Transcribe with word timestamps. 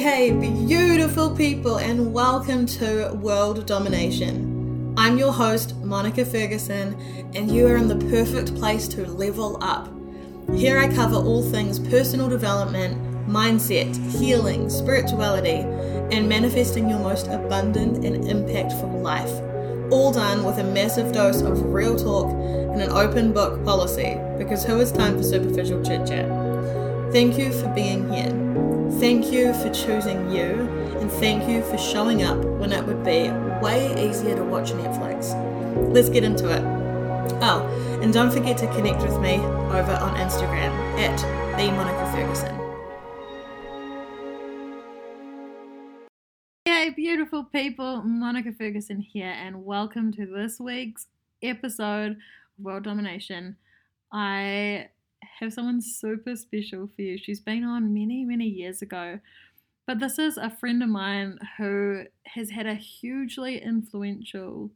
hey, 0.00 0.30
beautiful 0.30 1.36
people, 1.36 1.76
and 1.76 2.14
welcome 2.14 2.64
to 2.64 3.12
World 3.16 3.66
Domination. 3.66 4.94
I'm 4.96 5.18
your 5.18 5.30
host, 5.30 5.76
Monica 5.84 6.24
Ferguson, 6.24 6.98
and 7.34 7.54
you 7.54 7.66
are 7.66 7.76
in 7.76 7.86
the 7.86 7.98
perfect 8.08 8.54
place 8.54 8.88
to 8.88 9.04
level 9.04 9.62
up. 9.62 9.92
Here 10.54 10.78
I 10.78 10.88
cover 10.88 11.16
all 11.16 11.42
things 11.42 11.78
personal 11.78 12.30
development, 12.30 13.28
mindset, 13.28 13.94
healing, 14.18 14.70
spirituality, 14.70 15.66
and 16.16 16.26
manifesting 16.26 16.88
your 16.88 17.00
most 17.00 17.26
abundant 17.26 18.02
and 18.02 18.24
impactful 18.24 19.02
life. 19.02 19.30
All 19.92 20.12
done 20.12 20.44
with 20.44 20.56
a 20.56 20.64
massive 20.64 21.12
dose 21.12 21.42
of 21.42 21.62
real 21.62 21.94
talk 21.94 22.32
and 22.72 22.80
an 22.80 22.88
open 22.88 23.34
book 23.34 23.62
policy, 23.66 24.18
because 24.38 24.64
who 24.64 24.78
has 24.78 24.92
time 24.92 25.18
for 25.18 25.22
superficial 25.22 25.84
chit 25.84 26.06
chat? 26.06 26.26
Thank 27.12 27.36
you 27.36 27.52
for 27.52 27.68
being 27.74 28.10
here. 28.10 28.79
Thank 28.98 29.32
you 29.32 29.54
for 29.54 29.70
choosing 29.70 30.30
you, 30.30 30.68
and 30.98 31.10
thank 31.12 31.48
you 31.48 31.62
for 31.62 31.78
showing 31.78 32.22
up 32.22 32.36
when 32.44 32.72
it 32.72 32.84
would 32.84 33.04
be 33.04 33.30
way 33.62 34.08
easier 34.08 34.36
to 34.36 34.44
watch 34.44 34.72
Netflix. 34.72 35.32
Let's 35.94 36.08
get 36.08 36.24
into 36.24 36.50
it. 36.50 36.62
Oh, 37.42 37.98
and 38.02 38.12
don't 38.12 38.30
forget 38.30 38.58
to 38.58 38.66
connect 38.74 39.00
with 39.02 39.18
me 39.20 39.36
over 39.36 39.92
on 39.92 40.16
Instagram 40.16 40.72
at 40.98 41.16
the 41.56 41.70
Monica 41.72 42.12
Ferguson. 42.12 42.56
Hey, 46.64 46.90
beautiful 46.90 47.44
people, 47.44 48.02
Monica 48.02 48.52
Ferguson 48.52 49.00
here, 49.00 49.30
and 49.30 49.64
welcome 49.64 50.12
to 50.12 50.26
this 50.26 50.58
week's 50.58 51.06
episode 51.42 52.12
of 52.12 52.16
World 52.64 52.82
Domination. 52.82 53.56
I 54.12 54.88
have 55.40 55.52
someone 55.52 55.80
super 55.80 56.36
special 56.36 56.88
for 56.94 57.02
you. 57.02 57.18
She's 57.18 57.40
been 57.40 57.64
on 57.64 57.94
many, 57.94 58.24
many 58.24 58.46
years 58.46 58.82
ago. 58.82 59.20
But 59.86 59.98
this 59.98 60.18
is 60.18 60.36
a 60.36 60.50
friend 60.50 60.82
of 60.82 60.88
mine 60.88 61.38
who 61.56 62.04
has 62.26 62.50
had 62.50 62.66
a 62.66 62.74
hugely 62.74 63.60
influential 63.60 64.70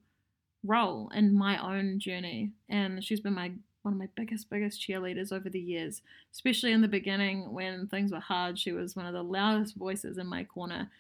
role 0.65 1.11
in 1.15 1.37
my 1.37 1.59
own 1.59 2.01
journey. 2.01 2.53
And 2.69 3.05
she's 3.05 3.20
been 3.20 3.35
my 3.35 3.53
one 3.83 3.92
of 3.92 4.01
my 4.01 4.09
biggest, 4.17 4.48
biggest 4.48 4.81
cheerleaders 4.81 5.31
over 5.31 5.51
the 5.51 5.61
years, 5.61 6.01
especially 6.33 6.73
in 6.73 6.81
the 6.81 6.89
beginning 6.89 7.53
when 7.53 7.87
things 7.87 8.12
were 8.12 8.19
hard. 8.19 8.59
She 8.59 8.73
was 8.73 8.97
one 8.97 9.05
of 9.05 9.12
the 9.12 9.23
loudest 9.23 9.77
voices 9.77 10.17
in 10.17 10.27
my 10.27 10.42
corner. 10.42 10.91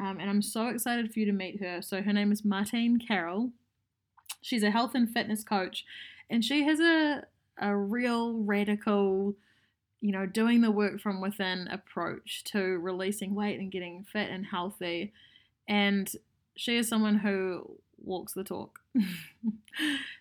Um, 0.00 0.18
and 0.18 0.30
I'm 0.30 0.40
so 0.40 0.68
excited 0.68 1.12
for 1.12 1.20
you 1.20 1.26
to 1.26 1.32
meet 1.32 1.60
her. 1.60 1.82
So, 1.82 2.00
her 2.00 2.14
name 2.14 2.32
is 2.32 2.42
Martine 2.42 2.98
Carroll. 2.98 3.50
She's 4.40 4.62
a 4.62 4.70
health 4.70 4.94
and 4.94 5.12
fitness 5.12 5.44
coach, 5.44 5.84
and 6.30 6.42
she 6.42 6.64
has 6.64 6.80
a, 6.80 7.24
a 7.60 7.76
real 7.76 8.34
radical, 8.34 9.34
you 10.00 10.12
know, 10.12 10.26
doing 10.26 10.60
the 10.60 10.70
work 10.70 11.00
from 11.00 11.20
within 11.20 11.68
approach 11.68 12.42
to 12.44 12.60
releasing 12.78 13.34
weight 13.34 13.60
and 13.60 13.70
getting 13.70 14.04
fit 14.04 14.30
and 14.30 14.46
healthy. 14.46 15.12
And 15.68 16.10
she 16.56 16.76
is 16.76 16.88
someone 16.88 17.18
who 17.18 17.78
walks 18.02 18.32
the 18.32 18.44
talk. 18.44 18.80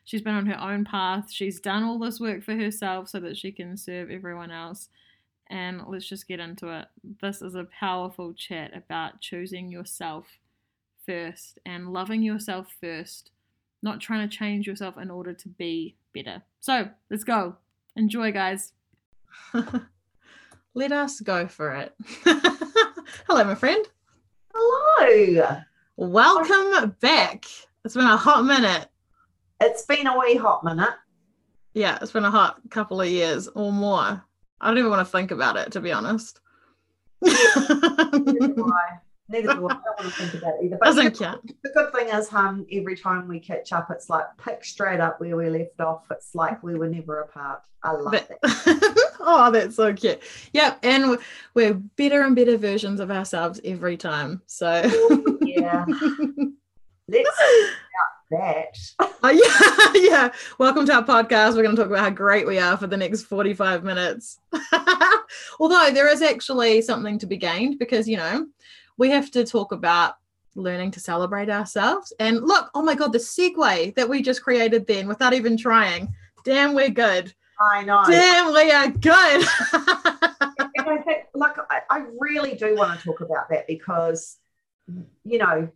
she's 0.03 0.21
been 0.21 0.35
on 0.35 0.45
her 0.45 0.59
own 0.59 0.85
path. 0.85 1.31
She's 1.31 1.59
done 1.59 1.83
all 1.83 1.97
this 1.97 2.19
work 2.19 2.43
for 2.43 2.55
herself 2.55 3.09
so 3.09 3.19
that 3.21 3.37
she 3.37 3.51
can 3.51 3.77
serve 3.77 4.11
everyone 4.11 4.51
else. 4.51 4.89
And 5.47 5.81
let's 5.87 6.07
just 6.07 6.27
get 6.27 6.39
into 6.39 6.67
it. 6.67 6.87
This 7.21 7.41
is 7.41 7.55
a 7.55 7.63
powerful 7.63 8.33
chat 8.33 8.75
about 8.75 9.19
choosing 9.21 9.71
yourself 9.71 10.37
first 11.05 11.57
and 11.65 11.91
loving 11.91 12.21
yourself 12.21 12.67
first, 12.79 13.31
not 13.81 13.99
trying 13.99 14.27
to 14.27 14.37
change 14.37 14.67
yourself 14.67 14.97
in 14.97 15.09
order 15.09 15.33
to 15.33 15.49
be 15.49 15.95
better. 16.13 16.41
So 16.59 16.89
let's 17.09 17.23
go. 17.23 17.55
Enjoy, 17.95 18.31
guys. 18.31 18.73
Let 20.73 20.91
us 20.91 21.19
go 21.21 21.47
for 21.47 21.71
it. 21.75 21.93
Hello, 23.27 23.43
my 23.43 23.55
friend. 23.55 23.85
Hello. 24.53 25.61
Welcome 25.97 26.95
back. 26.99 27.45
It's 27.83 27.95
been 27.95 28.05
a 28.05 28.17
hot 28.17 28.45
minute. 28.45 28.87
It's 29.61 29.85
been 29.85 30.07
a 30.07 30.17
wee 30.17 30.35
hot 30.35 30.63
minute. 30.63 30.93
Yeah, 31.73 31.97
it's 32.01 32.11
been 32.11 32.25
a 32.25 32.31
hot 32.31 32.59
couple 32.69 33.01
of 33.01 33.07
years 33.07 33.47
or 33.49 33.71
more. 33.71 34.23
I 34.61 34.67
don't 34.67 34.77
even 34.77 34.89
want 34.89 35.05
to 35.05 35.11
think 35.11 35.31
about 35.31 35.57
it, 35.57 35.71
to 35.73 35.81
be 35.81 35.91
honest. 35.91 36.39
Neither 39.29 39.43
do 39.43 39.49
I. 39.49 39.53
I 39.53 39.57
don't 39.57 39.69
want 39.69 39.81
to 40.01 40.09
think 40.11 40.33
about 40.41 40.53
it 40.55 40.65
either. 40.65 40.77
But 40.79 40.85
Doesn't 40.87 41.13
the, 41.17 41.23
count. 41.23 41.51
the 41.63 41.69
good 41.69 41.93
thing 41.93 42.07
is, 42.07 42.27
hum, 42.27 42.65
every 42.71 42.97
time 42.97 43.27
we 43.27 43.39
catch 43.39 43.71
up, 43.71 43.89
it's 43.91 44.09
like 44.09 44.25
pick 44.43 44.65
straight 44.65 44.99
up 44.99 45.19
where 45.21 45.35
we 45.35 45.49
left 45.49 45.79
off. 45.79 46.03
It's 46.09 46.33
like 46.33 46.61
we 46.63 46.75
were 46.75 46.87
never 46.89 47.21
apart. 47.21 47.61
I 47.83 47.91
love 47.91 48.11
But- 48.11 48.27
that. 48.41 49.11
oh, 49.19 49.51
that's 49.51 49.75
so 49.75 49.93
cute. 49.93 50.19
Yep, 50.53 50.79
and 50.83 51.17
we're- 51.53 51.73
better 51.95 52.21
and 52.23 52.35
better 52.35 52.57
versions 52.57 52.99
of 52.99 53.11
ourselves 53.11 53.61
every 53.63 53.97
time. 53.97 54.41
So 54.47 54.81
Ooh, 54.85 55.39
yeah. 55.43 55.85
Let's 57.07 57.29
that. 58.31 58.77
Oh, 59.21 59.29
yeah, 59.95 60.01
yeah. 60.09 60.31
Welcome 60.59 60.85
to 60.85 60.93
our 60.93 61.03
podcast. 61.03 61.55
We're 61.55 61.63
going 61.63 61.75
to 61.75 61.81
talk 61.81 61.91
about 61.91 61.99
how 61.99 62.09
great 62.09 62.47
we 62.47 62.57
are 62.57 62.77
for 62.77 62.87
the 62.87 62.95
next 62.95 63.23
45 63.23 63.83
minutes. 63.83 64.39
Although 65.59 65.89
there 65.91 66.07
is 66.07 66.21
actually 66.21 66.81
something 66.81 67.19
to 67.19 67.25
be 67.27 67.35
gained 67.35 67.79
because, 67.79 68.07
you 68.07 68.15
know, 68.15 68.45
we 68.99 69.09
have 69.09 69.31
to 69.31 69.45
talk 69.45 69.71
about 69.71 70.15
learning 70.55 70.91
to 70.91 70.99
celebrate 70.99 71.49
ourselves. 71.49 72.13
And 72.19 72.41
look, 72.43 72.69
oh 72.75 72.83
my 72.83 72.93
God, 72.93 73.13
the 73.13 73.17
segue 73.19 73.95
that 73.95 74.09
we 74.09 74.21
just 74.21 74.43
created 74.43 74.85
then 74.85 75.07
without 75.07 75.33
even 75.33 75.57
trying. 75.57 76.13
Damn, 76.43 76.75
we're 76.75 76.89
good. 76.89 77.33
I 77.59 77.83
know. 77.83 78.03
Damn, 78.05 78.53
we 78.53 78.71
are 78.71 78.89
good. 78.89 79.47
and 79.73 80.87
I 80.87 80.97
think, 81.05 81.23
like, 81.33 81.55
I, 81.69 81.81
I 81.89 82.05
really 82.19 82.55
do 82.55 82.75
want 82.75 82.99
to 82.99 83.05
talk 83.05 83.21
about 83.21 83.49
that 83.49 83.67
because, 83.67 84.37
you 85.23 85.37
know, 85.37 85.69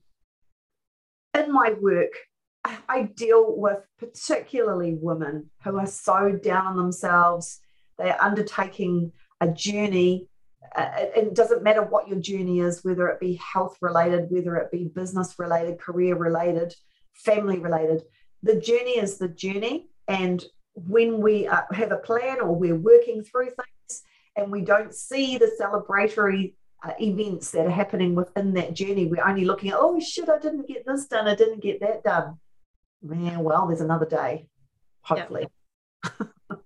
in 1.33 1.51
my 1.51 1.73
work, 1.79 2.11
I- 2.65 2.77
I 2.89 3.03
deal 3.03 3.55
with 3.57 3.79
particularly 3.99 4.95
women 4.99 5.49
who 5.63 5.77
are 5.77 5.87
so 5.87 6.31
down 6.31 6.67
on 6.67 6.77
themselves. 6.77 7.59
They're 7.97 8.21
undertaking 8.21 9.13
a 9.39 9.47
journey. 9.47 10.27
Uh, 10.75 10.89
it, 10.97 11.13
it 11.15 11.35
doesn't 11.35 11.63
matter 11.63 11.83
what 11.83 12.07
your 12.07 12.19
journey 12.19 12.59
is, 12.59 12.83
whether 12.83 13.07
it 13.07 13.19
be 13.19 13.35
health 13.35 13.77
related, 13.81 14.27
whether 14.29 14.55
it 14.55 14.71
be 14.71 14.85
business 14.85 15.35
related, 15.37 15.79
career 15.79 16.15
related, 16.15 16.73
family 17.13 17.59
related. 17.59 18.03
The 18.41 18.59
journey 18.59 18.97
is 18.97 19.17
the 19.17 19.27
journey. 19.29 19.89
And 20.07 20.43
when 20.73 21.21
we 21.21 21.47
uh, 21.47 21.61
have 21.71 21.91
a 21.91 21.97
plan 21.97 22.39
or 22.41 22.55
we're 22.55 22.75
working 22.75 23.23
through 23.23 23.47
things, 23.47 24.03
and 24.35 24.51
we 24.51 24.61
don't 24.61 24.93
see 24.93 25.37
the 25.37 25.51
celebratory 25.61 26.53
uh, 26.83 26.93
events 26.99 27.51
that 27.51 27.67
are 27.67 27.71
happening 27.71 28.15
within 28.15 28.53
that 28.55 28.73
journey. 28.73 29.05
We're 29.05 29.23
only 29.23 29.45
looking 29.45 29.69
at, 29.69 29.77
oh 29.77 29.99
shit, 29.99 30.27
I 30.27 30.39
didn't 30.39 30.67
get 30.67 30.85
this 30.85 31.05
done, 31.05 31.27
I 31.27 31.35
didn't 31.35 31.61
get 31.61 31.79
that 31.81 32.03
done. 32.03 32.39
Man, 33.01 33.43
well, 33.43 33.67
there's 33.67 33.81
another 33.81 34.07
day, 34.07 34.47
hopefully. 35.01 35.47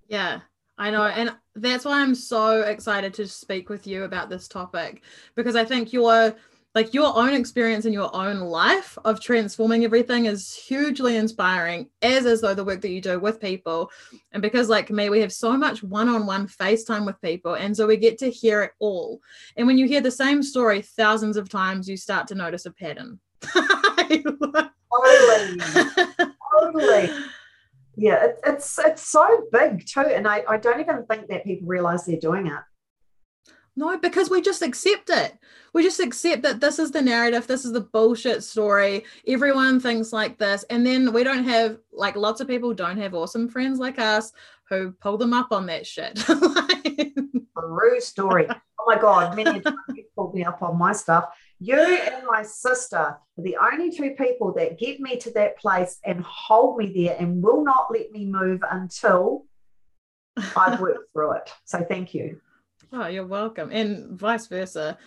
Yeah, 0.07 0.39
I 0.77 0.91
know. 0.91 1.03
And 1.03 1.35
that's 1.55 1.85
why 1.85 2.01
I'm 2.01 2.15
so 2.15 2.61
excited 2.61 3.13
to 3.15 3.27
speak 3.27 3.69
with 3.69 3.87
you 3.87 4.03
about 4.03 4.29
this 4.29 4.47
topic 4.47 5.01
because 5.35 5.55
I 5.55 5.65
think 5.65 5.91
your 5.91 6.35
like 6.75 6.93
your 6.93 7.17
own 7.17 7.33
experience 7.33 7.85
in 7.85 7.93
your 7.93 8.15
own 8.15 8.39
life 8.39 8.99
of 9.03 9.19
transforming 9.19 9.83
everything 9.83 10.25
is 10.25 10.53
hugely 10.53 11.15
inspiring, 11.15 11.89
as 12.03 12.25
is 12.25 12.41
though 12.41 12.53
the 12.53 12.63
work 12.63 12.81
that 12.81 12.91
you 12.91 13.01
do 13.01 13.19
with 13.19 13.41
people. 13.41 13.89
And 14.31 14.43
because 14.43 14.69
like 14.69 14.91
me, 14.91 15.09
we 15.09 15.19
have 15.21 15.33
so 15.33 15.57
much 15.57 15.81
one-on-one 15.81 16.47
FaceTime 16.47 17.03
with 17.07 17.19
people. 17.19 17.55
And 17.55 17.75
so 17.75 17.87
we 17.87 17.97
get 17.97 18.19
to 18.19 18.29
hear 18.29 18.61
it 18.61 18.73
all. 18.77 19.21
And 19.55 19.65
when 19.65 19.79
you 19.79 19.87
hear 19.87 20.01
the 20.01 20.11
same 20.11 20.43
story 20.43 20.83
thousands 20.83 21.35
of 21.35 21.49
times, 21.49 21.89
you 21.89 21.97
start 21.97 22.27
to 22.27 22.35
notice 22.35 22.67
a 22.67 22.71
pattern. 22.71 23.19
Totally, 25.03 25.59
totally. 26.53 27.09
Yeah, 27.97 28.25
it, 28.25 28.39
it's 28.45 28.77
it's 28.77 29.01
so 29.01 29.47
big 29.51 29.85
too, 29.85 30.01
and 30.01 30.27
I, 30.27 30.43
I 30.47 30.57
don't 30.57 30.79
even 30.79 31.05
think 31.07 31.27
that 31.29 31.43
people 31.43 31.67
realize 31.67 32.05
they're 32.05 32.19
doing 32.19 32.47
it. 32.47 32.61
No, 33.75 33.95
because 33.95 34.29
we 34.29 34.41
just 34.41 34.63
accept 34.63 35.11
it. 35.11 35.37
We 35.71 35.83
just 35.83 35.99
accept 35.99 36.41
that 36.41 36.59
this 36.59 36.79
is 36.79 36.89
the 36.89 37.01
narrative, 37.01 37.45
this 37.45 37.63
is 37.63 37.73
the 37.73 37.81
bullshit 37.81 38.43
story. 38.43 39.05
Everyone 39.27 39.79
thinks 39.79 40.11
like 40.11 40.39
this. 40.39 40.65
And 40.71 40.83
then 40.83 41.13
we 41.13 41.23
don't 41.23 41.43
have, 41.43 41.77
like, 41.91 42.15
lots 42.15 42.41
of 42.41 42.47
people 42.47 42.73
don't 42.73 42.97
have 42.97 43.13
awesome 43.13 43.47
friends 43.47 43.77
like 43.77 43.99
us 43.99 44.31
who 44.67 44.93
pull 44.93 45.17
them 45.17 45.31
up 45.31 45.51
on 45.51 45.67
that 45.67 45.85
shit. 45.85 46.19
Like, 46.29 47.13
True 47.59 47.99
story. 47.99 48.47
Oh 48.49 48.83
my 48.87 48.97
God, 48.97 49.35
many 49.35 49.59
times 49.61 49.77
you 49.93 50.05
pulled 50.15 50.33
me 50.33 50.43
up 50.43 50.61
on 50.63 50.77
my 50.77 50.93
stuff. 50.93 51.25
You 51.59 51.79
and 51.79 52.25
my 52.27 52.43
sister 52.43 52.97
are 52.97 53.21
the 53.37 53.57
only 53.57 53.91
two 53.91 54.11
people 54.11 54.53
that 54.53 54.77
get 54.77 54.99
me 54.99 55.17
to 55.17 55.31
that 55.31 55.57
place 55.57 55.99
and 56.05 56.23
hold 56.23 56.77
me 56.77 56.93
there 56.93 57.17
and 57.19 57.41
will 57.41 57.63
not 57.63 57.87
let 57.91 58.11
me 58.11 58.25
move 58.25 58.61
until 58.69 59.45
I've 60.55 60.79
worked 60.79 61.11
through 61.13 61.33
it. 61.33 61.51
So 61.65 61.83
thank 61.83 62.13
you. 62.13 62.39
oh, 62.93 63.07
you're 63.07 63.25
welcome. 63.25 63.71
And 63.71 64.19
vice 64.19 64.47
versa. 64.47 64.97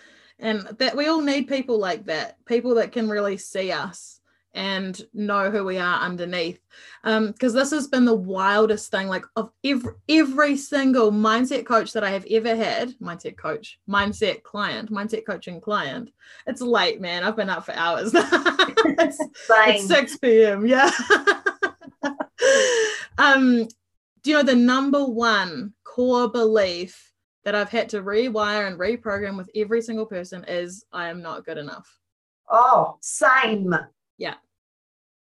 And 0.41 0.62
that 0.79 0.97
we 0.97 1.06
all 1.06 1.20
need 1.20 1.49
people 1.49 1.79
like 1.79 2.06
that, 2.06 2.44
people 2.47 2.75
that 2.76 2.93
can 2.93 3.08
really 3.08 3.37
see 3.37 3.70
us 3.70 4.19
and 4.55 5.00
know 5.14 5.50
who 5.50 5.64
we 5.64 5.79
are 5.79 6.00
underneath. 6.00 6.61
Because 7.02 7.55
um, 7.55 7.58
this 7.58 7.70
has 7.70 7.87
been 7.87 8.05
the 8.05 8.14
wildest 8.14 8.91
thing. 8.91 9.08
Like 9.08 9.25
of 9.37 9.50
every 9.64 9.93
every 10.08 10.56
single 10.56 11.12
mindset 11.12 11.67
coach 11.67 11.93
that 11.93 12.05
I 12.05 12.11
have 12.11 12.26
ever 12.31 12.55
had, 12.55 12.94
mindset 13.00 13.37
coach, 13.37 13.79
mindset 13.88 14.43
client, 14.43 14.91
mindset 14.91 15.25
coaching 15.25 15.61
client. 15.61 16.11
It's 16.47 16.61
late, 16.61 17.00
man. 17.00 17.23
I've 17.23 17.37
been 17.37 17.50
up 17.50 17.67
for 17.67 17.73
hours. 17.73 18.12
it's, 18.14 19.19
it's 19.50 19.87
6 19.87 20.17
p.m. 20.19 20.67
Yeah. 20.67 20.91
um, 23.19 23.69
do 24.23 24.31
you 24.31 24.37
know 24.37 24.43
the 24.43 24.56
number 24.56 25.05
one 25.05 25.75
core 25.85 26.29
belief 26.29 27.12
that 27.44 27.55
I've 27.55 27.70
had 27.70 27.88
to 27.91 28.02
rewire 28.02 28.67
and 28.67 28.79
reprogram 28.79 29.37
with 29.37 29.50
every 29.56 29.81
single 29.81 30.06
person 30.06 30.44
is 30.47 30.85
I 30.93 31.08
am 31.08 31.23
not 31.23 31.44
good 31.44 31.58
enough. 31.58 31.88
Oh, 32.50 32.99
same. 33.00 33.75
Yeah. 34.20 34.34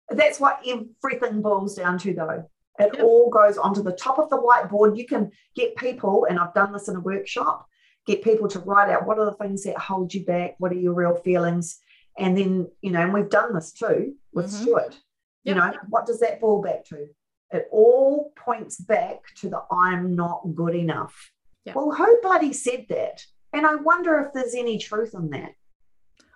That's 0.09 0.39
what 0.39 0.63
everything 0.67 1.41
boils 1.41 1.75
down 1.75 1.97
to, 1.99 2.13
though. 2.13 2.49
It 2.77 2.91
yep. 2.93 3.03
all 3.03 3.29
goes 3.29 3.57
onto 3.57 3.81
the 3.81 3.93
top 3.93 4.19
of 4.19 4.29
the 4.29 4.37
whiteboard. 4.37 4.97
You 4.97 5.07
can 5.07 5.31
get 5.55 5.75
people, 5.75 6.27
and 6.29 6.37
I've 6.37 6.53
done 6.53 6.73
this 6.73 6.89
in 6.89 6.95
a 6.97 6.99
workshop, 6.99 7.65
get 8.05 8.23
people 8.23 8.47
to 8.49 8.59
write 8.59 8.89
out 8.89 9.07
what 9.07 9.17
are 9.17 9.25
the 9.25 9.35
things 9.35 9.63
that 9.63 9.77
hold 9.77 10.13
you 10.13 10.25
back, 10.25 10.55
what 10.57 10.71
are 10.71 10.79
your 10.79 10.93
real 10.93 11.15
feelings. 11.15 11.79
And 12.17 12.37
then, 12.37 12.67
you 12.81 12.91
know, 12.91 13.01
and 13.01 13.13
we've 13.13 13.29
done 13.29 13.53
this 13.53 13.71
too 13.71 14.15
with 14.33 14.47
mm-hmm. 14.47 14.63
Stuart. 14.63 14.97
Yep. 15.43 15.55
You 15.55 15.55
know, 15.55 15.73
what 15.89 16.05
does 16.05 16.19
that 16.19 16.41
boil 16.41 16.61
back 16.61 16.83
to? 16.85 17.07
It 17.51 17.67
all 17.71 18.33
points 18.35 18.77
back 18.77 19.19
to 19.37 19.49
the 19.49 19.63
I'm 19.71 20.15
not 20.15 20.41
good 20.53 20.75
enough. 20.75 21.31
Yep. 21.65 21.75
Well, 21.75 21.91
who 21.91 22.19
bloody 22.21 22.53
said 22.53 22.87
that? 22.89 23.23
And 23.53 23.65
I 23.65 23.75
wonder 23.75 24.19
if 24.19 24.33
there's 24.33 24.55
any 24.55 24.77
truth 24.77 25.13
in 25.13 25.29
that. 25.31 25.51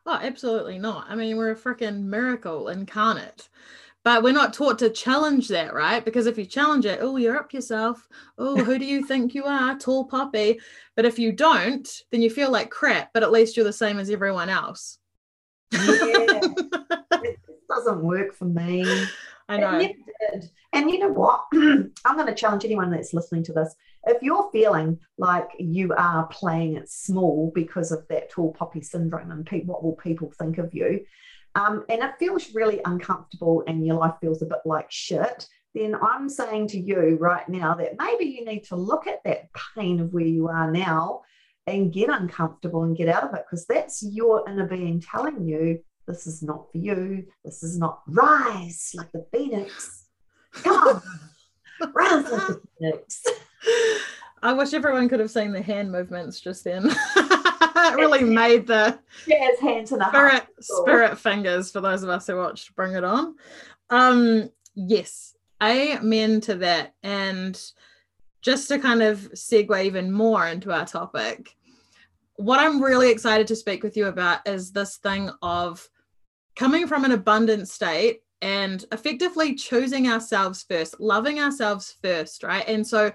Oh, 0.05 0.19
absolutely 0.21 0.77
not. 0.77 1.07
I 1.09 1.15
mean, 1.15 1.37
we're 1.37 1.51
a 1.51 1.55
freaking 1.55 2.03
miracle 2.03 2.69
incarnate. 2.69 3.49
But 4.03 4.21
we're 4.21 4.33
not 4.33 4.53
taught 4.53 4.77
to 4.79 4.91
challenge 4.91 5.47
that, 5.47 5.73
right? 5.73 6.05
Because 6.05 6.27
if 6.27 6.37
you 6.37 6.45
challenge 6.45 6.85
it, 6.85 6.99
oh, 7.01 7.17
you're 7.17 7.39
up 7.39 7.53
yourself. 7.53 8.07
Oh, 8.37 8.63
who 8.63 8.77
do 8.77 8.85
you 8.85 9.03
think 9.03 9.33
you 9.33 9.45
are? 9.45 9.75
Tall 9.79 10.05
poppy. 10.05 10.59
But 10.95 11.05
if 11.05 11.17
you 11.17 11.31
don't, 11.31 11.89
then 12.11 12.21
you 12.21 12.29
feel 12.29 12.51
like 12.51 12.69
crap, 12.69 13.11
but 13.13 13.23
at 13.23 13.31
least 13.31 13.57
you're 13.57 13.65
the 13.65 13.73
same 13.73 13.97
as 13.97 14.11
everyone 14.11 14.49
else. 14.49 14.99
Yeah. 15.71 16.39
doesn't 17.67 18.03
work 18.03 18.33
for 18.33 18.45
me. 18.45 18.85
I 19.47 19.57
know. 19.57 19.89
And 20.73 20.89
you 20.91 20.99
know 20.99 21.09
what? 21.09 21.45
I'm 21.53 22.15
going 22.15 22.27
to 22.27 22.35
challenge 22.35 22.65
anyone 22.65 22.91
that's 22.91 23.13
listening 23.13 23.43
to 23.43 23.53
this 23.53 23.75
if 24.05 24.21
you're 24.21 24.49
feeling 24.51 24.99
like 25.17 25.49
you 25.59 25.93
are 25.97 26.27
playing 26.27 26.75
it 26.75 26.89
small 26.89 27.51
because 27.55 27.91
of 27.91 28.07
that 28.09 28.29
tall 28.29 28.53
poppy 28.53 28.81
syndrome 28.81 29.31
and 29.31 29.45
pe- 29.45 29.63
what 29.63 29.83
will 29.83 29.95
people 29.95 30.31
think 30.37 30.57
of 30.57 30.73
you, 30.73 31.05
um, 31.55 31.85
and 31.89 32.03
it 32.03 32.15
feels 32.19 32.53
really 32.53 32.81
uncomfortable 32.85 33.63
and 33.67 33.85
your 33.85 33.95
life 33.97 34.15
feels 34.21 34.41
a 34.41 34.45
bit 34.45 34.59
like 34.65 34.91
shit, 34.91 35.47
then 35.73 35.95
I'm 35.95 36.29
saying 36.29 36.67
to 36.69 36.79
you 36.79 37.17
right 37.19 37.47
now 37.49 37.75
that 37.75 37.95
maybe 37.97 38.25
you 38.25 38.45
need 38.45 38.63
to 38.65 38.75
look 38.75 39.07
at 39.07 39.23
that 39.25 39.49
pain 39.75 39.99
of 39.99 40.13
where 40.13 40.25
you 40.25 40.47
are 40.47 40.71
now 40.71 41.21
and 41.67 41.91
get 41.91 42.09
uncomfortable 42.09 42.83
and 42.83 42.95
get 42.95 43.09
out 43.09 43.23
of 43.23 43.33
it 43.33 43.43
because 43.45 43.65
that's 43.65 44.03
your 44.03 44.47
inner 44.47 44.67
being 44.67 45.01
telling 45.01 45.47
you 45.47 45.79
this 46.07 46.27
is 46.27 46.43
not 46.43 46.71
for 46.71 46.77
you. 46.77 47.25
This 47.43 47.63
is 47.63 47.79
not 47.79 48.01
rise 48.07 48.91
like 48.93 49.11
the 49.11 49.25
phoenix. 49.33 50.05
Come 50.53 50.75
on, 50.77 51.01
rise 51.93 52.31
like 52.31 52.47
the 52.47 52.61
phoenix. 52.79 53.23
I 54.41 54.53
wish 54.53 54.73
everyone 54.73 55.09
could 55.09 55.19
have 55.19 55.31
seen 55.31 55.51
the 55.51 55.61
hand 55.61 55.91
movements 55.91 56.39
just 56.39 56.63
then. 56.63 56.85
it 57.15 57.95
really 57.95 58.23
made 58.23 58.67
the 58.67 58.99
jazz 59.27 59.59
hands 59.59 59.91
and 59.91 60.03
spirit 60.07 60.43
spirit 60.59 61.17
fingers 61.17 61.71
for 61.71 61.81
those 61.81 62.03
of 62.03 62.09
us 62.09 62.27
who 62.27 62.37
watched 62.37 62.75
Bring 62.75 62.93
It 62.93 63.03
On. 63.03 63.35
Um, 63.89 64.49
yes, 64.75 65.35
amen 65.61 66.41
to 66.41 66.55
that. 66.55 66.93
And 67.03 67.59
just 68.41 68.67
to 68.67 68.79
kind 68.79 69.01
of 69.01 69.19
segue 69.33 69.83
even 69.83 70.11
more 70.11 70.47
into 70.47 70.71
our 70.71 70.85
topic, 70.85 71.55
what 72.35 72.59
I'm 72.59 72.83
really 72.83 73.09
excited 73.09 73.47
to 73.47 73.55
speak 73.55 73.83
with 73.83 73.97
you 73.97 74.07
about 74.07 74.47
is 74.47 74.71
this 74.71 74.97
thing 74.97 75.29
of 75.41 75.87
coming 76.55 76.87
from 76.87 77.05
an 77.05 77.11
abundant 77.11 77.67
state 77.67 78.21
and 78.41 78.85
effectively 78.91 79.55
choosing 79.55 80.07
ourselves 80.07 80.63
first, 80.69 80.99
loving 80.99 81.39
ourselves 81.39 81.95
first, 82.03 82.43
right? 82.43 82.67
And 82.67 82.85
so 82.85 83.11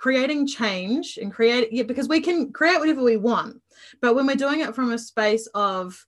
creating 0.00 0.46
change 0.46 1.18
and 1.20 1.30
create 1.30 1.70
yeah, 1.70 1.82
because 1.82 2.08
we 2.08 2.22
can 2.22 2.50
create 2.52 2.80
whatever 2.80 3.02
we 3.02 3.18
want 3.18 3.60
but 4.00 4.14
when 4.14 4.26
we're 4.26 4.34
doing 4.34 4.60
it 4.60 4.74
from 4.74 4.92
a 4.92 4.98
space 4.98 5.46
of 5.48 6.06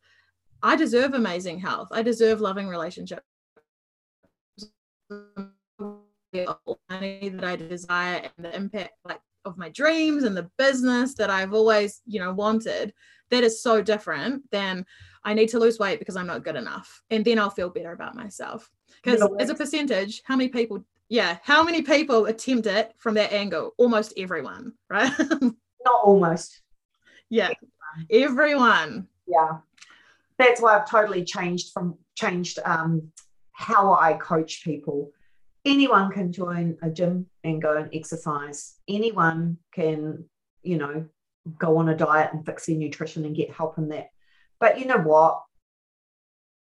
i 0.63 0.75
deserve 0.75 1.13
amazing 1.13 1.59
health 1.59 1.89
i 1.93 2.01
deserve 2.01 2.41
loving 2.41 2.69
relationships 2.69 3.23
money 6.89 7.29
that 7.29 7.45
i 7.45 7.55
desire 7.55 8.23
and 8.25 8.47
the 8.47 8.57
impact 8.57 8.95
like 9.05 9.21
of 9.45 9.59
my 9.59 9.69
dreams 9.69 10.23
and 10.23 10.35
the 10.35 10.49
business 10.57 11.15
that 11.15 11.29
i've 11.29 11.53
always 11.53 12.01
you 12.07 12.19
know 12.19 12.33
wanted 12.33 12.95
that 13.31 13.45
is 13.45 13.63
so 13.63 13.83
different 13.83 14.43
than 14.51 14.87
i 15.25 15.35
need 15.35 15.49
to 15.49 15.59
lose 15.59 15.79
weight 15.79 15.99
because 15.99 16.17
i'm 16.17 16.27
not 16.27 16.45
good 16.45 16.57
enough 16.57 17.03
and 17.11 17.27
then 17.27 17.39
i'll 17.39 17.51
feel 17.51 17.69
better 17.69 17.93
about 17.93 18.15
myself. 18.15 18.71
Because 19.03 19.23
as 19.39 19.51
a 19.51 19.55
percentage 19.55 20.23
how 20.25 20.37
many 20.37 20.49
people 20.49 20.83
yeah 21.13 21.37
how 21.43 21.63
many 21.63 21.83
people 21.83 22.25
attempt 22.25 22.67
it 22.67 22.95
from 22.97 23.15
that 23.15 23.33
angle? 23.33 23.73
Almost 23.77 24.15
everyone 24.17 24.73
right? 24.89 25.13
Not 25.41 26.01
almost. 26.03 26.63
Yeah 27.29 27.51
everyone. 28.11 29.09
Yeah. 29.27 29.59
That's 30.39 30.63
why 30.63 30.79
i've 30.79 30.89
totally 30.89 31.25
changed 31.25 31.73
from 31.75 31.99
changed 32.15 32.59
um 32.65 33.13
how 33.53 33.93
i 33.93 34.15
coach 34.15 34.65
people. 34.65 35.13
Anyone 35.67 36.11
can 36.11 36.33
join 36.33 36.79
a 36.83 36.89
gym 36.89 37.27
and 37.45 37.61
go 37.61 37.77
and 37.77 37.91
exercise. 37.93 38.77
Anyone 38.89 39.59
can 39.75 40.25
you 40.63 40.79
know 40.79 41.07
go 41.59 41.77
on 41.77 41.91
a 41.91 41.97
diet 41.97 42.33
and 42.33 42.47
fix 42.47 42.67
their 42.67 42.77
nutrition 42.77 43.27
and 43.27 43.37
get 43.37 43.51
help 43.51 43.77
in 43.77 43.91
that. 43.91 44.09
But 44.61 44.79
you 44.79 44.87
know 44.87 44.99
what? 44.99 45.43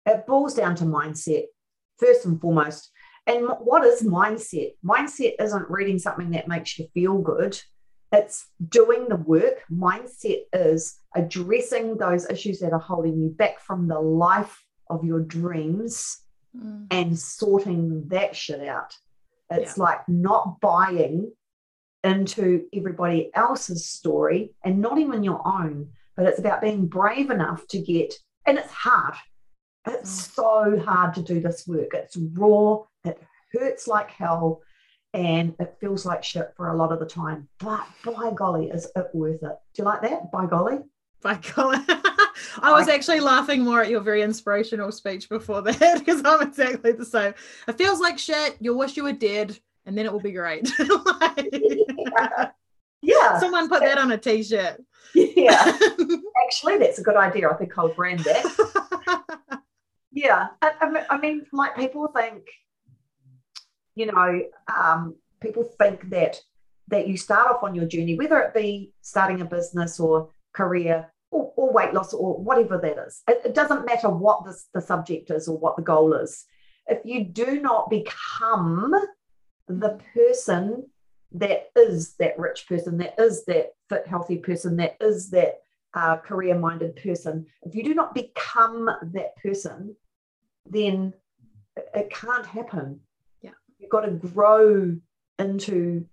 It 0.05 0.27
boils 0.27 0.55
down 0.55 0.75
to 0.75 0.83
mindset. 0.83 1.45
First 1.97 2.25
and 2.25 2.41
foremost 2.41 2.91
and 3.25 3.47
what 3.59 3.85
is 3.85 4.03
mindset? 4.03 4.73
Mindset 4.85 5.35
isn't 5.39 5.69
reading 5.69 5.99
something 5.99 6.31
that 6.31 6.47
makes 6.47 6.77
you 6.77 6.87
feel 6.93 7.19
good. 7.19 7.59
It's 8.11 8.47
doing 8.69 9.07
the 9.07 9.15
work. 9.15 9.63
Mindset 9.71 10.41
is 10.51 10.99
addressing 11.15 11.97
those 11.97 12.29
issues 12.29 12.59
that 12.59 12.73
are 12.73 12.79
holding 12.79 13.19
you 13.19 13.29
back 13.29 13.59
from 13.59 13.87
the 13.87 13.99
life 13.99 14.63
of 14.89 15.03
your 15.03 15.21
dreams 15.21 16.19
mm. 16.55 16.85
and 16.91 17.17
sorting 17.17 18.07
that 18.09 18.35
shit 18.35 18.67
out. 18.67 18.93
It's 19.49 19.77
yeah. 19.77 19.83
like 19.83 20.09
not 20.09 20.59
buying 20.59 21.31
into 22.03 22.65
everybody 22.73 23.31
else's 23.33 23.87
story 23.87 24.51
and 24.63 24.81
not 24.81 24.97
even 24.97 25.23
your 25.23 25.41
own, 25.47 25.89
but 26.17 26.25
it's 26.25 26.39
about 26.39 26.61
being 26.61 26.87
brave 26.87 27.29
enough 27.29 27.65
to 27.69 27.79
get, 27.79 28.13
and 28.45 28.57
it's 28.57 28.71
hard. 28.71 29.15
It's 29.87 30.27
mm. 30.27 30.33
so 30.35 30.79
hard 30.85 31.13
to 31.15 31.21
do 31.21 31.39
this 31.39 31.67
work. 31.67 31.93
It's 31.93 32.17
raw, 32.17 32.83
it 33.03 33.21
hurts 33.51 33.87
like 33.87 34.11
hell, 34.11 34.61
and 35.13 35.55
it 35.59 35.75
feels 35.79 36.05
like 36.05 36.23
shit 36.23 36.53
for 36.55 36.69
a 36.69 36.75
lot 36.75 36.91
of 36.91 36.99
the 36.99 37.05
time. 37.05 37.47
But 37.59 37.85
by 38.03 38.31
golly, 38.33 38.69
is 38.69 38.87
it 38.95 39.07
worth 39.13 39.43
it? 39.43 39.57
Do 39.73 39.81
you 39.81 39.83
like 39.83 40.01
that? 40.01 40.31
By 40.31 40.45
golly? 40.45 40.79
By 41.21 41.39
golly. 41.55 41.79
I 42.61 42.71
was 42.71 42.87
actually 42.87 43.19
laughing 43.19 43.63
more 43.63 43.81
at 43.81 43.89
your 43.89 44.01
very 44.01 44.21
inspirational 44.21 44.91
speech 44.91 45.29
before 45.29 45.61
that 45.63 45.99
because 45.99 46.21
I'm 46.25 46.41
exactly 46.41 46.93
the 46.93 47.05
same. 47.05 47.33
It 47.67 47.77
feels 47.77 47.99
like 47.99 48.17
shit. 48.17 48.57
You'll 48.59 48.77
wish 48.77 48.97
you 48.97 49.03
were 49.03 49.13
dead, 49.13 49.57
and 49.85 49.97
then 49.97 50.05
it 50.05 50.13
will 50.13 50.19
be 50.19 50.31
great. 50.31 50.71
like, 50.79 51.49
yeah. 51.51 52.49
yeah. 53.01 53.39
Someone 53.39 53.69
put 53.69 53.81
that 53.81 53.97
on 53.97 54.11
a 54.11 54.17
t 54.17 54.43
shirt. 54.43 54.81
Yeah. 55.13 55.77
actually, 56.45 56.77
that's 56.79 56.99
a 56.99 57.03
good 57.03 57.15
idea. 57.17 57.49
I 57.49 57.53
think 57.53 57.77
I'll 57.77 57.93
brand 57.93 58.19
that. 58.21 59.33
Yeah. 60.13 60.47
I, 60.61 61.05
I 61.09 61.17
mean, 61.17 61.45
like 61.51 61.75
people 61.75 62.07
think, 62.15 62.43
you 63.95 64.05
know, 64.05 64.41
um, 64.73 65.15
people 65.41 65.63
think 65.79 66.09
that 66.09 66.39
that 66.89 67.07
you 67.07 67.17
start 67.17 67.49
off 67.49 67.63
on 67.63 67.75
your 67.75 67.85
journey, 67.85 68.15
whether 68.15 68.39
it 68.39 68.53
be 68.53 68.91
starting 69.01 69.41
a 69.41 69.45
business 69.45 69.99
or 69.99 70.29
career 70.53 71.11
or, 71.31 71.51
or 71.55 71.73
weight 71.73 71.93
loss 71.93 72.13
or 72.13 72.37
whatever 72.37 72.77
that 72.77 72.97
is. 73.07 73.21
It, 73.27 73.41
it 73.45 73.55
doesn't 73.55 73.85
matter 73.85 74.09
what 74.09 74.45
this, 74.45 74.67
the 74.73 74.81
subject 74.81 75.31
is 75.31 75.47
or 75.47 75.57
what 75.57 75.75
the 75.75 75.81
goal 75.81 76.13
is. 76.13 76.45
If 76.87 76.99
you 77.05 77.23
do 77.23 77.61
not 77.61 77.89
become 77.89 78.93
the 79.67 79.99
person 80.13 80.85
that 81.31 81.69
is 81.75 82.15
that 82.19 82.37
rich 82.37 82.67
person, 82.67 82.97
that 82.97 83.15
is 83.17 83.45
that 83.45 83.69
fit, 83.89 84.05
healthy 84.05 84.37
person, 84.37 84.75
that 84.77 84.97
is 85.01 85.29
that 85.31 85.59
uh, 85.93 86.17
career 86.17 86.57
minded 86.57 86.95
person, 86.97 87.45
if 87.63 87.75
you 87.75 87.83
do 87.83 87.93
not 87.93 88.13
become 88.13 88.85
that 89.13 89.35
person, 89.37 89.95
then 90.65 91.13
it 91.93 92.09
can't 92.09 92.45
happen 92.45 92.99
Yeah. 93.41 93.51
you've 93.79 93.89
got 93.89 94.01
to 94.01 94.11
grow 94.11 94.95
into 95.39 96.05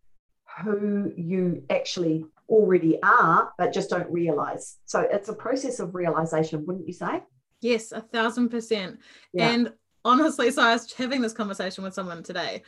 who 0.65 1.13
you 1.17 1.63
actually 1.71 2.25
already 2.49 3.01
are, 3.03 3.53
but 3.57 3.73
just 3.73 3.91
don't 3.91 4.11
realize. 4.11 4.79
So 4.85 5.01
it's 5.01 5.29
a 5.29 5.33
process 5.35 5.79
of 5.79 5.95
realization, 5.95 6.67
wouldn't 6.67 6.87
you 6.87 6.93
say? 6.93 7.23
Yes, 7.61 7.93
a 7.93 8.01
thousand 8.01 8.49
percent. 8.49 8.99
Yeah. 9.33 9.51
And 9.51 9.73
honestly, 10.05 10.51
so 10.51 10.63
I 10.63 10.73
was 10.73 10.93
having 10.93 11.21
this 11.21 11.33
conversation 11.33 11.85
with 11.85 11.95
someone 11.95 12.23
today 12.23 12.63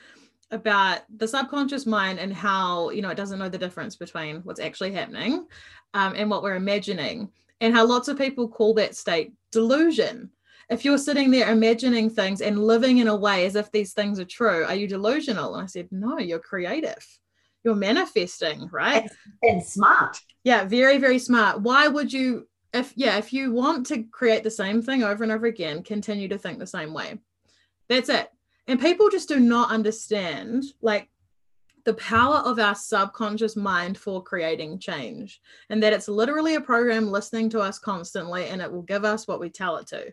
about 0.53 1.01
the 1.17 1.27
subconscious 1.27 1.87
mind 1.87 2.19
and 2.21 2.33
how 2.33 2.91
you 2.91 3.01
know 3.03 3.09
it 3.09 3.17
doesn't 3.17 3.39
know 3.39 3.49
the 3.49 3.59
difference 3.59 3.97
between 3.97 4.37
what's 4.43 4.61
actually 4.61 4.93
happening 4.93 5.47
um, 5.95 6.13
and 6.15 6.29
what 6.31 6.43
we're 6.43 6.55
imagining 6.57 7.31
and 7.63 7.75
how 7.75 7.85
lots 7.87 8.07
of 8.09 8.19
people 8.19 8.47
call 8.49 8.75
that 8.75 8.95
state 8.95 9.33
delusion 9.51 10.31
if 10.71 10.85
you're 10.85 10.99
sitting 10.99 11.31
there 11.31 11.51
imagining 11.51 12.11
things 12.11 12.41
and 12.41 12.65
living 12.65 12.99
in 12.99 13.09
a 13.09 13.17
way 13.17 13.47
as 13.47 13.57
if 13.57 13.71
these 13.71 13.93
things 13.93 14.19
are 14.19 14.25
true 14.25 14.65
are 14.65 14.75
you 14.75 14.89
delusional? 14.89 15.55
And 15.55 15.65
i 15.65 15.67
said 15.67 15.89
no 15.91 16.19
you're 16.19 16.39
creative. 16.39 17.07
You're 17.65 17.75
manifesting 17.75 18.69
right? 18.73 19.03
And, 19.03 19.11
and 19.43 19.63
smart. 19.63 20.21
Yeah 20.45 20.65
very 20.65 20.99
very 20.99 21.19
smart. 21.19 21.61
Why 21.61 21.89
would 21.89 22.13
you 22.13 22.49
if 22.73 22.93
yeah 22.97 23.19
if 23.19 23.33
you 23.33 23.53
want 23.53 23.87
to 23.87 24.05
create 24.05 24.43
the 24.43 24.51
same 24.51 24.83
thing 24.83 25.03
over 25.03 25.23
and 25.23 25.33
over 25.33 25.47
again 25.47 25.83
continue 25.83 26.29
to 26.29 26.39
think 26.39 26.59
the 26.59 26.67
same 26.67 26.93
way. 26.93 27.19
That's 27.89 28.09
it. 28.09 28.29
And 28.67 28.81
people 28.81 29.11
just 29.11 29.29
do 29.29 29.41
not 29.41 29.71
understand 29.71 30.65
like 30.81 31.09
the 31.85 31.95
power 31.95 32.37
of 32.37 32.59
our 32.59 32.75
subconscious 32.75 33.57
mind 33.57 33.99
for 33.99 34.23
creating 34.23 34.79
change 34.79 35.41
and 35.69 35.83
that 35.83 35.93
it's 35.93 36.09
literally 36.09 36.55
a 36.55 36.61
program 36.61 37.11
listening 37.11 37.51
to 37.51 37.61
us 37.61 37.79
constantly 37.79 38.47
and 38.47 38.63
it 38.63 38.71
will 38.71 38.83
give 38.83 39.05
us 39.05 39.27
what 39.27 39.41
we 39.41 39.51
tell 39.51 39.77
it 39.77 39.87
to 39.89 40.13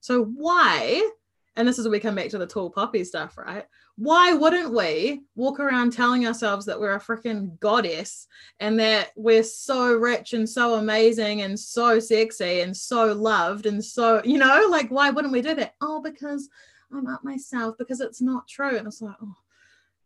so 0.00 0.24
why 0.24 1.08
and 1.56 1.66
this 1.66 1.78
is 1.78 1.86
where 1.86 1.92
we 1.92 2.00
come 2.00 2.14
back 2.14 2.28
to 2.28 2.38
the 2.38 2.46
tall 2.46 2.70
poppy 2.70 3.04
stuff 3.04 3.36
right 3.36 3.64
why 3.96 4.32
wouldn't 4.32 4.72
we 4.72 5.22
walk 5.34 5.58
around 5.58 5.92
telling 5.92 6.26
ourselves 6.26 6.64
that 6.66 6.78
we're 6.78 6.94
a 6.94 7.00
freaking 7.00 7.58
goddess 7.58 8.26
and 8.60 8.78
that 8.78 9.10
we're 9.16 9.42
so 9.42 9.92
rich 9.92 10.32
and 10.34 10.48
so 10.48 10.74
amazing 10.74 11.42
and 11.42 11.58
so 11.58 11.98
sexy 11.98 12.60
and 12.60 12.76
so 12.76 13.12
loved 13.12 13.66
and 13.66 13.84
so 13.84 14.22
you 14.24 14.38
know 14.38 14.68
like 14.70 14.88
why 14.90 15.10
wouldn't 15.10 15.32
we 15.32 15.42
do 15.42 15.54
that 15.54 15.74
oh 15.80 16.00
because 16.00 16.48
I'm 16.92 17.06
up 17.06 17.24
myself 17.24 17.76
because 17.78 18.00
it's 18.00 18.20
not 18.20 18.48
true. 18.48 18.76
And 18.76 18.86
it's 18.86 19.02
like, 19.02 19.16
oh, 19.22 19.34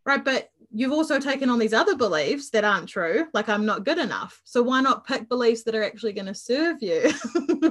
right. 0.04 0.25
But 0.25 0.50
you've 0.70 0.92
also 0.92 1.20
taken 1.20 1.49
on 1.49 1.58
these 1.58 1.72
other 1.75 1.96
beliefs 1.96 2.50
that 2.50 2.64
aren't 2.64 2.88
true, 2.88 3.26
like 3.32 3.49
I'm 3.49 3.66
not 3.66 3.84
good 3.84 3.99
enough. 3.99 4.40
So 4.44 4.62
why 4.62 4.80
not 4.80 5.06
pick 5.06 5.28
beliefs 5.28 5.62
that 5.64 5.75
are 5.75 5.84
actually 5.84 6.12
going 6.12 6.26
to 6.26 6.34
serve 6.34 6.82
you? 6.82 7.12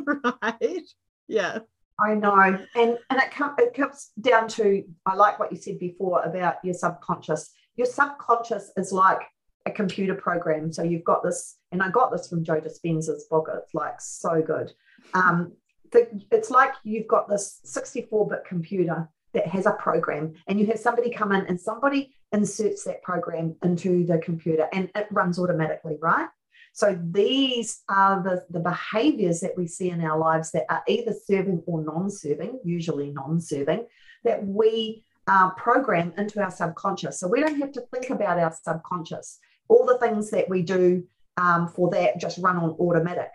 right. 0.42 0.88
Yeah. 1.28 1.60
I 2.06 2.16
know. 2.16 2.36
And 2.76 2.98
and 3.10 3.22
it, 3.22 3.34
it 3.60 3.74
comes 3.74 4.12
down 4.20 4.48
to, 4.50 4.84
I 5.06 5.16
like 5.16 5.40
what 5.40 5.52
you 5.52 5.58
said 5.58 5.80
before 5.80 6.22
about 6.24 6.56
your 6.64 6.74
subconscious. 6.74 7.52
Your 7.76 7.88
subconscious 7.88 8.72
is 8.78 8.92
like 8.92 9.22
a 9.66 9.72
computer 9.72 10.16
program. 10.16 10.72
So 10.72 10.84
you've 10.84 11.04
got 11.04 11.24
this, 11.24 11.58
and 11.72 11.82
I 11.82 11.90
got 11.90 12.12
this 12.12 12.28
from 12.28 12.44
Joe 12.44 12.60
Dispenza's 12.60 13.26
book. 13.30 13.50
It's 13.54 13.74
like 13.74 14.00
so 14.00 14.42
good. 14.42 14.74
Um, 15.14 15.54
the, 15.92 16.08
it's 16.32 16.50
like 16.50 16.74
you've 16.84 17.08
got 17.08 17.30
this 17.30 17.60
64 17.64 18.30
bit 18.30 18.46
computer 18.48 19.10
that 19.34 19.48
has 19.48 19.66
a 19.66 19.72
program 19.72 20.34
and 20.48 20.60
you 20.60 20.66
have 20.68 20.80
somebody 20.80 21.10
come 21.10 21.32
in 21.32 21.46
and 21.46 21.60
somebody 21.60 22.14
inserts 22.34 22.84
that 22.84 23.02
program 23.02 23.56
into 23.64 24.06
the 24.06 24.18
computer 24.20 24.68
and 24.74 24.90
it 24.96 25.08
runs 25.12 25.40
automatically, 25.40 25.98
right? 26.02 26.28
So 26.74 26.98
these 27.12 27.82
are 27.90 28.24
the, 28.24 28.46
the 28.50 28.60
behaviors 28.60 29.42
that 29.42 29.58
we 29.58 29.68
see 29.68 29.90
in 29.90 30.04
our 30.04 30.18
lives 30.18 30.52
that 30.52 30.66
are 30.70 30.84
either 30.88 31.14
serving 31.26 31.64
or 31.66 31.84
non 31.84 32.10
serving, 32.10 32.60
usually 32.64 33.12
non 33.12 33.42
serving, 33.42 33.86
that 34.24 34.46
we 34.46 35.04
uh, 35.28 35.52
program 35.52 36.14
into 36.18 36.42
our 36.42 36.52
subconscious. 36.52 37.20
So 37.20 37.28
we 37.28 37.42
don't 37.42 37.60
have 37.60 37.72
to 37.74 37.84
think 37.94 38.10
about 38.10 38.40
our 38.40 38.54
subconscious. 38.64 39.40
All 39.68 39.86
the 39.86 39.98
things 39.98 40.30
that 40.32 40.50
we 40.50 40.62
do 40.62 41.04
um, 41.38 41.68
for 41.68 41.90
that 41.92 42.20
just 42.20 42.38
run 42.40 42.58
on 42.58 42.72
automatic. 42.72 43.32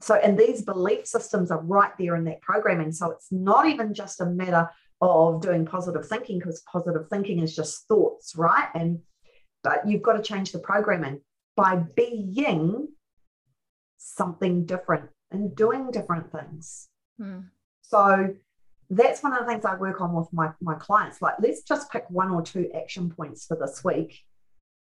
So, 0.00 0.14
and 0.14 0.38
these 0.38 0.62
belief 0.62 1.06
systems 1.06 1.50
are 1.50 1.62
right 1.62 1.92
there 1.98 2.16
in 2.16 2.24
that 2.24 2.42
programming. 2.42 2.92
So 2.92 3.10
it's 3.10 3.32
not 3.32 3.66
even 3.66 3.94
just 3.94 4.20
a 4.20 4.26
matter 4.26 4.68
of 5.00 5.40
doing 5.40 5.64
positive 5.64 6.06
thinking 6.06 6.38
because 6.38 6.62
positive 6.70 7.08
thinking 7.08 7.40
is 7.40 7.56
just 7.56 7.86
thoughts, 7.88 8.34
right? 8.36 8.68
And 8.74 9.00
but 9.62 9.88
you've 9.88 10.02
got 10.02 10.14
to 10.14 10.22
change 10.22 10.52
the 10.52 10.58
programming 10.58 11.20
by 11.56 11.76
being 11.76 12.88
something 13.96 14.66
different 14.66 15.10
and 15.30 15.54
doing 15.56 15.90
different 15.90 16.30
things. 16.30 16.88
Hmm. 17.18 17.40
So 17.82 18.34
that's 18.90 19.22
one 19.22 19.32
of 19.32 19.40
the 19.40 19.46
things 19.46 19.64
I 19.64 19.76
work 19.76 20.00
on 20.00 20.12
with 20.12 20.32
my, 20.32 20.50
my 20.60 20.74
clients. 20.74 21.22
Like, 21.22 21.34
let's 21.40 21.62
just 21.62 21.90
pick 21.90 22.04
one 22.10 22.30
or 22.30 22.42
two 22.42 22.70
action 22.74 23.10
points 23.10 23.46
for 23.46 23.56
this 23.56 23.82
week. 23.84 24.20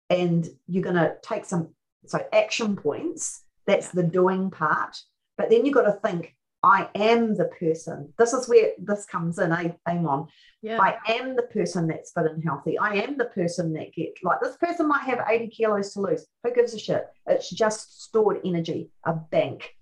And 0.10 0.48
you're 0.68 0.84
going 0.84 0.96
to 0.96 1.16
take 1.22 1.46
some, 1.46 1.70
so 2.06 2.20
action 2.34 2.76
points 2.76 3.44
that's 3.66 3.90
the 3.90 4.04
doing 4.04 4.52
part. 4.52 4.98
But 5.38 5.50
then 5.50 5.66
you've 5.66 5.76
got 5.76 5.84
to 5.84 6.00
think, 6.04 6.36
I 6.64 6.90
am 6.96 7.36
the 7.36 7.50
person. 7.60 8.14
This 8.18 8.32
is 8.32 8.48
where 8.48 8.72
this 8.78 9.06
comes 9.06 9.38
in, 9.38 9.52
eh, 9.52 9.74
Amon? 9.88 10.28
Yeah. 10.62 10.80
I 10.80 10.98
am 11.12 11.36
the 11.36 11.44
person 11.44 11.88
that's 11.88 12.14
fit 12.14 12.26
and 12.26 12.42
healthy. 12.42 12.78
I 12.78 12.96
am 12.96 13.18
the 13.18 13.26
person 13.26 13.74
that 13.74 13.94
get 13.94 14.14
like 14.24 14.40
this 14.42 14.56
person 14.56 14.88
might 14.88 15.04
have 15.04 15.26
80 15.28 15.50
kilos 15.50 15.94
to 15.94 16.00
lose. 16.00 16.26
Who 16.44 16.54
gives 16.54 16.74
a 16.74 16.80
shit? 16.80 17.06
It's 17.28 17.50
just 17.50 18.04
stored 18.04 18.40
energy, 18.46 18.90
a 19.06 19.14
bank. 19.14 19.76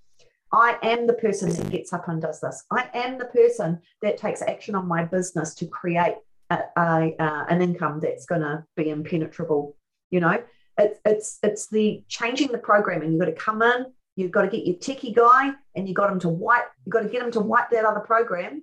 I 0.52 0.78
am 0.82 1.06
the 1.06 1.14
person 1.14 1.50
that 1.50 1.70
gets 1.70 1.94
up 1.94 2.08
and 2.08 2.22
does 2.22 2.42
this. 2.42 2.64
I 2.72 2.90
am 2.94 3.20
the 3.20 3.26
person 3.26 3.80
that 4.02 4.18
takes 4.18 4.42
action 4.42 4.74
on 4.76 4.88
my 4.88 5.06
business 5.06 5.54
to 5.56 5.68
create 5.68 6.16
a, 6.50 6.60
a, 6.78 7.16
uh, 7.20 7.46
an 7.48 7.62
income 7.62 8.00
that's 8.02 8.26
going 8.26 8.42
to 8.42 8.66
be 8.76 8.90
impenetrable. 8.90 9.78
You 10.10 10.20
know, 10.20 10.44
it's 10.78 11.00
it's 11.06 11.40
it's 11.44 11.68
the 11.68 12.04
changing 12.08 12.52
the 12.52 12.58
programming. 12.58 13.12
You've 13.12 13.20
got 13.22 13.28
to 13.28 13.34
come 13.34 13.62
in, 13.62 13.86
you've 14.16 14.32
got 14.32 14.44
to 14.44 14.48
get 14.48 14.66
your 14.66 14.76
techie 14.76 15.16
guy, 15.16 15.52
and 15.76 15.88
you 15.88 15.94
got 15.94 16.12
him 16.12 16.20
to 16.22 16.30
wipe, 16.30 16.66
you've 16.86 16.94
got 16.94 17.02
to 17.02 17.10
get 17.10 17.24
him 17.24 17.32
to 17.32 17.40
wipe 17.40 17.70
that 17.72 17.86
other 17.86 18.00
program 18.00 18.62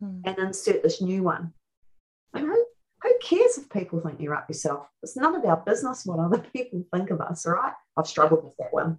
hmm. 0.00 0.20
and 0.24 0.38
insert 0.38 0.82
this 0.82 1.00
new 1.00 1.22
one. 1.22 1.52
You 2.34 2.46
know, 2.46 2.64
who 3.02 3.12
cares 3.22 3.58
if 3.58 3.68
people 3.70 4.00
think 4.00 4.20
you're 4.20 4.34
up 4.34 4.48
yourself? 4.48 4.86
It's 5.02 5.16
none 5.16 5.34
of 5.34 5.44
our 5.44 5.58
business 5.58 6.06
what 6.06 6.18
other 6.18 6.38
people 6.52 6.84
think 6.94 7.10
of 7.10 7.20
us, 7.20 7.46
all 7.46 7.54
right? 7.54 7.72
I've 7.96 8.06
struggled 8.06 8.44
with 8.44 8.56
that 8.58 8.72
one. 8.72 8.98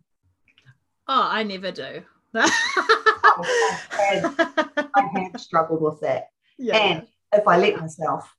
Oh, 1.08 1.28
I 1.30 1.44
never 1.44 1.72
do. 1.72 2.04
I, 2.36 2.50
have, 3.92 4.90
I 4.96 5.30
have 5.32 5.42
struggled 5.42 5.82
with 5.82 6.00
that. 6.02 6.30
Yeah. 6.58 6.78
And 6.78 7.08
if 7.34 7.48
I 7.48 7.58
let 7.58 7.80
myself, 7.80 8.34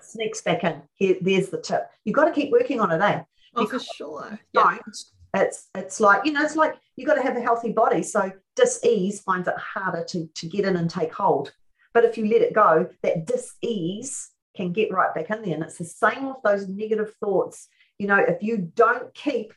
sneaks 0.00 0.40
back 0.42 0.64
in. 0.64 0.82
Here, 0.94 1.16
there's 1.20 1.50
the 1.50 1.60
tip. 1.60 1.88
You've 2.04 2.16
got 2.16 2.26
to 2.26 2.32
keep 2.32 2.50
working 2.50 2.80
on 2.80 2.90
it, 2.90 3.02
eh? 3.02 3.22
Oh, 3.54 3.66
for 3.66 3.78
sure. 3.78 4.38
Yeah. 4.52 4.78
It's 5.34 5.68
it's 5.74 6.00
like, 6.00 6.24
you 6.24 6.32
know, 6.32 6.42
it's 6.42 6.56
like 6.56 6.74
you 6.96 7.06
got 7.06 7.14
to 7.14 7.22
have 7.22 7.36
a 7.36 7.40
healthy 7.40 7.72
body. 7.72 8.02
So 8.02 8.32
dis-ease 8.56 9.20
finds 9.20 9.48
it 9.48 9.56
harder 9.56 10.04
to, 10.04 10.26
to 10.26 10.46
get 10.46 10.64
in 10.64 10.76
and 10.76 10.90
take 10.90 11.12
hold. 11.12 11.52
But 11.92 12.04
if 12.04 12.16
you 12.16 12.26
let 12.26 12.42
it 12.42 12.54
go, 12.54 12.88
that 13.02 13.26
dis-ease 13.26 14.30
can 14.56 14.72
get 14.72 14.92
right 14.92 15.14
back 15.14 15.30
in 15.30 15.42
there. 15.42 15.54
And 15.54 15.62
it's 15.62 15.78
the 15.78 15.84
same 15.84 16.26
with 16.26 16.38
those 16.44 16.68
negative 16.68 17.14
thoughts. 17.20 17.68
You 17.98 18.06
know, 18.06 18.18
if 18.18 18.42
you 18.42 18.56
don't 18.74 19.12
keep 19.14 19.52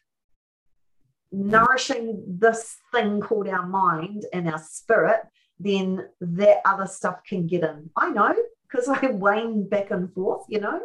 nourishing 1.31 2.23
this 2.27 2.77
thing 2.91 3.21
called 3.21 3.47
our 3.47 3.65
mind 3.65 4.25
and 4.33 4.49
our 4.49 4.59
spirit, 4.59 5.21
then 5.59 6.07
that 6.19 6.57
other 6.65 6.87
stuff 6.87 7.23
can 7.25 7.47
get 7.47 7.63
in. 7.63 7.89
I 7.95 8.09
know 8.09 8.35
because 8.63 8.87
I 8.89 9.07
wane 9.07 9.67
back 9.67 9.91
and 9.91 10.13
forth, 10.13 10.45
you 10.49 10.59
know? 10.59 10.81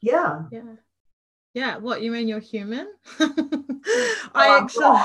Yeah. 0.00 0.42
Yeah. 0.50 0.76
Yeah. 1.56 1.78
What 1.78 2.02
you 2.02 2.10
mean 2.10 2.28
you're 2.28 2.38
human? 2.38 2.86
Oh, 3.88 4.40
I 4.40 4.58
actually 4.58 4.98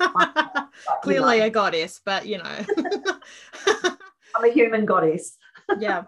clearly 1.02 1.40
a 1.40 1.48
goddess, 1.48 2.00
but 2.04 2.26
you 2.26 2.38
know. 2.38 2.66
I'm 4.36 4.44
a 4.44 4.52
human 4.52 4.84
goddess. 4.84 5.38
yeah. 5.78 6.02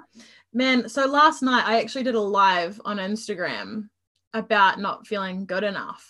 Man, 0.52 0.88
so 0.88 1.06
last 1.06 1.42
night 1.42 1.64
I 1.64 1.80
actually 1.80 2.02
did 2.02 2.16
a 2.16 2.20
live 2.20 2.80
on 2.84 2.96
Instagram 2.98 3.88
about 4.34 4.80
not 4.80 5.06
feeling 5.06 5.46
good 5.46 5.62
enough. 5.62 6.04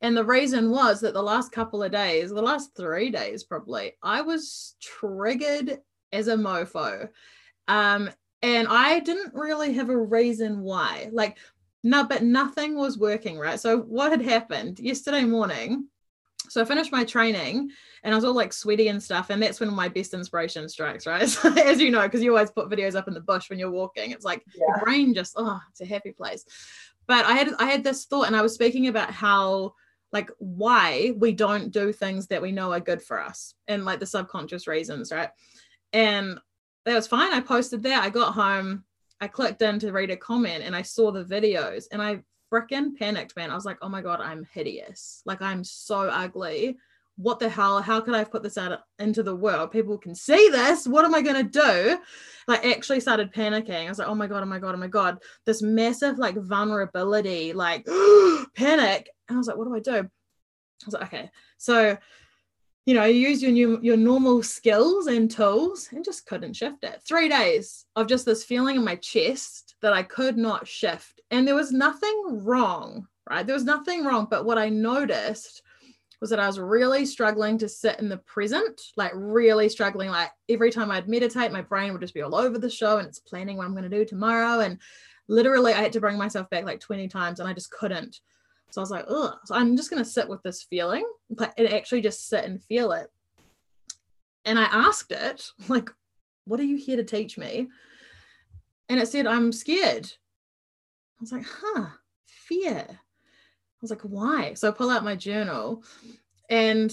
And 0.00 0.16
the 0.16 0.24
reason 0.24 0.70
was 0.70 1.02
that 1.02 1.12
the 1.12 1.22
last 1.22 1.52
couple 1.52 1.82
of 1.82 1.92
days, 1.92 2.30
the 2.30 2.40
last 2.40 2.74
three 2.74 3.10
days 3.10 3.44
probably, 3.44 3.92
I 4.02 4.22
was 4.22 4.74
triggered 4.80 5.78
as 6.12 6.28
a 6.28 6.36
mofo. 6.36 7.10
Um, 7.68 8.08
and 8.42 8.66
I 8.68 9.00
didn't 9.00 9.34
really 9.34 9.74
have 9.74 9.90
a 9.90 9.96
reason 9.96 10.62
why. 10.62 11.10
Like, 11.12 11.36
no, 11.86 12.02
but 12.02 12.24
nothing 12.24 12.74
was 12.74 12.98
working, 12.98 13.38
right? 13.38 13.60
So, 13.60 13.78
what 13.78 14.10
had 14.10 14.20
happened 14.20 14.80
yesterday 14.80 15.22
morning? 15.22 15.88
So, 16.48 16.60
I 16.60 16.64
finished 16.64 16.90
my 16.90 17.04
training 17.04 17.70
and 18.02 18.12
I 18.12 18.16
was 18.16 18.24
all 18.24 18.34
like 18.34 18.52
sweaty 18.52 18.88
and 18.88 19.00
stuff. 19.00 19.30
And 19.30 19.40
that's 19.40 19.60
when 19.60 19.72
my 19.72 19.88
best 19.88 20.12
inspiration 20.12 20.68
strikes, 20.68 21.06
right? 21.06 21.28
So, 21.28 21.52
as 21.52 21.80
you 21.80 21.92
know, 21.92 22.02
because 22.02 22.24
you 22.24 22.32
always 22.32 22.50
put 22.50 22.68
videos 22.68 22.96
up 22.96 23.06
in 23.06 23.14
the 23.14 23.20
bush 23.20 23.48
when 23.48 23.60
you're 23.60 23.70
walking, 23.70 24.10
it's 24.10 24.24
like 24.24 24.42
Yeah. 24.56 24.64
your 24.66 24.84
brain 24.84 25.14
just, 25.14 25.34
oh, 25.36 25.60
it's 25.70 25.80
a 25.80 25.86
happy 25.86 26.10
place. 26.10 26.44
But 27.06 27.24
I 27.24 27.34
had 27.34 27.50
I 27.60 27.66
had 27.66 27.84
this 27.84 28.06
thought, 28.06 28.26
and 28.26 28.34
I 28.34 28.42
was 28.42 28.54
speaking 28.54 28.88
about 28.88 29.12
how 29.12 29.74
like 30.12 30.30
why 30.38 31.12
we 31.16 31.30
don't 31.32 31.70
do 31.70 31.92
things 31.92 32.26
that 32.28 32.42
we 32.42 32.50
know 32.50 32.72
are 32.72 32.80
good 32.80 33.00
for 33.00 33.20
us 33.20 33.54
and 33.68 33.84
like 33.84 34.00
the 34.00 34.06
subconscious 34.06 34.66
reasons, 34.66 35.12
right? 35.12 35.30
And 35.92 36.40
that 36.84 36.94
was 36.94 37.06
fine. 37.06 37.32
I 37.32 37.40
posted 37.42 37.84
that. 37.84 38.02
I 38.02 38.10
got 38.10 38.34
home, 38.34 38.84
I 39.20 39.28
clicked 39.28 39.62
in 39.62 39.78
to 39.80 39.92
read 39.92 40.10
a 40.10 40.16
comment 40.16 40.62
and 40.64 40.76
I 40.76 40.82
saw 40.82 41.10
the 41.10 41.24
videos 41.24 41.86
and 41.90 42.02
I 42.02 42.22
freaking 42.52 42.96
panicked, 42.96 43.36
man. 43.36 43.50
I 43.50 43.54
was 43.54 43.64
like, 43.64 43.78
oh 43.82 43.88
my 43.88 44.02
God, 44.02 44.20
I'm 44.20 44.46
hideous. 44.52 45.22
Like 45.24 45.42
I'm 45.42 45.64
so 45.64 46.00
ugly. 46.08 46.76
what 47.16 47.38
the 47.38 47.48
hell? 47.48 47.80
How 47.80 48.00
could 48.00 48.14
I 48.14 48.24
put 48.24 48.42
this 48.42 48.58
out 48.58 48.80
into 48.98 49.22
the 49.22 49.34
world? 49.34 49.72
People 49.72 49.96
can 49.96 50.14
see 50.14 50.48
this. 50.50 50.86
What 50.86 51.04
am 51.04 51.14
I 51.14 51.22
going 51.22 51.48
to 51.48 51.50
do? 51.50 51.98
Like, 52.46 52.64
actually 52.66 53.00
started 53.00 53.32
panicking. 53.32 53.86
I 53.86 53.88
was 53.88 53.98
like, 53.98 54.08
oh 54.08 54.14
my 54.14 54.26
God, 54.26 54.42
oh 54.42 54.46
my 54.46 54.58
God, 54.58 54.74
oh 54.74 54.78
my 54.78 54.86
God. 54.86 55.18
This 55.46 55.62
massive, 55.62 56.18
like, 56.18 56.36
vulnerability, 56.36 57.54
like, 57.54 57.86
panic. 58.54 59.08
And 59.28 59.36
I 59.36 59.38
was 59.38 59.46
like, 59.46 59.56
what 59.56 59.66
do 59.66 59.74
I 59.74 59.80
do? 59.80 60.06
I 60.06 60.84
was 60.84 60.94
like, 60.94 61.04
okay. 61.04 61.30
So, 61.56 61.96
you 62.86 62.94
know, 62.94 63.04
you 63.04 63.28
use 63.28 63.42
your 63.42 63.50
new, 63.50 63.80
your 63.82 63.96
normal 63.96 64.44
skills 64.44 65.08
and 65.08 65.28
tools 65.28 65.88
and 65.92 66.04
just 66.04 66.24
couldn't 66.24 66.54
shift 66.54 66.84
it. 66.84 67.02
Three 67.06 67.28
days 67.28 67.84
of 67.96 68.06
just 68.06 68.24
this 68.24 68.44
feeling 68.44 68.76
in 68.76 68.84
my 68.84 68.94
chest 68.94 69.74
that 69.82 69.92
I 69.92 70.04
could 70.04 70.36
not 70.36 70.68
shift. 70.68 71.20
And 71.32 71.46
there 71.46 71.56
was 71.56 71.72
nothing 71.72 72.44
wrong, 72.44 73.08
right? 73.28 73.44
There 73.44 73.56
was 73.56 73.64
nothing 73.64 74.04
wrong. 74.04 74.28
But 74.30 74.44
what 74.44 74.56
I 74.56 74.68
noticed 74.68 75.62
was 76.20 76.30
that 76.30 76.38
I 76.38 76.46
was 76.46 76.60
really 76.60 77.04
struggling 77.04 77.58
to 77.58 77.68
sit 77.68 77.98
in 77.98 78.08
the 78.08 78.18
present, 78.18 78.80
like 78.96 79.12
really 79.14 79.68
struggling. 79.68 80.10
Like 80.10 80.30
every 80.48 80.70
time 80.70 80.92
I'd 80.92 81.08
meditate, 81.08 81.50
my 81.50 81.62
brain 81.62 81.92
would 81.92 82.00
just 82.00 82.14
be 82.14 82.22
all 82.22 82.36
over 82.36 82.56
the 82.56 82.70
show 82.70 82.98
and 82.98 83.08
it's 83.08 83.18
planning 83.18 83.56
what 83.56 83.66
I'm 83.66 83.72
going 83.72 83.82
to 83.82 83.90
do 83.90 84.04
tomorrow. 84.04 84.60
And 84.60 84.78
literally, 85.26 85.72
I 85.72 85.82
had 85.82 85.92
to 85.94 86.00
bring 86.00 86.16
myself 86.16 86.48
back 86.50 86.64
like 86.64 86.78
20 86.78 87.08
times 87.08 87.40
and 87.40 87.48
I 87.48 87.52
just 87.52 87.72
couldn't. 87.72 88.20
So 88.70 88.80
I 88.80 88.82
was 88.82 88.90
like, 88.90 89.06
ugh. 89.08 89.36
So 89.44 89.54
I'm 89.54 89.76
just 89.76 89.90
going 89.90 90.02
to 90.02 90.08
sit 90.08 90.28
with 90.28 90.42
this 90.42 90.62
feeling 90.62 91.04
and 91.38 91.72
actually 91.72 92.00
just 92.02 92.28
sit 92.28 92.44
and 92.44 92.62
feel 92.62 92.92
it. 92.92 93.10
And 94.44 94.58
I 94.58 94.64
asked 94.64 95.12
it, 95.12 95.50
like, 95.68 95.90
what 96.44 96.60
are 96.60 96.64
you 96.64 96.76
here 96.76 96.96
to 96.96 97.04
teach 97.04 97.38
me? 97.38 97.68
And 98.88 99.00
it 99.00 99.08
said, 99.08 99.26
I'm 99.26 99.52
scared. 99.52 100.06
I 100.06 101.20
was 101.20 101.32
like, 101.32 101.46
huh, 101.46 101.86
fear 102.24 103.00
I 103.76 103.82
was 103.82 103.90
like, 103.90 104.02
why? 104.02 104.54
So 104.54 104.68
I 104.68 104.72
pull 104.72 104.88
out 104.88 105.04
my 105.04 105.14
journal 105.14 105.82
and 106.48 106.90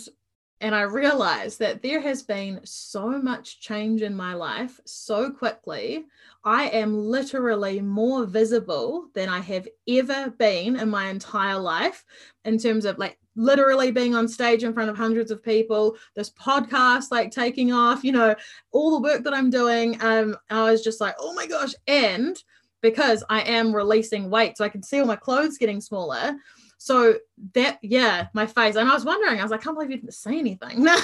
and 0.64 0.74
I 0.74 0.84
realized 0.84 1.60
that 1.60 1.82
there 1.82 2.00
has 2.00 2.24
been 2.24 2.62
so 2.64 3.22
much 3.22 3.60
change 3.60 4.02
in 4.02 4.16
my 4.16 4.34
life 4.34 4.80
so 4.86 5.30
quickly. 5.30 6.06
I 6.46 6.70
am 6.70 6.98
literally 6.98 7.82
more 7.82 8.26
visible 8.26 9.10
than 9.14 9.28
I 9.28 9.42
have 9.42 9.68
ever 9.90 10.30
been 10.30 10.78
in 10.78 10.90
my 10.90 11.10
entire 11.10 11.60
life 11.60 12.06
in 12.46 12.58
terms 12.58 12.86
of 12.86 12.98
like 12.98 13.20
literally 13.36 13.92
being 13.92 14.16
on 14.16 14.26
stage 14.26 14.64
in 14.64 14.74
front 14.74 14.90
of 14.90 14.96
hundreds 14.96 15.32
of 15.32 15.44
people, 15.44 15.98
this 16.16 16.30
podcast 16.30 17.12
like 17.12 17.30
taking 17.30 17.74
off, 17.74 18.02
you 18.06 18.14
know, 18.14 18.34
all 18.72 18.92
the 18.92 19.02
work 19.02 19.26
that 19.26 19.34
I'm 19.34 19.50
doing. 19.50 20.02
Um, 20.02 20.38
I 20.50 20.72
was 20.72 20.82
just 20.82 21.02
like, 21.02 21.16
oh 21.20 21.34
my 21.34 21.46
gosh. 21.46 21.74
And 21.88 22.42
because 22.80 23.22
I 23.30 23.42
am 23.42 23.76
releasing 23.76 24.30
weight, 24.30 24.58
so 24.58 24.64
I 24.64 24.70
can 24.70 24.82
see 24.82 25.02
all 25.02 25.08
my 25.08 25.18
clothes 25.18 25.58
getting 25.58 25.82
smaller 25.82 26.38
so 26.84 27.16
that 27.54 27.80
yeah 27.82 28.28
my 28.34 28.46
face 28.46 28.76
and 28.76 28.90
i 28.90 28.94
was 28.94 29.06
wondering 29.06 29.40
i 29.40 29.42
was 29.42 29.52
like 29.52 29.62
i 29.62 29.64
can't 29.64 29.78
believe 29.78 29.90
you 29.90 29.98
didn't 29.98 30.14
say 30.14 30.38
anything. 30.38 30.86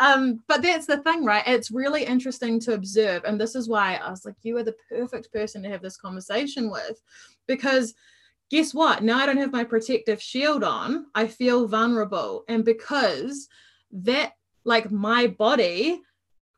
Um 0.00 0.42
but 0.46 0.62
that's 0.62 0.86
the 0.86 0.98
thing 0.98 1.24
right? 1.24 1.42
It's 1.46 1.72
really 1.72 2.04
interesting 2.04 2.60
to 2.60 2.74
observe. 2.74 3.24
And 3.24 3.40
this 3.40 3.54
is 3.56 3.68
why 3.68 3.96
i 3.96 4.08
was 4.10 4.24
like 4.24 4.36
you 4.42 4.56
are 4.58 4.62
the 4.62 4.76
perfect 4.88 5.32
person 5.32 5.62
to 5.62 5.68
have 5.68 5.82
this 5.82 5.96
conversation 5.96 6.70
with. 6.70 7.00
Because 7.46 7.94
guess 8.50 8.72
what? 8.74 9.02
Now 9.02 9.18
i 9.18 9.26
don't 9.26 9.38
have 9.38 9.52
my 9.52 9.64
protective 9.64 10.22
shield 10.22 10.62
on. 10.62 11.06
I 11.14 11.26
feel 11.26 11.66
vulnerable. 11.66 12.44
And 12.48 12.64
because 12.64 13.48
that 13.92 14.32
like 14.64 14.90
my 14.92 15.26
body 15.26 16.00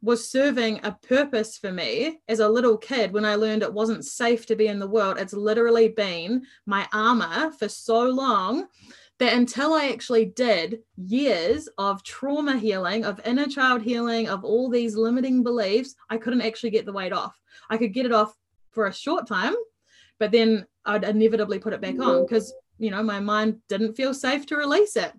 was 0.03 0.29
serving 0.31 0.81
a 0.83 0.93
purpose 0.93 1.57
for 1.57 1.73
me 1.73 2.21
as 2.29 2.41
a 2.41 2.49
little 2.49 2.76
kid 2.76 3.12
when 3.12 3.25
I 3.25 3.35
learned 3.35 3.62
it 3.62 3.73
wasn't 3.73 4.05
safe 4.05 4.47
to 4.47 4.57
be 4.57 4.69
in 4.69 4.79
the 4.79 4.87
world. 4.87 5.19
It's 5.19 5.33
literally 5.33 5.88
been 5.88 6.45
my 6.67 6.87
armor 6.93 7.50
for 7.53 7.69
so 7.69 8.03
long 8.03 8.67
that 9.19 9.33
until 9.33 9.73
I 9.73 9.88
actually 9.88 10.26
did 10.26 10.81
years 10.97 11.69
of 11.79 12.03
trauma 12.03 12.59
healing, 12.59 13.05
of 13.05 13.21
inner 13.25 13.47
child 13.47 13.83
healing, 13.83 14.29
of 14.29 14.45
all 14.45 14.69
these 14.69 14.95
limiting 14.95 15.43
beliefs, 15.43 15.95
I 16.11 16.19
couldn't 16.19 16.43
actually 16.43 16.71
get 16.71 16.85
the 16.85 16.93
weight 16.93 17.12
off. 17.12 17.38
I 17.71 17.79
could 17.79 17.95
get 17.95 18.07
it 18.07 18.12
off 18.12 18.35
for 18.73 18.87
a 18.87 18.93
short 18.93 19.26
time, 19.26 19.55
but 20.19 20.33
then 20.33 20.67
I'd 20.85 21.05
inevitably 21.05 21.59
put 21.59 21.73
it 21.73 21.81
back 21.81 21.99
on 21.99 22.25
because, 22.25 22.53
you 22.79 22.91
know, 22.91 23.03
my 23.03 23.21
mind 23.21 23.61
didn't 23.69 23.95
feel 23.95 24.12
safe 24.12 24.45
to 24.47 24.57
release 24.57 24.97
it 24.97 25.12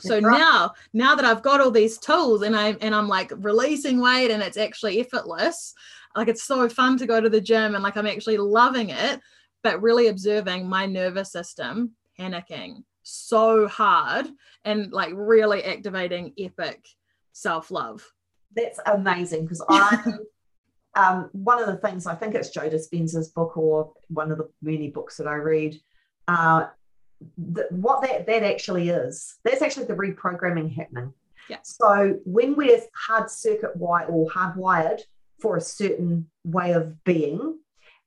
so 0.00 0.20
right. 0.20 0.38
now 0.38 0.72
now 0.92 1.14
that 1.14 1.24
i've 1.24 1.42
got 1.42 1.60
all 1.60 1.70
these 1.70 1.98
tools 1.98 2.42
and 2.42 2.56
i'm 2.56 2.76
and 2.80 2.94
i'm 2.94 3.08
like 3.08 3.32
releasing 3.36 4.00
weight 4.00 4.30
and 4.30 4.42
it's 4.42 4.56
actually 4.56 5.00
effortless 5.00 5.74
like 6.14 6.28
it's 6.28 6.44
so 6.44 6.68
fun 6.68 6.96
to 6.96 7.06
go 7.06 7.20
to 7.20 7.28
the 7.28 7.40
gym 7.40 7.74
and 7.74 7.82
like 7.82 7.96
i'm 7.96 8.06
actually 8.06 8.36
loving 8.36 8.90
it 8.90 9.20
but 9.62 9.80
really 9.82 10.08
observing 10.08 10.68
my 10.68 10.86
nervous 10.86 11.32
system 11.32 11.92
panicking 12.18 12.82
so 13.02 13.66
hard 13.68 14.26
and 14.64 14.92
like 14.92 15.12
really 15.14 15.62
activating 15.64 16.32
epic 16.38 16.86
self-love 17.32 18.04
that's 18.54 18.80
amazing 18.86 19.42
because 19.42 19.64
i 19.68 19.98
um, 20.96 21.28
one 21.32 21.60
of 21.60 21.66
the 21.66 21.76
things 21.76 22.06
i 22.06 22.14
think 22.14 22.34
it's 22.34 22.50
joe 22.50 22.68
dispenza's 22.68 23.28
book 23.28 23.56
or 23.56 23.92
one 24.08 24.32
of 24.32 24.38
the 24.38 24.48
many 24.62 24.88
books 24.88 25.16
that 25.16 25.26
i 25.26 25.34
read 25.34 25.78
uh, 26.28 26.66
the, 27.38 27.66
what 27.70 28.02
that 28.02 28.26
that 28.26 28.42
actually 28.42 28.88
is 28.88 29.36
that's 29.44 29.62
actually 29.62 29.86
the 29.86 29.94
reprogramming 29.94 30.74
happening 30.74 31.12
yeah. 31.48 31.58
so 31.62 32.18
when 32.24 32.54
we're 32.54 32.80
hard 32.94 33.30
circuit 33.30 33.76
wired 33.76 34.08
or 34.10 34.28
hardwired 34.28 35.00
for 35.40 35.56
a 35.56 35.60
certain 35.60 36.28
way 36.44 36.72
of 36.72 37.02
being 37.04 37.58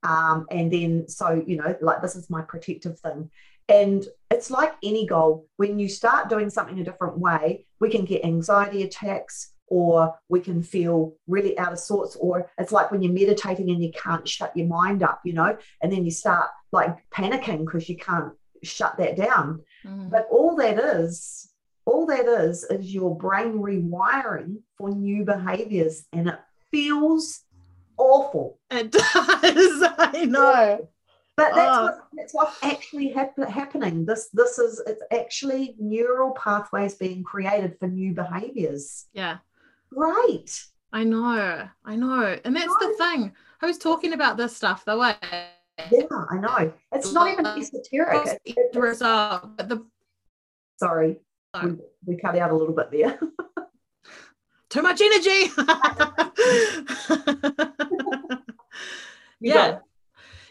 um, 0.04 0.46
and 0.52 0.72
then 0.72 1.08
so 1.08 1.44
you 1.46 1.58
know 1.58 1.76
like 1.82 2.02
this 2.02 2.16
is 2.16 2.30
my 2.30 2.42
protective 2.42 3.00
thing 3.00 3.30
and 3.68 4.08
it's 4.32 4.50
like 4.50 4.74
any 4.84 5.06
goal 5.06 5.48
when 5.58 5.78
you 5.80 5.90
start 5.90 6.30
doing 6.30 6.50
something 6.50 6.80
a 6.80 6.84
different 6.84 7.18
way 7.18 7.66
we 7.80 7.90
can 7.90 8.06
get 8.06 8.24
anxiety 8.26 8.84
attacks 8.84 9.54
or 9.68 10.16
we 10.30 10.40
can 10.40 10.64
feel 10.64 11.14
really 11.28 11.58
out 11.60 11.72
of 11.72 11.80
sorts 11.80 12.16
or 12.16 12.50
it's 12.58 12.72
like 12.72 12.92
when 12.92 13.02
you're 13.02 13.14
meditating 13.14 13.70
and 13.70 13.84
you 13.84 13.92
can't 13.92 14.28
shut 14.28 14.56
your 14.56 14.68
mind 14.68 15.04
up 15.04 15.22
you 15.24 15.34
know 15.34 15.56
and 15.82 15.92
then 15.92 16.04
you 16.04 16.12
start 16.12 16.50
like 16.72 16.98
panicking 17.12 17.66
because 17.66 17.88
you 17.90 17.98
can't 17.98 18.34
shut 18.64 18.98
that 18.98 19.16
down. 19.16 19.64
Mm. 19.86 20.10
But 20.10 20.28
all 20.32 20.56
that 20.58 20.80
is, 20.80 21.50
all 21.86 22.06
that 22.08 22.26
is, 22.26 22.64
is 22.66 22.94
your 22.94 23.16
brain 23.18 23.60
rewiring 23.60 24.58
for 24.78 24.90
new 24.90 25.26
behaviors. 25.26 26.06
And 26.14 26.30
it 26.30 26.40
feels 26.72 27.42
awful. 27.98 28.60
It 28.72 28.92
does. 28.92 29.04
I 29.14 30.26
know. 30.28 30.88
But 31.40 31.56
that's, 31.56 31.78
oh. 31.78 31.84
what, 31.84 32.08
that's 32.18 32.34
what's 32.34 32.64
actually 32.64 33.10
hap- 33.10 33.48
happening. 33.48 34.06
This 34.06 34.28
this 34.34 34.60
is 34.60 34.82
it's 34.86 35.02
actually 35.10 35.76
neural 35.80 36.32
pathways 36.32 36.96
being 36.96 37.24
created 37.24 37.78
for 37.80 37.88
new 37.88 38.14
behaviors. 38.14 39.06
Yeah. 39.14 39.38
Great. 39.90 40.66
I 40.92 41.06
know. 41.06 41.70
I 41.86 41.96
know. 41.96 42.38
And 42.44 42.56
that's 42.56 42.76
the 42.80 42.94
thing. 42.98 43.34
Who's 43.62 43.78
talking 43.78 44.12
about 44.14 44.36
this 44.36 44.56
stuff 44.56 44.84
though? 44.84 45.02
Yeah, 45.92 46.06
I 46.30 46.38
know. 46.38 46.74
It's 46.92 47.14
not 47.14 47.32
even 47.32 47.46
esoteric. 47.46 48.40
It's, 48.46 48.76
result, 48.76 49.58
but 49.58 49.70
the 49.70 49.86
sorry, 50.78 51.20
we, 51.64 51.78
we 52.06 52.18
cut 52.18 52.38
out 52.38 52.52
a 52.52 52.56
little 52.56 52.76
bit 52.76 52.92
there. 52.92 53.20
Too 54.70 54.82
much 54.82 55.02
energy. 55.02 55.52
yeah. 59.40 59.80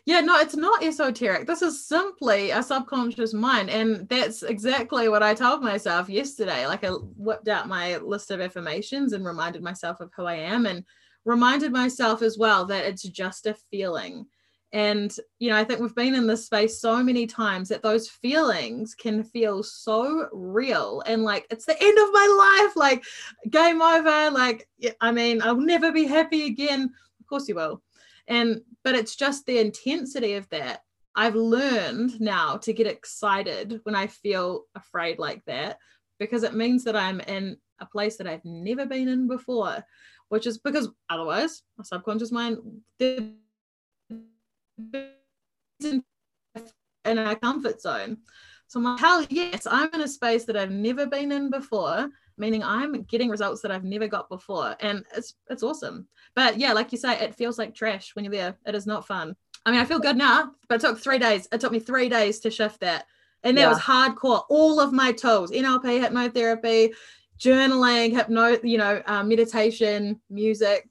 Yeah, 0.04 0.20
no, 0.20 0.38
it's 0.38 0.56
not 0.56 0.82
esoteric. 0.82 1.46
This 1.46 1.60
is 1.60 1.86
simply 1.86 2.50
a 2.50 2.62
subconscious 2.62 3.34
mind. 3.34 3.68
And 3.68 4.08
that's 4.08 4.42
exactly 4.42 5.10
what 5.10 5.22
I 5.22 5.34
told 5.34 5.62
myself 5.62 6.08
yesterday. 6.08 6.66
Like 6.66 6.82
I 6.82 6.88
whipped 6.88 7.46
out 7.46 7.68
my 7.68 7.98
list 7.98 8.30
of 8.30 8.40
affirmations 8.40 9.12
and 9.12 9.24
reminded 9.24 9.62
myself 9.62 10.00
of 10.00 10.10
who 10.16 10.24
I 10.24 10.36
am 10.36 10.64
and 10.64 10.82
reminded 11.26 11.72
myself 11.72 12.22
as 12.22 12.38
well 12.38 12.64
that 12.66 12.86
it's 12.86 13.02
just 13.02 13.46
a 13.46 13.54
feeling 13.70 14.26
and, 14.72 15.14
you 15.38 15.48
know, 15.48 15.56
I 15.56 15.64
think 15.64 15.80
we've 15.80 15.94
been 15.94 16.14
in 16.14 16.26
this 16.26 16.44
space 16.44 16.80
so 16.80 17.02
many 17.02 17.26
times 17.26 17.70
that 17.70 17.82
those 17.82 18.08
feelings 18.08 18.94
can 18.94 19.24
feel 19.24 19.62
so 19.62 20.28
real 20.30 21.02
and 21.06 21.22
like 21.22 21.46
it's 21.50 21.64
the 21.64 21.82
end 21.82 21.98
of 21.98 22.12
my 22.12 22.66
life, 22.66 22.76
like 22.76 23.04
game 23.50 23.80
over. 23.80 24.30
Like, 24.30 24.68
I 25.00 25.10
mean, 25.10 25.40
I'll 25.40 25.56
never 25.56 25.90
be 25.90 26.04
happy 26.04 26.46
again. 26.46 26.92
Of 27.20 27.26
course 27.26 27.48
you 27.48 27.54
will. 27.54 27.82
And, 28.26 28.60
but 28.84 28.94
it's 28.94 29.16
just 29.16 29.46
the 29.46 29.58
intensity 29.58 30.34
of 30.34 30.48
that. 30.50 30.82
I've 31.14 31.34
learned 31.34 32.20
now 32.20 32.58
to 32.58 32.72
get 32.74 32.86
excited 32.86 33.80
when 33.84 33.94
I 33.94 34.06
feel 34.06 34.64
afraid 34.74 35.18
like 35.18 35.42
that 35.46 35.78
because 36.18 36.42
it 36.42 36.54
means 36.54 36.84
that 36.84 36.94
I'm 36.94 37.20
in 37.20 37.56
a 37.80 37.86
place 37.86 38.18
that 38.18 38.26
I've 38.26 38.44
never 38.44 38.84
been 38.84 39.08
in 39.08 39.28
before, 39.28 39.82
which 40.28 40.46
is 40.46 40.58
because 40.58 40.90
otherwise 41.08 41.62
my 41.78 41.84
subconscious 41.84 42.30
mind, 42.30 42.58
in 47.04 47.18
our 47.18 47.34
comfort 47.36 47.80
zone. 47.80 48.18
So 48.66 48.80
I'm 48.80 48.84
like, 48.84 49.00
hell 49.00 49.26
yes, 49.30 49.66
I'm 49.70 49.88
in 49.94 50.02
a 50.02 50.08
space 50.08 50.44
that 50.44 50.56
I've 50.56 50.70
never 50.70 51.06
been 51.06 51.32
in 51.32 51.48
before, 51.48 52.10
meaning 52.36 52.62
I'm 52.62 53.02
getting 53.04 53.30
results 53.30 53.62
that 53.62 53.70
I've 53.70 53.84
never 53.84 54.06
got 54.06 54.28
before. 54.28 54.76
And 54.80 55.04
it's 55.16 55.34
it's 55.48 55.62
awesome. 55.62 56.06
But 56.34 56.58
yeah, 56.58 56.74
like 56.74 56.92
you 56.92 56.98
say, 56.98 57.18
it 57.18 57.34
feels 57.34 57.58
like 57.58 57.74
trash 57.74 58.14
when 58.14 58.24
you're 58.24 58.32
there. 58.32 58.58
It 58.66 58.74
is 58.74 58.86
not 58.86 59.06
fun. 59.06 59.34
I 59.64 59.70
mean, 59.70 59.80
I 59.80 59.84
feel 59.86 59.98
good 59.98 60.16
now, 60.16 60.52
but 60.68 60.76
it 60.76 60.80
took 60.86 60.98
three 60.98 61.18
days. 61.18 61.48
It 61.50 61.60
took 61.60 61.72
me 61.72 61.80
three 61.80 62.08
days 62.08 62.40
to 62.40 62.50
shift 62.50 62.80
that. 62.80 63.06
And 63.42 63.56
that 63.56 63.62
Yeah. 63.62 63.68
was 63.68 63.78
hardcore. 63.78 64.44
All 64.50 64.80
of 64.80 64.92
my 64.92 65.12
tools, 65.12 65.50
NLP, 65.50 66.00
hypnotherapy, 66.00 66.92
journaling, 67.38 68.12
hypno, 68.12 68.58
you 68.62 68.78
know, 68.78 69.02
uh, 69.06 69.22
meditation, 69.22 70.20
music, 70.28 70.90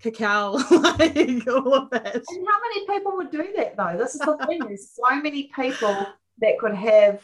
cacao, 0.00 0.52
like 0.70 1.46
all 1.48 1.74
of 1.74 1.88
it. 1.92 2.24
And 2.28 2.46
how 2.48 2.60
many 2.60 2.86
people 2.86 3.16
would 3.16 3.30
do 3.30 3.52
that 3.56 3.76
though? 3.76 3.96
This 3.98 4.14
is 4.14 4.20
the 4.20 4.36
thing. 4.46 4.60
There's 4.60 4.90
so 4.90 5.16
many 5.20 5.50
people 5.54 6.06
that 6.40 6.58
could 6.58 6.74
have 6.74 7.22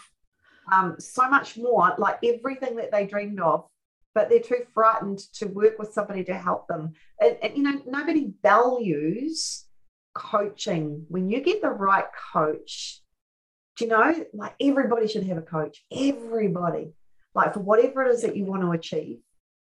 um, 0.72 0.96
so 0.98 1.28
much 1.28 1.56
more, 1.56 1.94
like 1.98 2.18
everything 2.24 2.76
that 2.76 2.90
they 2.92 3.06
dreamed 3.06 3.40
of, 3.40 3.66
but 4.14 4.28
they're 4.28 4.40
too 4.40 4.64
frightened 4.72 5.18
to 5.34 5.46
work 5.46 5.78
with 5.78 5.92
somebody 5.92 6.24
to 6.24 6.34
help 6.34 6.68
them. 6.68 6.92
And, 7.20 7.36
and 7.42 7.56
you 7.56 7.62
know, 7.62 7.82
nobody 7.86 8.32
values 8.42 9.64
coaching. 10.14 11.04
When 11.08 11.30
you 11.30 11.40
get 11.40 11.62
the 11.62 11.70
right 11.70 12.04
coach, 12.32 13.00
do 13.76 13.84
you 13.84 13.90
know, 13.90 14.24
like 14.34 14.54
everybody 14.60 15.08
should 15.08 15.24
have 15.24 15.38
a 15.38 15.42
coach. 15.42 15.84
Everybody, 15.90 16.92
like 17.34 17.54
for 17.54 17.60
whatever 17.60 18.04
it 18.04 18.14
is 18.14 18.22
that 18.22 18.36
you 18.36 18.44
want 18.44 18.62
to 18.62 18.72
achieve, 18.72 19.18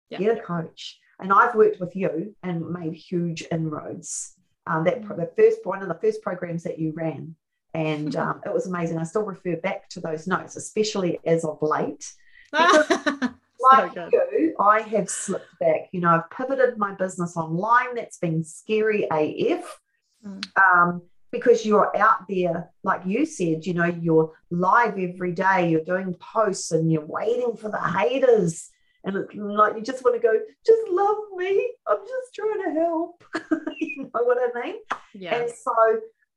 Yeah. 0.09 0.17
get 0.19 0.37
a 0.37 0.41
coach. 0.41 0.99
And 1.21 1.31
I've 1.31 1.55
worked 1.55 1.79
with 1.79 1.95
you 1.95 2.35
and 2.43 2.69
made 2.69 2.93
huge 2.93 3.43
inroads. 3.51 4.35
Um, 4.67 4.83
that 4.83 5.03
pro- 5.03 5.17
the 5.17 5.31
first 5.37 5.59
one 5.65 5.81
of 5.81 5.87
the 5.87 5.99
first 6.01 6.21
programs 6.21 6.63
that 6.63 6.77
you 6.77 6.93
ran, 6.95 7.35
and 7.73 8.15
um, 8.17 8.41
it 8.45 8.53
was 8.53 8.67
amazing. 8.67 8.97
I 8.97 9.03
still 9.03 9.23
refer 9.23 9.55
back 9.55 9.89
to 9.89 9.99
those 9.99 10.27
notes, 10.27 10.55
especially 10.55 11.19
as 11.25 11.45
of 11.45 11.59
late. 11.61 12.11
Like 13.61 13.93
good. 13.93 14.11
you, 14.11 14.55
I 14.59 14.81
have 14.81 15.09
slipped 15.09 15.59
back. 15.59 15.89
You 15.91 16.01
know, 16.01 16.09
I've 16.09 16.29
pivoted 16.29 16.77
my 16.77 16.95
business 16.95 17.37
online. 17.37 17.95
That's 17.95 18.17
been 18.17 18.43
scary 18.43 19.03
AF. 19.11 19.79
Mm. 20.25 20.43
Um, 20.57 21.01
because 21.31 21.65
you're 21.65 21.95
out 21.95 22.27
there, 22.27 22.69
like 22.83 23.01
you 23.05 23.25
said, 23.25 23.65
you 23.65 23.73
know, 23.73 23.85
you're 23.85 24.33
live 24.49 24.97
every 24.97 25.31
day, 25.31 25.69
you're 25.69 25.83
doing 25.83 26.13
posts 26.15 26.71
and 26.71 26.91
you're 26.91 27.05
waiting 27.05 27.55
for 27.55 27.69
the 27.69 27.79
haters. 27.79 28.69
And 29.03 29.15
it's 29.17 29.33
like 29.35 29.75
you 29.75 29.81
just 29.81 30.03
want 30.03 30.21
to 30.21 30.27
go, 30.27 30.33
just 30.65 30.89
love 30.89 31.17
me. 31.35 31.71
I'm 31.87 31.97
just 31.97 32.35
trying 32.35 32.63
to 32.63 32.79
help. 32.79 33.23
you 33.79 34.03
know 34.03 34.23
what 34.23 34.37
I 34.37 34.61
mean? 34.61 34.75
yeah. 35.13 35.35
And 35.35 35.49
so, 35.49 35.73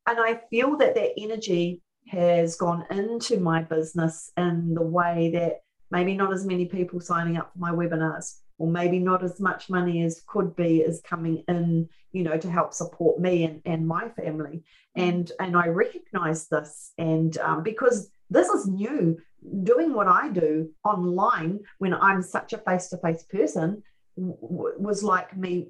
and 0.07 0.19
I 0.19 0.41
feel 0.51 0.77
that 0.79 0.95
that 0.95 1.13
energy 1.19 1.83
has 2.09 2.57
gone 2.57 2.85
into 2.91 3.41
my 3.41 3.63
business 3.63 4.31
in 4.37 4.75
the 4.75 4.83
way 4.83 5.31
that 5.35 5.61
maybe 5.91 6.15
not 6.15 6.33
as 6.33 6.45
many 6.45 6.67
people 6.67 7.01
signing 7.01 7.37
up 7.37 7.53
for 7.53 7.59
my 7.59 7.71
webinars, 7.71 8.41
or 8.59 8.69
maybe 8.69 8.99
not 8.99 9.25
as 9.25 9.41
much 9.41 9.69
money 9.69 10.03
as 10.03 10.23
could 10.27 10.55
be 10.55 10.81
is 10.81 11.01
coming 11.01 11.43
in, 11.49 11.89
you 12.13 12.23
know, 12.23 12.39
to 12.39 12.51
help 12.51 12.73
support 12.73 13.21
me 13.21 13.45
and, 13.45 13.61
and 13.65 13.87
my 13.87 14.09
family. 14.11 14.63
And 14.97 15.31
and 15.41 15.57
I 15.57 15.69
recognize 15.69 16.49
this, 16.49 16.93
and 16.99 17.37
um, 17.39 17.63
because 17.63 18.11
this 18.31 18.49
is 18.49 18.67
new, 18.67 19.19
doing 19.63 19.93
what 19.93 20.09
I 20.09 20.31
do 20.31 20.71
online 20.85 21.61
when 21.79 21.95
I'm 21.95 22.23
such 22.23 22.53
a 22.53 22.59
face-to-face 22.59 23.25
person 23.25 23.83
w- 24.17 24.39
w- 24.41 24.75
was 24.79 25.03
like 25.03 25.37
me. 25.37 25.69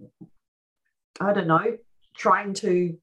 I 1.21 1.33
don't 1.33 1.47
know, 1.47 1.79
trying 2.17 2.55
to 2.55 2.97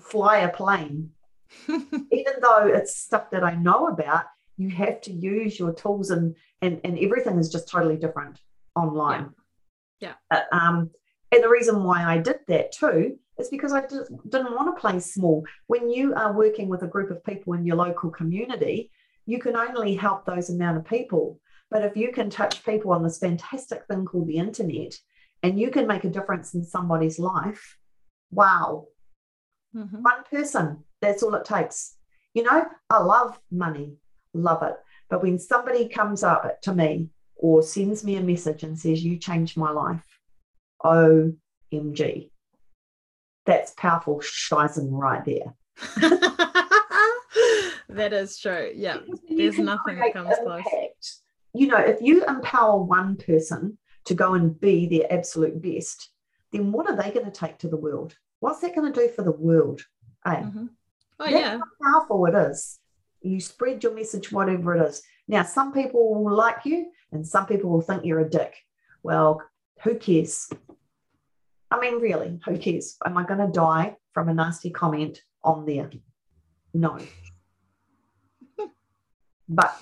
fly 0.00 0.38
a 0.38 0.48
plane 0.48 1.10
even 1.68 2.34
though 2.40 2.66
it's 2.66 2.96
stuff 2.96 3.30
that 3.30 3.42
I 3.42 3.54
know 3.54 3.88
about, 3.88 4.26
you 4.56 4.70
have 4.70 5.00
to 5.02 5.12
use 5.12 5.58
your 5.58 5.72
tools 5.72 6.10
and 6.10 6.36
and, 6.62 6.80
and 6.84 6.98
everything 6.98 7.38
is 7.38 7.50
just 7.50 7.68
totally 7.68 7.96
different 7.96 8.38
online. 8.76 9.30
Yeah. 10.00 10.14
Uh, 10.30 10.42
um, 10.52 10.90
and 11.32 11.42
the 11.42 11.48
reason 11.48 11.84
why 11.84 12.04
I 12.04 12.18
did 12.18 12.38
that 12.48 12.72
too 12.72 13.18
is 13.38 13.48
because 13.48 13.72
I 13.72 13.86
did, 13.86 14.06
didn't 14.28 14.54
want 14.54 14.74
to 14.74 14.80
play 14.80 14.98
small. 15.00 15.44
When 15.66 15.90
you 15.90 16.14
are 16.14 16.32
working 16.32 16.68
with 16.68 16.82
a 16.82 16.88
group 16.88 17.10
of 17.10 17.24
people 17.24 17.52
in 17.54 17.64
your 17.64 17.76
local 17.76 18.10
community, 18.10 18.90
you 19.26 19.38
can 19.38 19.56
only 19.56 19.94
help 19.94 20.24
those 20.24 20.50
amount 20.50 20.78
of 20.78 20.84
people. 20.84 21.40
But 21.70 21.84
if 21.84 21.96
you 21.96 22.12
can 22.12 22.30
touch 22.30 22.64
people 22.64 22.92
on 22.92 23.02
this 23.02 23.18
fantastic 23.18 23.86
thing 23.86 24.04
called 24.04 24.26
the 24.26 24.38
internet 24.38 24.94
and 25.42 25.58
you 25.58 25.70
can 25.70 25.86
make 25.86 26.04
a 26.04 26.10
difference 26.10 26.54
in 26.54 26.64
somebody's 26.64 27.18
life, 27.18 27.78
wow, 28.30 28.88
Mhm. 29.74 30.02
one 30.02 30.24
person. 30.30 30.84
That's 31.00 31.22
all 31.22 31.34
it 31.36 31.44
takes. 31.44 31.96
You 32.34 32.42
know, 32.42 32.66
I 32.90 33.02
love 33.02 33.40
money, 33.50 33.96
love 34.34 34.62
it. 34.62 34.76
But 35.08 35.22
when 35.22 35.38
somebody 35.38 35.88
comes 35.88 36.22
up 36.22 36.60
to 36.62 36.74
me 36.74 37.10
or 37.40 37.62
sends 37.62 38.04
me 38.04 38.16
a 38.16 38.20
message 38.20 38.62
and 38.62 38.78
says, 38.78 39.02
You 39.02 39.16
changed 39.16 39.56
my 39.56 39.70
life, 39.70 40.04
OMG, 40.84 42.30
that's 43.46 43.72
powerful 43.76 44.20
shizen 44.20 44.88
right 44.90 45.24
there. 45.24 45.54
that 47.88 48.12
is 48.12 48.38
true. 48.38 48.70
Yeah. 48.74 48.98
There's 49.28 49.58
nothing 49.58 49.98
that 49.98 50.12
comes 50.12 50.34
close. 50.42 50.62
You 51.54 51.66
know, 51.66 51.78
if 51.78 52.00
you 52.00 52.24
empower 52.26 52.82
one 52.82 53.16
person 53.16 53.78
to 54.04 54.14
go 54.14 54.34
and 54.34 54.58
be 54.60 54.86
their 54.86 55.12
absolute 55.12 55.60
best, 55.60 56.10
then 56.52 56.72
what 56.72 56.88
are 56.88 56.96
they 56.96 57.10
going 57.10 57.24
to 57.26 57.32
take 57.32 57.58
to 57.58 57.68
the 57.68 57.76
world? 57.76 58.14
What's 58.40 58.60
that 58.60 58.74
going 58.74 58.92
to 58.92 59.00
do 59.00 59.08
for 59.08 59.22
the 59.22 59.32
world? 59.32 59.80
Eh? 60.26 60.30
Mhm. 60.30 60.68
Oh 61.18 61.24
That's 61.24 61.32
yeah. 61.32 61.58
how 61.58 62.00
powerful 62.00 62.26
it 62.26 62.34
is. 62.34 62.78
You 63.22 63.40
spread 63.40 63.82
your 63.82 63.94
message, 63.94 64.30
whatever 64.32 64.76
it 64.76 64.88
is. 64.88 65.02
Now, 65.28 65.42
some 65.42 65.72
people 65.72 66.22
will 66.24 66.34
like 66.34 66.64
you 66.64 66.90
and 67.12 67.26
some 67.26 67.46
people 67.46 67.70
will 67.70 67.80
think 67.80 68.04
you're 68.04 68.20
a 68.20 68.28
dick. 68.28 68.54
Well, 69.02 69.42
who 69.82 69.96
cares? 69.96 70.50
I 71.70 71.80
mean, 71.80 72.00
really, 72.00 72.40
who 72.44 72.58
cares? 72.58 72.96
Am 73.04 73.16
I 73.16 73.24
going 73.24 73.40
to 73.40 73.52
die 73.52 73.96
from 74.12 74.28
a 74.28 74.34
nasty 74.34 74.70
comment 74.70 75.22
on 75.42 75.66
there? 75.66 75.90
No. 76.74 76.98
but 79.48 79.74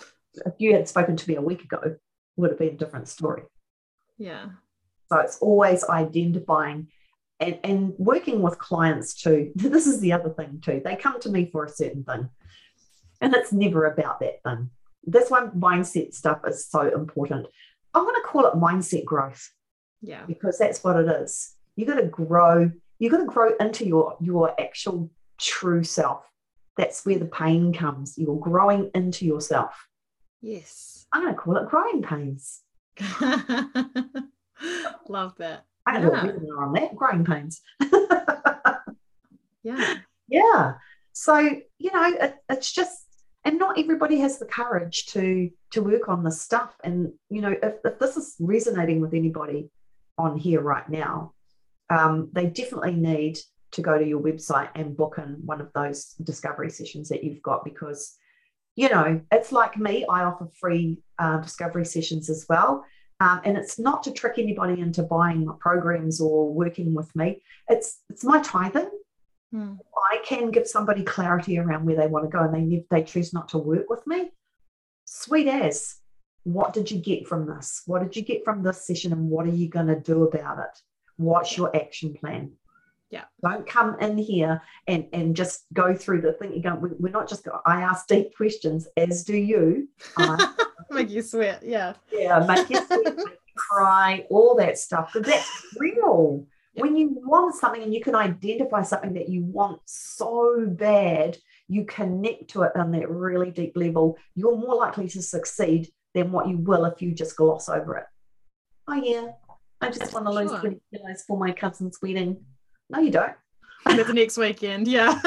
if 0.47 0.55
you 0.59 0.73
had 0.75 0.89
spoken 0.89 1.17
to 1.17 1.29
me 1.29 1.37
a 1.37 1.43
week 1.43 1.65
ago, 1.65 1.79
it 1.85 2.01
would 2.37 2.51
have 2.51 2.59
been 2.59 2.75
a 2.75 2.79
different 2.79 3.09
story. 3.09 3.43
Yeah. 4.19 4.47
So 5.09 5.19
it's 5.19 5.39
always 5.39 5.85
identifying 5.85 6.89
and, 7.41 7.59
and 7.65 7.95
working 7.99 8.43
with 8.43 8.59
clients 8.59 9.15
too. 9.15 9.53
This 9.57 9.87
is 9.87 10.01
the 10.01 10.13
other 10.13 10.31
thing 10.31 10.61
too. 10.63 10.81
They 10.85 10.97
come 10.97 11.21
to 11.21 11.31
me 11.31 11.47
for 11.47 11.65
a 11.65 11.69
certain 11.69 12.05
thing, 12.05 12.29
and 13.21 13.35
it's 13.35 13.53
never 13.53 13.87
about 13.87 14.21
that 14.21 14.43
thing. 14.43 14.71
That's 15.11 15.31
why 15.31 15.47
mindset 15.47 16.15
stuff 16.15 16.41
is 16.47 16.67
so 16.69 16.81
important. 16.93 17.47
I'm 17.95 18.05
going 18.05 18.15
to 18.17 18.27
call 18.27 18.47
it 18.47 18.55
mindset 18.55 19.05
growth 19.05 19.51
Yeah. 20.03 20.25
because 20.27 20.59
that's 20.59 20.83
what 20.85 20.97
it 20.97 21.09
is. 21.09 21.55
You 21.77 21.87
got 21.87 21.97
to 21.97 22.07
grow. 22.07 22.71
You 22.99 23.11
got 23.11 23.19
to 23.19 23.25
grow 23.27 23.53
into 23.61 23.87
your 23.87 24.17
your 24.21 24.55
actual 24.61 25.11
true 25.39 25.85
self. 25.85 26.25
That's 26.77 27.05
where 27.07 27.19
the 27.19 27.27
pain 27.27 27.73
comes. 27.73 28.17
You're 28.19 28.39
growing 28.39 28.91
into 28.95 29.25
yourself. 29.25 29.87
Yes. 30.43 31.07
I'm 31.13 31.23
going 31.23 31.35
to 31.35 31.41
call 31.41 31.57
it 31.57 31.69
growing 31.69 32.03
pains. 32.03 32.61
Love 35.09 35.35
that. 35.39 35.65
I 35.87 35.99
a 35.99 36.03
Yeah. 36.03 36.09
webinar 36.25 36.67
on 36.67 36.73
that. 36.75 36.95
Growing 36.97 37.25
pains. 37.25 37.61
Yeah. 39.65 39.97
yeah 40.29 40.75
so 41.13 41.37
you 41.37 41.93
know 41.93 42.05
it, 42.21 42.37
it's 42.49 42.73
just 42.73 43.05
and 43.49 43.59
not 43.59 43.79
everybody 43.79 44.19
has 44.19 44.39
the 44.39 44.45
courage 44.45 45.07
to 45.07 45.51
to 45.71 45.83
work 45.83 46.09
on 46.09 46.23
this 46.23 46.41
stuff. 46.41 46.77
And 46.85 47.13
you 47.31 47.41
know 47.41 47.55
if, 47.63 47.75
if 47.83 47.99
this 47.99 48.17
is 48.19 48.37
resonating 48.39 49.01
with 49.01 49.15
anybody 49.15 49.71
on 50.19 50.37
here 50.37 50.61
right 50.61 50.89
now 50.89 51.33
um, 51.89 52.29
they 52.33 52.47
definitely 52.47 52.95
need 52.95 53.39
to 53.71 53.81
go 53.81 53.99
to 53.99 54.07
your 54.07 54.21
website 54.21 54.69
and 54.75 54.97
book 54.97 55.15
in 55.19 55.41
one 55.45 55.61
of 55.61 55.73
those 55.75 56.15
discovery 56.23 56.71
sessions 56.71 57.09
that 57.09 57.25
you've 57.25 57.43
got 57.43 57.65
because 57.65 58.17
you 58.77 58.91
know 58.91 59.21
it's 59.33 59.51
like 59.51 59.79
me. 59.79 60.05
I 60.05 60.25
offer 60.25 60.49
free 60.61 60.99
uh, 61.19 61.39
discovery 61.39 61.87
sessions 61.87 62.29
as 62.29 62.45
well. 62.49 62.85
Um, 63.21 63.41
and 63.45 63.57
it's 63.57 63.79
not 63.79 64.05
to 64.05 64.13
trick 64.13 64.35
anybody 64.39 64.81
into 64.81 65.03
buying 65.03 65.45
my 65.45 65.55
programs 65.59 66.21
or 66.21 66.53
working 66.53 66.95
with 66.95 67.11
me. 67.17 67.43
It's 67.69 68.03
it's 68.11 68.25
my 68.25 68.41
tithing 68.43 68.91
Hmm. 69.53 69.75
I 70.11 70.19
can 70.25 70.51
give 70.51 70.69
somebody 70.69 71.03
clarity 71.03 71.59
around 71.59 71.87
where 71.87 71.97
they 71.97 72.07
want 72.07 72.25
to 72.25 72.37
go 72.37 72.45
and 72.45 72.55
they 72.55 72.85
they 72.91 73.03
choose 73.03 73.33
not 73.33 73.49
to 73.51 73.59
work 73.59 73.89
with 73.89 74.07
me, 74.07 74.31
sweet 75.05 75.49
as. 75.49 75.97
What 76.45 76.73
did 76.73 76.91
you 76.91 76.99
get 76.99 77.27
from 77.27 77.47
this? 77.47 77.83
What 77.87 78.03
did 78.03 78.17
you 78.17 78.23
get 78.23 78.45
from 78.45 78.63
this 78.63 78.87
session 78.87 79.13
and 79.13 79.29
what 79.29 79.47
are 79.47 79.51
you 79.51 79.69
going 79.69 79.89
to 79.89 80.01
do 80.01 80.23
about 80.23 80.59
it? 80.59 80.81
What's 81.17 81.57
your 81.57 81.75
action 81.77 82.15
plan? 82.15 82.53
Yeah. 83.11 83.25
Don't 83.43 83.67
come 83.67 83.99
in 84.01 84.19
here 84.19 84.63
and, 84.87 85.07
and 85.13 85.35
just 85.35 85.65
go 85.73 85.95
through 85.95 86.23
the 86.23 86.33
thing. 86.35 86.55
You 86.55 86.63
go, 86.63 86.79
we're 86.81 87.11
not 87.13 87.29
just, 87.29 87.45
go, 87.45 87.61
I 87.67 87.83
ask 87.83 88.07
deep 88.07 88.35
questions, 88.37 88.87
as 88.97 89.25
do 89.25 89.37
you. 89.37 89.89
I 90.17 90.55
Make 90.91 91.11
you 91.11 91.23
sweat. 91.23 91.63
Yeah. 91.63 91.95
yeah, 92.11 92.45
make 92.47 92.71
you 92.71 92.85
sweat, 92.87 93.05
make 93.05 93.19
you 93.19 93.37
cry, 93.57 94.27
all 94.31 94.55
that 94.57 94.79
stuff. 94.79 95.13
Because 95.13 95.29
that's 95.29 95.67
real. 95.79 96.47
Yeah. 96.79 96.83
When 96.83 96.97
you 96.97 97.21
want 97.25 97.55
something 97.55 97.83
and 97.83 97.93
you 97.95 98.01
can 98.03 98.15
identify 98.15 98.83
something 98.83 99.15
that 99.15 99.29
you 99.29 99.43
want 99.43 99.81
so 99.85 100.67
bad, 100.67 101.37
you 101.69 101.85
connect 101.85 102.51
to 102.51 102.63
it 102.63 102.73
on 102.75 102.93
that 102.93 103.11
really 103.11 103.51
deep 103.51 103.77
level, 103.77 104.17
you're 104.35 104.57
more 104.57 104.75
likely 104.75 105.09
to 105.09 105.23
succeed 105.23 105.89
than 106.15 106.33
what 106.33 106.49
you 106.49 106.57
will 106.57 106.85
if 106.87 107.03
you 107.03 107.13
just 107.13 107.37
gloss 107.37 107.69
over 107.69 107.97
it. 107.99 108.05
Oh, 108.87 108.95
yeah, 108.95 109.33
I 109.81 109.91
just 109.91 110.15
want 110.15 110.27
to 110.27 110.33
lose 110.33 110.51
Sure. 110.51 110.61
20 110.61 110.81
kilos 110.93 111.23
for 111.27 111.39
my 111.39 111.53
cousin's 111.53 111.99
wedding. 112.03 112.45
No, 112.89 113.01
you 113.01 113.11
don't. 113.11 113.35
That's 113.85 114.13
next 114.13 114.39
weekend. 114.39 114.89
Yeah. 114.89 115.21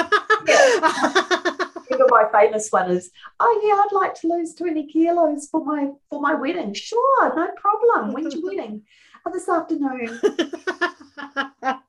You're 1.90 2.08
my 2.10 2.26
famous 2.32 2.70
one 2.70 2.92
is, 2.92 3.12
oh 3.40 3.62
yeah, 3.64 3.74
I'd 3.76 3.96
like 3.96 4.16
to 4.22 4.28
lose 4.28 4.56
20 4.56 4.88
kilos 4.88 5.48
for 5.50 5.64
my 5.64 5.90
for 6.10 6.22
my 6.22 6.34
wedding. 6.34 6.74
Sure, 6.74 7.36
no 7.36 7.50
problem. 7.58 8.14
When's 8.14 8.34
your 8.34 8.44
wedding? 8.56 8.84
Oh, 9.26 9.32
this 9.32 9.48
afternoon. 9.48 10.20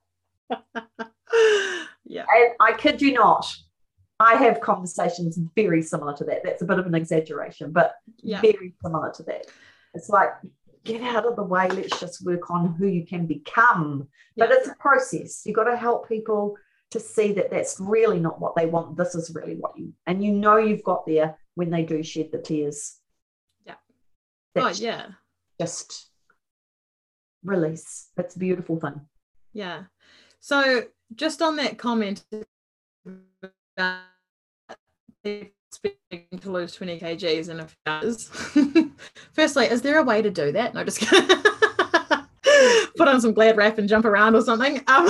yeah. 2.05 2.25
And 2.35 2.53
I 2.61 2.73
kid 2.77 3.01
you 3.01 3.13
not, 3.15 3.47
I 4.21 4.35
have 4.35 4.61
conversations 4.61 5.39
very 5.57 5.83
similar 5.83 6.15
to 6.17 6.25
that. 6.25 6.43
That's 6.45 6.63
a 6.63 6.67
bit 6.67 6.79
of 6.79 6.87
an 6.87 6.95
exaggeration, 6.95 7.73
but 7.73 7.95
Yeah. 8.19 8.41
very 8.41 8.75
similar 8.85 9.13
to 9.17 9.23
that. 9.25 9.47
It's 9.95 10.09
like, 10.09 10.29
get 10.85 11.01
out 11.03 11.25
of 11.27 11.37
the 11.37 11.43
way. 11.43 11.69
Let's 11.69 11.99
just 12.01 12.25
work 12.25 12.51
on 12.51 12.75
who 12.75 12.87
you 12.87 13.07
can 13.07 13.27
become. 13.27 14.09
But 14.37 14.51
it's 14.51 14.69
a 14.69 14.75
process. 14.79 15.43
You've 15.47 15.57
got 15.57 15.65
to 15.65 15.77
help 15.77 16.09
people 16.09 16.57
to 16.91 17.01
see 17.01 17.33
that 17.33 17.51
that's 17.51 17.81
really 17.81 18.21
not 18.21 18.41
what 18.41 18.55
they 18.57 18.67
want. 18.67 18.97
This 18.97 19.15
is 19.15 19.35
really 19.35 19.55
what 19.57 19.79
you, 19.79 19.95
and 20.07 20.23
you 20.23 20.33
know 20.33 20.59
you've 20.59 20.85
got 20.85 21.07
there 21.07 21.39
when 21.55 21.71
they 21.71 21.83
do 21.85 22.03
shed 22.03 22.29
the 22.31 22.39
tears. 22.39 22.99
Yeah. 23.65 23.77
That's 24.55 24.79
Oh 24.81 24.85
yeah. 24.85 25.07
just 25.59 26.11
release. 27.45 28.09
That's 28.17 28.37
a 28.37 28.39
beautiful 28.39 28.79
thing. 28.79 29.01
Yeah. 29.53 29.85
So 30.41 30.85
just 31.15 31.43
on 31.43 31.57
that 31.57 31.79
comment 31.79 32.25
about 33.77 34.01
expecting 35.25 36.39
to 36.41 36.51
lose 36.51 36.75
20 36.75 36.99
kgs 37.01 37.49
in 37.49 37.61
a 37.61 37.67
few 37.69 37.77
hours. 37.87 38.29
Firstly, 39.33 39.67
is 39.67 39.83
there 39.83 39.99
a 39.99 40.03
way 40.03 40.23
to 40.23 40.31
do 40.31 40.53
that? 40.53 40.75
No, 40.75 40.85
just. 40.85 41.01
Put 42.97 43.09
on 43.09 43.21
some 43.21 43.33
glad 43.33 43.57
wrap 43.57 43.79
and 43.79 43.89
jump 43.89 44.05
around 44.05 44.35
or 44.35 44.43
something. 44.43 44.83
Um, 44.89 45.09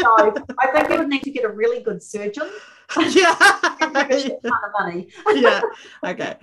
So 0.00 0.34
I 0.58 0.66
think 0.72 0.88
you 0.88 0.96
would 0.96 1.08
need 1.08 1.22
to 1.24 1.30
get 1.30 1.44
a 1.44 1.48
really 1.48 1.82
good 1.82 2.02
surgeon. 2.02 2.48
yeah. 2.96 3.34
and 3.82 3.94
give 3.94 4.10
a 4.10 4.20
shit 4.20 4.42
ton 4.42 4.52
of 4.64 4.72
money. 4.80 5.08
yeah. 5.34 5.60
Okay. 6.04 6.36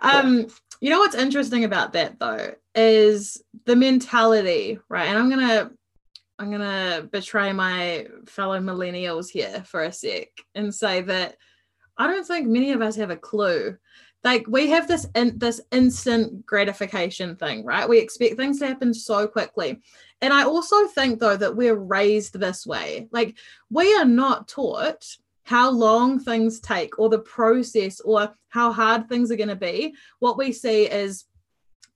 Um, 0.00 0.48
you 0.80 0.90
know 0.90 0.98
what's 0.98 1.14
interesting 1.14 1.64
about 1.64 1.92
that 1.94 2.18
though 2.18 2.54
is 2.74 3.42
the 3.64 3.76
mentality, 3.76 4.78
right? 4.88 5.08
And 5.08 5.18
I'm 5.18 5.30
gonna 5.30 5.70
I'm 6.38 6.50
gonna 6.50 7.08
betray 7.10 7.52
my 7.52 8.06
fellow 8.26 8.60
millennials 8.60 9.28
here 9.28 9.62
for 9.66 9.84
a 9.84 9.92
sec 9.92 10.28
and 10.54 10.74
say 10.74 11.02
that 11.02 11.36
I 11.96 12.06
don't 12.06 12.26
think 12.26 12.46
many 12.46 12.72
of 12.72 12.82
us 12.82 12.96
have 12.96 13.10
a 13.10 13.16
clue. 13.16 13.76
Like 14.22 14.44
we 14.48 14.68
have 14.70 14.88
this 14.88 15.06
in, 15.14 15.38
this 15.38 15.60
instant 15.70 16.44
gratification 16.44 17.36
thing, 17.36 17.64
right? 17.64 17.88
We 17.88 17.98
expect 17.98 18.36
things 18.36 18.58
to 18.58 18.66
happen 18.66 18.92
so 18.92 19.26
quickly. 19.26 19.80
And 20.20 20.32
I 20.32 20.42
also 20.42 20.86
think 20.88 21.20
though 21.20 21.36
that 21.36 21.56
we're 21.56 21.76
raised 21.76 22.38
this 22.38 22.66
way. 22.66 23.08
Like 23.12 23.36
we 23.70 23.94
are 23.94 24.04
not 24.04 24.48
taught 24.48 25.06
how 25.46 25.70
long 25.70 26.18
things 26.18 26.58
take 26.58 26.98
or 26.98 27.08
the 27.08 27.20
process 27.20 28.00
or 28.00 28.34
how 28.48 28.72
hard 28.72 29.08
things 29.08 29.30
are 29.30 29.36
going 29.36 29.48
to 29.48 29.54
be. 29.54 29.94
What 30.18 30.36
we 30.36 30.50
see 30.50 30.86
is 30.86 31.24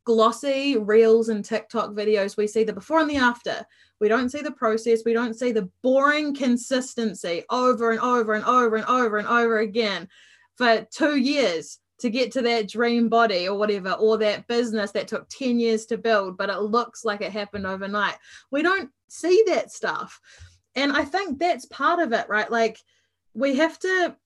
glossy 0.04 0.76
reels 0.76 1.30
and 1.30 1.44
TikTok 1.44 1.90
videos. 1.90 2.36
We 2.36 2.46
see 2.46 2.62
the 2.62 2.72
before 2.72 3.00
and 3.00 3.10
the 3.10 3.16
after. 3.16 3.66
We 4.00 4.06
don't 4.06 4.28
see 4.30 4.40
the 4.40 4.52
process. 4.52 5.02
We 5.04 5.14
don't 5.14 5.34
see 5.34 5.50
the 5.50 5.68
boring 5.82 6.32
consistency 6.32 7.42
over 7.50 7.90
and 7.90 7.98
over 7.98 8.34
and 8.34 8.44
over 8.44 8.76
and 8.76 8.86
over 8.86 9.18
and 9.18 9.26
over 9.26 9.58
again 9.58 10.08
for 10.56 10.86
two 10.92 11.16
years 11.16 11.80
to 11.98 12.08
get 12.08 12.30
to 12.32 12.42
that 12.42 12.68
dream 12.68 13.08
body 13.08 13.48
or 13.48 13.58
whatever, 13.58 13.90
or 13.94 14.16
that 14.18 14.46
business 14.46 14.92
that 14.92 15.08
took 15.08 15.28
10 15.28 15.58
years 15.58 15.86
to 15.86 15.98
build, 15.98 16.38
but 16.38 16.50
it 16.50 16.60
looks 16.60 17.04
like 17.04 17.20
it 17.20 17.32
happened 17.32 17.66
overnight. 17.66 18.16
We 18.52 18.62
don't 18.62 18.90
see 19.08 19.42
that 19.48 19.72
stuff. 19.72 20.20
And 20.76 20.92
I 20.92 21.04
think 21.04 21.40
that's 21.40 21.66
part 21.66 21.98
of 21.98 22.12
it, 22.12 22.28
right? 22.28 22.48
Like 22.48 22.78
we 23.35 23.57
have 23.57 23.79
to 23.81 24.16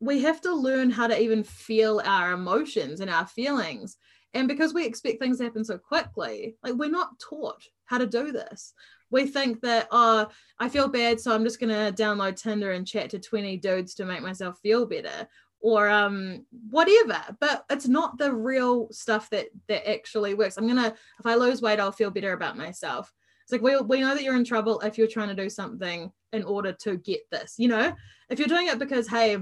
we 0.00 0.22
have 0.22 0.40
to 0.40 0.54
learn 0.54 0.90
how 0.90 1.06
to 1.06 1.20
even 1.20 1.44
feel 1.44 2.00
our 2.04 2.32
emotions 2.32 3.00
and 3.00 3.10
our 3.10 3.26
feelings. 3.26 3.98
And 4.32 4.48
because 4.48 4.72
we 4.72 4.86
expect 4.86 5.20
things 5.20 5.38
to 5.38 5.44
happen 5.44 5.64
so 5.64 5.76
quickly, 5.76 6.56
like 6.62 6.74
we're 6.74 6.88
not 6.88 7.18
taught 7.18 7.62
how 7.84 7.98
to 7.98 8.06
do 8.06 8.32
this. 8.32 8.72
We 9.10 9.26
think 9.26 9.60
that, 9.60 9.88
oh, 9.90 10.28
I 10.58 10.68
feel 10.68 10.88
bad, 10.88 11.20
so 11.20 11.34
I'm 11.34 11.44
just 11.44 11.60
gonna 11.60 11.92
download 11.92 12.36
Tinder 12.36 12.72
and 12.72 12.86
chat 12.86 13.10
to 13.10 13.18
20 13.18 13.58
dudes 13.58 13.94
to 13.96 14.06
make 14.06 14.22
myself 14.22 14.58
feel 14.62 14.86
better 14.86 15.28
or 15.60 15.88
um 15.88 16.44
whatever 16.70 17.22
but 17.38 17.64
it's 17.70 17.86
not 17.86 18.16
the 18.18 18.32
real 18.32 18.88
stuff 18.90 19.28
that 19.30 19.46
that 19.68 19.88
actually 19.88 20.34
works 20.34 20.56
i'm 20.56 20.66
gonna 20.66 20.94
if 21.18 21.26
i 21.26 21.34
lose 21.34 21.60
weight 21.60 21.78
i'll 21.78 21.92
feel 21.92 22.10
better 22.10 22.32
about 22.32 22.56
myself 22.56 23.12
it's 23.52 23.62
like 23.62 23.62
we, 23.62 23.76
we 23.80 24.00
know 24.00 24.14
that 24.14 24.22
you're 24.22 24.36
in 24.36 24.44
trouble 24.44 24.78
if 24.80 24.96
you're 24.96 25.08
trying 25.08 25.28
to 25.28 25.34
do 25.34 25.50
something 25.50 26.12
in 26.32 26.44
order 26.44 26.72
to 26.72 26.96
get 26.98 27.20
this 27.30 27.54
you 27.58 27.68
know? 27.68 27.92
If 28.28 28.38
you're 28.38 28.48
doing 28.48 28.68
it 28.68 28.78
because 28.78 29.08
hey 29.08 29.38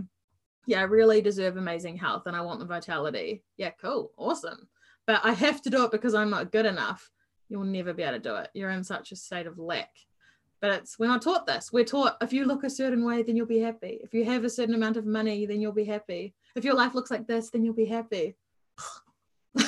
yeah 0.67 0.81
i 0.81 0.85
really 0.85 1.21
deserve 1.21 1.57
amazing 1.57 1.97
health 1.97 2.23
and 2.27 2.35
i 2.35 2.41
want 2.41 2.61
the 2.61 2.67
vitality. 2.67 3.43
Yeah 3.57 3.71
cool. 3.81 4.13
Awesome. 4.17 4.69
But 5.07 5.21
i 5.25 5.33
have 5.33 5.61
to 5.63 5.71
do 5.71 5.85
it 5.85 5.91
because 5.91 6.15
i'm 6.15 6.31
not 6.31 6.53
good 6.53 6.67
enough. 6.67 7.11
You'll 7.51 7.65
never 7.65 7.93
be 7.93 8.03
able 8.03 8.15
to 8.15 8.19
do 8.21 8.37
it. 8.37 8.49
You're 8.55 8.71
in 8.71 8.85
such 8.85 9.13
a 9.13 9.17
state 9.17 9.47
of 9.47 9.59
lack. 9.59 9.91
But 10.61 10.71
it's 10.71 10.99
we're 10.99 11.09
not 11.09 11.23
taught 11.23 11.47
this. 11.47 11.73
We're 11.73 11.85
taught 11.85 12.17
if 12.23 12.33
you 12.33 12.47
look 12.47 12.65
a 12.65 12.71
certain 12.71 13.05
way 13.05 13.23
then 13.23 13.37
you'll 13.37 13.47
be 13.47 13.61
happy. 13.61 14.01
If 14.03 14.15
you 14.15 14.25
have 14.25 14.45
a 14.45 14.51
certain 14.51 14.75
amount 14.75 14.97
of 14.97 15.05
money 15.05 15.45
then 15.45 15.61
you'll 15.61 15.73
be 15.73 15.85
happy. 15.85 16.35
If 16.57 16.65
your 16.65 16.75
life 16.75 16.95
looks 16.95 17.11
like 17.11 17.27
this 17.27 17.51
then 17.51 17.63
you'll 17.63 17.75
be 17.75 17.85
happy. 17.85 18.37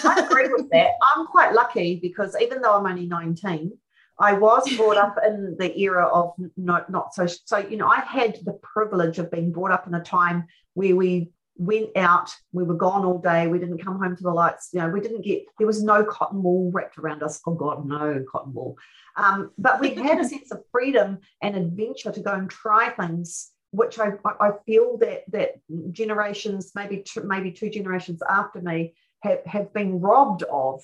I 0.04 0.26
agree 0.26 0.48
with 0.48 0.70
that. 0.70 0.92
I'm 1.14 1.26
quite 1.26 1.52
lucky 1.52 1.96
because 1.96 2.36
even 2.40 2.62
though 2.62 2.76
I'm 2.76 2.86
only 2.86 3.06
19, 3.06 3.72
I 4.20 4.34
was 4.34 4.70
brought 4.76 4.96
up 4.96 5.16
in 5.26 5.56
the 5.58 5.78
era 5.80 6.06
of 6.06 6.34
not 6.56 6.90
not 6.90 7.14
so 7.14 7.26
so 7.26 7.58
you 7.58 7.76
know 7.76 7.88
I 7.88 8.00
had 8.00 8.38
the 8.44 8.58
privilege 8.62 9.18
of 9.18 9.30
being 9.30 9.50
brought 9.50 9.72
up 9.72 9.86
in 9.86 9.94
a 9.94 10.02
time 10.02 10.46
where 10.74 10.94
we 10.94 11.30
went 11.56 11.96
out 11.96 12.30
we 12.52 12.64
were 12.64 12.74
gone 12.74 13.04
all 13.04 13.18
day 13.18 13.46
we 13.46 13.58
didn't 13.58 13.84
come 13.84 13.98
home 13.98 14.16
to 14.16 14.22
the 14.22 14.30
lights 14.30 14.70
you 14.72 14.80
know 14.80 14.88
we 14.88 15.00
didn't 15.00 15.22
get 15.22 15.42
there 15.58 15.66
was 15.66 15.82
no 15.82 16.02
cotton 16.02 16.42
wool 16.42 16.70
wrapped 16.70 16.98
around 16.98 17.22
us. 17.22 17.40
Oh 17.46 17.54
god 17.54 17.86
no 17.86 18.24
cotton 18.30 18.54
wool. 18.54 18.76
Um, 19.16 19.50
but 19.58 19.80
we 19.80 19.94
had 19.94 20.20
a 20.20 20.24
sense 20.24 20.50
of 20.52 20.62
freedom 20.70 21.18
and 21.42 21.56
adventure 21.56 22.12
to 22.12 22.20
go 22.20 22.32
and 22.32 22.48
try 22.48 22.90
things 22.90 23.50
which 23.72 23.98
I, 24.00 24.12
I 24.40 24.50
feel 24.66 24.98
that 24.98 25.22
that 25.30 25.60
generations 25.92 26.72
maybe 26.74 27.04
two, 27.06 27.22
maybe 27.22 27.52
two 27.52 27.70
generations 27.70 28.20
after 28.28 28.60
me 28.60 28.94
have, 29.22 29.44
have 29.44 29.72
been 29.72 30.00
robbed 30.00 30.42
of. 30.44 30.82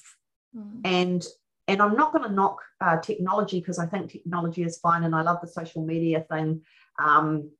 And 0.85 1.27
and 1.69 1.83
I'm 1.83 1.97
not 1.97 2.13
going 2.13 2.25
to 2.25 2.35
knock 2.35 2.61
uh, 2.81 2.99
technology 2.99 3.61
because 3.61 3.79
I 3.79 3.87
think 3.87 4.11
technology 4.11 4.63
is 4.63 4.79
fine 4.79 5.05
and 5.05 5.15
I 5.15 5.23
love 5.23 5.41
the 5.41 5.49
social 5.49 5.85
media 5.85 6.25
thing. 6.31 6.63
Um, 6.99 7.51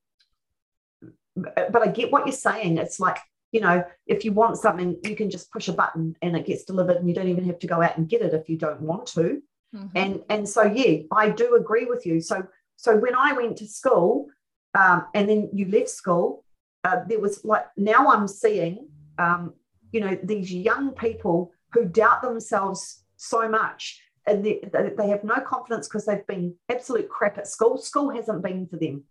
but 1.35 1.83
I 1.83 1.89
get 1.89 2.13
what 2.13 2.27
you're 2.27 2.33
saying. 2.33 2.79
It's 2.79 3.01
like, 3.01 3.19
you 3.53 3.61
know, 3.61 3.85
if 4.07 4.25
you 4.25 4.33
want 4.33 4.59
something, 4.59 4.97
you 5.03 5.17
can 5.17 5.31
just 5.31 5.51
push 5.51 5.69
a 5.69 5.73
button 5.73 6.17
and 6.23 6.37
it 6.37 6.47
gets 6.47 6.65
delivered 6.65 6.97
and 6.97 7.09
you 7.09 7.15
don't 7.15 7.29
even 7.29 7.45
have 7.45 7.59
to 7.61 7.67
go 7.67 7.83
out 7.83 7.97
and 7.97 8.09
get 8.09 8.23
it 8.23 8.35
if 8.35 8.49
you 8.49 8.57
don't 8.57 8.81
want 8.81 9.07
to. 9.09 9.43
Mhm. 9.75 9.91
And 9.95 10.23
and 10.29 10.49
so 10.49 10.63
yeah, 10.63 11.03
I 11.11 11.31
do 11.31 11.57
agree 11.57 11.85
with 11.85 12.07
you. 12.07 12.21
So 12.21 12.47
so 12.77 12.97
when 12.97 13.15
I 13.15 13.33
went 13.33 13.57
to 13.59 13.67
school 13.67 14.29
um, 14.75 15.07
and 15.15 15.29
then 15.29 15.51
you 15.53 15.67
left 15.67 15.89
school, 15.89 16.45
uh, 16.85 17.01
there 17.09 17.21
was 17.21 17.45
like 17.45 17.67
now 17.77 18.09
I'm 18.09 18.29
seeing, 18.29 18.89
um, 19.19 19.55
you 19.93 20.01
know, 20.01 20.17
these 20.23 20.53
young 20.53 20.93
people 20.93 21.53
who 21.73 21.85
doubt 21.85 22.23
themselves 22.23 23.03
so 23.17 23.49
much 23.49 24.01
and 24.27 24.45
they, 24.45 24.61
they 24.97 25.09
have 25.09 25.25
no 25.25 25.41
confidence 25.41 25.87
because 25.87 26.05
they've 26.05 26.27
been 26.27 26.55
absolute 26.69 27.09
crap 27.09 27.39
at 27.39 27.47
school. 27.47 27.79
School 27.79 28.11
hasn't 28.11 28.43
been 28.43 28.67
for 28.67 28.77
them 28.77 29.05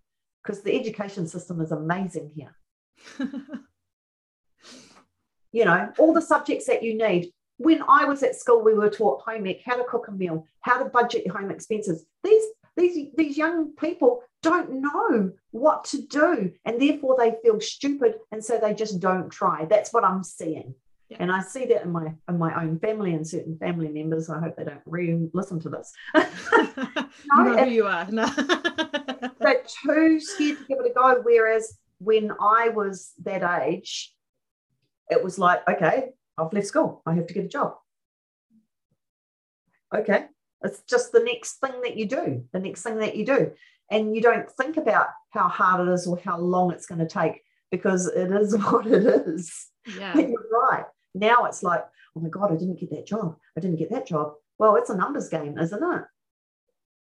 because 0.44 0.62
the 0.62 0.78
education 0.78 1.28
system 1.28 1.62
is 1.62 1.72
amazing 1.72 2.32
here. 2.36 2.56
You 5.56 5.64
know, 5.64 5.90
all 6.00 6.14
the 6.14 6.22
subjects 6.22 6.66
that 6.66 6.84
you 6.84 6.98
need. 6.98 7.32
When 7.56 7.82
I 7.88 8.04
was 8.04 8.24
at 8.24 8.36
school, 8.36 8.62
we 8.62 8.74
were 8.74 8.90
taught 8.90 9.22
home 9.22 9.48
ec, 9.48 9.62
how 9.64 9.78
to 9.78 9.86
cook 9.86 10.10
a 10.10 10.12
meal, 10.12 10.46
how 10.60 10.84
to 10.84 10.90
budget 10.90 11.26
your 11.26 11.38
home 11.38 11.50
expenses. 11.50 12.06
These 12.26 12.44
these 12.76 13.14
these 13.16 13.38
young 13.38 13.72
people 13.76 14.22
don't 14.44 14.82
know 14.82 15.32
what 15.52 15.86
to 15.86 16.02
do, 16.02 16.52
and 16.66 16.82
therefore 16.82 17.16
they 17.18 17.38
feel 17.42 17.62
stupid, 17.62 18.16
and 18.34 18.44
so 18.44 18.58
they 18.58 18.74
just 18.74 19.00
don't 19.00 19.30
try. 19.30 19.64
That's 19.64 19.94
what 19.94 20.04
I'm 20.04 20.26
seeing. 20.26 20.76
Yeah. 21.10 21.18
And 21.20 21.32
I 21.32 21.42
see 21.42 21.66
that 21.68 21.84
in 21.84 21.92
my 21.92 22.14
in 22.28 22.38
my 22.40 22.60
own 22.62 22.80
family 22.80 23.14
and 23.14 23.28
certain 23.28 23.58
family 23.58 23.90
members. 23.90 24.30
I 24.30 24.40
hope 24.40 24.56
they 24.56 24.64
don't 24.64 24.82
re 24.86 25.30
listen 25.34 25.60
to 25.62 25.70
this. 25.70 25.94
you 26.16 27.44
know 27.44 27.64
who 27.64 27.70
you 27.70 27.86
are 27.86 28.10
no. 28.10 28.26
They're 29.40 29.64
too 29.84 30.20
scared 30.20 30.58
to 30.58 30.66
give 30.68 30.80
it 30.80 30.92
a 30.92 30.94
go. 30.94 31.22
Whereas 31.22 31.78
when 32.00 32.32
I 32.40 32.70
was 32.70 33.12
that 33.24 33.44
age, 33.64 34.14
it 35.10 35.24
was 35.24 35.38
like, 35.38 35.68
okay, 35.70 36.10
I've 36.38 36.54
left 36.54 36.68
school. 36.68 37.04
I 37.06 37.14
have 37.14 37.28
to 37.28 37.34
get 37.34 37.46
a 37.46 37.50
job. 37.50 37.76
Okay. 39.96 40.26
It's 40.64 40.82
just 40.90 41.12
the 41.12 41.20
next 41.20 41.60
thing 41.60 41.82
that 41.84 41.96
you 41.96 42.08
do, 42.08 42.44
the 42.52 42.60
next 42.60 42.82
thing 42.82 42.98
that 43.00 43.16
you 43.16 43.26
do. 43.26 43.52
And 43.92 44.16
you 44.16 44.22
don't 44.22 44.50
think 44.50 44.78
about 44.78 45.08
how 45.30 45.48
hard 45.48 45.88
it 45.88 45.92
is 45.92 46.08
or 46.08 46.18
how 46.18 46.40
long 46.40 46.72
it's 46.72 46.88
going 46.88 47.00
to 47.00 47.08
take 47.08 47.42
because 47.70 48.08
it 48.08 48.32
is 48.32 48.58
what 48.58 48.88
it 48.88 49.06
is. 49.06 49.68
yeah 49.98 50.18
You're 50.18 50.34
right. 50.52 50.86
Now 51.16 51.46
it's 51.46 51.64
like, 51.64 51.84
oh 52.16 52.20
my 52.20 52.30
God, 52.30 52.52
I 52.52 52.56
didn't 52.56 52.80
get 52.80 52.92
that 52.92 53.08
job. 53.08 53.38
I 53.58 53.62
didn't 53.62 53.78
get 53.78 53.90
that 53.92 54.08
job. 54.08 54.34
Well, 54.60 54.76
it's 54.76 54.90
a 54.90 54.96
numbers 54.96 55.30
game, 55.30 55.58
isn't 55.58 55.84
it? 55.84 56.04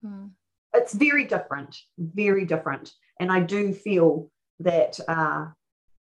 Mm. 0.04 0.30
It's 0.74 0.94
very 0.94 1.24
different, 1.24 1.76
very 1.98 2.44
different. 2.44 2.92
And 3.20 3.30
I 3.30 3.40
do 3.40 3.72
feel 3.72 4.30
that 4.60 4.98
uh, 5.08 5.46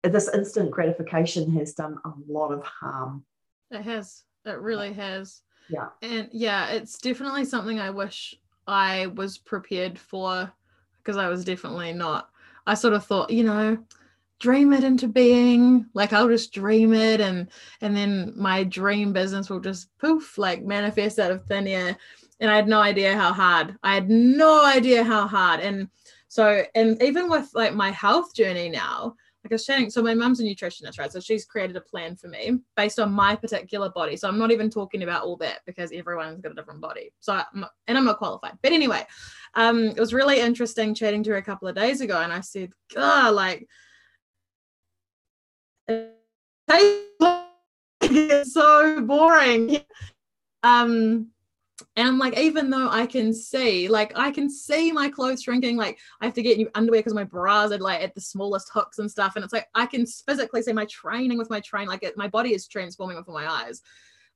this 0.02 0.28
instant 0.32 0.70
gratification 0.70 1.50
has 1.52 1.74
done 1.74 1.98
a 2.04 2.12
lot 2.28 2.52
of 2.52 2.64
harm. 2.64 3.24
It 3.70 3.82
has. 3.82 4.22
It 4.44 4.58
really 4.58 4.92
has. 4.92 5.42
Yeah. 5.68 5.88
And 6.02 6.28
yeah, 6.32 6.68
it's 6.68 6.98
definitely 6.98 7.44
something 7.44 7.80
I 7.80 7.90
wish 7.90 8.34
I 8.66 9.06
was 9.06 9.38
prepared 9.38 9.98
for 9.98 10.52
because 10.98 11.16
I 11.16 11.28
was 11.28 11.44
definitely 11.44 11.92
not. 11.92 12.30
I 12.66 12.74
sort 12.74 12.94
of 12.94 13.04
thought, 13.04 13.30
you 13.30 13.44
know, 13.44 13.78
dream 14.44 14.74
it 14.74 14.84
into 14.84 15.08
being 15.08 15.86
like 15.94 16.12
i'll 16.12 16.28
just 16.28 16.52
dream 16.52 16.92
it 16.92 17.18
and 17.18 17.48
and 17.80 17.96
then 17.96 18.30
my 18.36 18.62
dream 18.62 19.10
business 19.10 19.48
will 19.48 19.58
just 19.58 19.88
poof 19.96 20.36
like 20.36 20.62
manifest 20.62 21.18
out 21.18 21.30
of 21.30 21.42
thin 21.46 21.66
air 21.66 21.96
and 22.40 22.50
i 22.50 22.54
had 22.54 22.68
no 22.68 22.78
idea 22.78 23.16
how 23.16 23.32
hard 23.32 23.74
i 23.82 23.94
had 23.94 24.10
no 24.10 24.62
idea 24.62 25.02
how 25.02 25.26
hard 25.26 25.60
and 25.60 25.88
so 26.28 26.62
and 26.74 27.02
even 27.02 27.30
with 27.30 27.48
like 27.54 27.72
my 27.72 27.90
health 27.90 28.34
journey 28.34 28.68
now 28.68 29.14
like 29.42 29.52
I 29.52 29.56
was 29.56 29.66
chatting, 29.66 29.90
so 29.90 30.02
my 30.02 30.14
mum's 30.14 30.40
a 30.40 30.42
nutritionist, 30.42 30.98
right? 30.98 31.12
So 31.12 31.20
she's 31.20 31.44
created 31.44 31.76
a 31.76 31.80
plan 31.82 32.16
for 32.16 32.28
me 32.28 32.60
based 32.78 32.98
on 32.98 33.12
my 33.12 33.36
particular 33.36 33.90
body. 33.90 34.16
So 34.16 34.26
I'm 34.26 34.38
not 34.38 34.50
even 34.50 34.70
talking 34.70 35.02
about 35.02 35.22
all 35.22 35.36
that 35.36 35.60
because 35.66 35.92
everyone's 35.92 36.40
got 36.40 36.52
a 36.52 36.54
different 36.54 36.80
body. 36.80 37.12
So 37.20 37.34
I'm, 37.34 37.66
and 37.86 37.98
I'm 37.98 38.06
not 38.06 38.16
qualified. 38.16 38.56
But 38.62 38.72
anyway, 38.72 39.06
um, 39.52 39.88
it 39.88 40.00
was 40.00 40.14
really 40.14 40.40
interesting 40.40 40.94
chatting 40.94 41.22
to 41.24 41.30
her 41.32 41.36
a 41.36 41.42
couple 41.42 41.68
of 41.68 41.76
days 41.76 42.00
ago, 42.00 42.22
and 42.22 42.32
I 42.32 42.40
said, 42.40 42.72
"God, 42.94 43.34
like." 43.34 43.68
It's 48.00 48.54
so 48.54 49.00
boring. 49.02 49.80
Um, 50.62 51.30
and 51.96 52.08
I'm 52.08 52.18
like, 52.18 52.38
even 52.38 52.70
though 52.70 52.88
I 52.88 53.06
can 53.06 53.34
see, 53.34 53.88
like, 53.88 54.12
I 54.16 54.30
can 54.30 54.48
see 54.48 54.92
my 54.92 55.08
clothes 55.08 55.42
shrinking, 55.42 55.76
like, 55.76 55.98
I 56.20 56.24
have 56.24 56.34
to 56.34 56.42
get 56.42 56.56
new 56.56 56.70
underwear 56.74 57.00
because 57.00 57.14
my 57.14 57.24
bras 57.24 57.72
are 57.72 57.78
like 57.78 58.02
at 58.02 58.14
the 58.14 58.20
smallest 58.20 58.70
hooks 58.72 58.98
and 58.98 59.10
stuff. 59.10 59.36
And 59.36 59.44
it's 59.44 59.52
like, 59.52 59.66
I 59.74 59.86
can 59.86 60.06
physically 60.06 60.62
see 60.62 60.72
my 60.72 60.86
training 60.86 61.38
with 61.38 61.50
my 61.50 61.60
train, 61.60 61.86
like, 61.88 62.02
it, 62.02 62.16
my 62.16 62.28
body 62.28 62.54
is 62.54 62.68
transforming 62.68 63.16
before 63.16 63.34
my 63.34 63.50
eyes. 63.50 63.82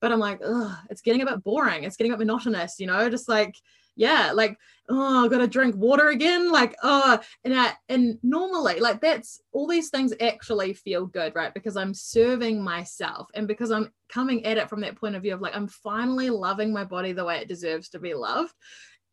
But 0.00 0.12
I'm 0.12 0.20
like, 0.20 0.40
ugh, 0.44 0.76
it's 0.90 1.00
getting 1.00 1.22
a 1.22 1.26
bit 1.26 1.42
boring. 1.42 1.84
It's 1.84 1.96
getting 1.96 2.12
a 2.12 2.16
bit 2.16 2.26
monotonous, 2.26 2.78
you 2.78 2.86
know, 2.86 3.08
just 3.08 3.28
like, 3.28 3.56
yeah, 3.98 4.30
like, 4.32 4.56
oh, 4.88 5.24
I 5.24 5.28
gotta 5.28 5.48
drink 5.48 5.74
water 5.76 6.08
again. 6.08 6.52
Like, 6.52 6.76
oh, 6.84 7.18
and 7.44 7.52
I, 7.52 7.72
and 7.88 8.16
normally, 8.22 8.78
like, 8.78 9.00
that's 9.00 9.40
all 9.52 9.66
these 9.66 9.90
things 9.90 10.14
actually 10.20 10.72
feel 10.72 11.04
good, 11.04 11.34
right? 11.34 11.52
Because 11.52 11.76
I'm 11.76 11.92
serving 11.92 12.62
myself 12.62 13.28
and 13.34 13.48
because 13.48 13.72
I'm 13.72 13.92
coming 14.08 14.46
at 14.46 14.56
it 14.56 14.70
from 14.70 14.80
that 14.82 14.96
point 14.96 15.16
of 15.16 15.22
view 15.22 15.34
of 15.34 15.40
like, 15.40 15.54
I'm 15.54 15.66
finally 15.66 16.30
loving 16.30 16.72
my 16.72 16.84
body 16.84 17.12
the 17.12 17.24
way 17.24 17.38
it 17.38 17.48
deserves 17.48 17.88
to 17.90 17.98
be 17.98 18.14
loved. 18.14 18.54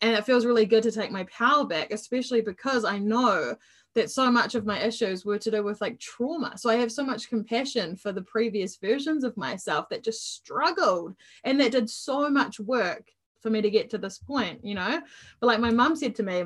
And 0.01 0.15
it 0.15 0.25
feels 0.25 0.45
really 0.45 0.67
good 0.67 0.83
to 0.83 0.91
take 0.91 1.11
my 1.11 1.23
power 1.35 1.65
back, 1.65 1.91
especially 1.91 2.41
because 2.41 2.85
I 2.85 2.99
know 2.99 3.55
that 3.95 4.11
so 4.11 4.29
much 4.29 4.53
of 4.53 4.67
my 4.67 4.79
issues 4.79 5.25
were 5.25 5.39
to 5.39 5.49
do 5.49 5.63
with 5.63 5.81
like 5.81 5.99
trauma. 5.99 6.57
So 6.57 6.69
I 6.69 6.75
have 6.75 6.91
so 6.91 7.03
much 7.03 7.27
compassion 7.29 7.95
for 7.95 8.11
the 8.11 8.21
previous 8.21 8.75
versions 8.75 9.23
of 9.23 9.35
myself 9.35 9.89
that 9.89 10.03
just 10.03 10.35
struggled 10.35 11.15
and 11.43 11.59
that 11.59 11.71
did 11.71 11.89
so 11.89 12.29
much 12.29 12.59
work 12.59 13.09
for 13.45 13.51
me 13.51 13.61
to 13.61 13.69
get 13.69 13.91
to 13.91 13.99
this 13.99 14.17
point, 14.17 14.65
you 14.65 14.73
know? 14.73 14.99
But 15.39 15.45
like 15.45 15.59
my 15.59 15.69
mum 15.69 15.95
said 15.95 16.15
to 16.15 16.23
me, 16.23 16.45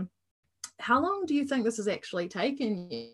how 0.79 1.01
long 1.01 1.25
do 1.25 1.33
you 1.33 1.45
think 1.45 1.63
this 1.63 1.77
has 1.77 1.87
actually 1.87 2.27
taken 2.27 2.91
you? 2.91 3.11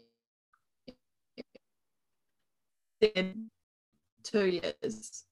Two 4.24 4.48
years. 4.48 5.24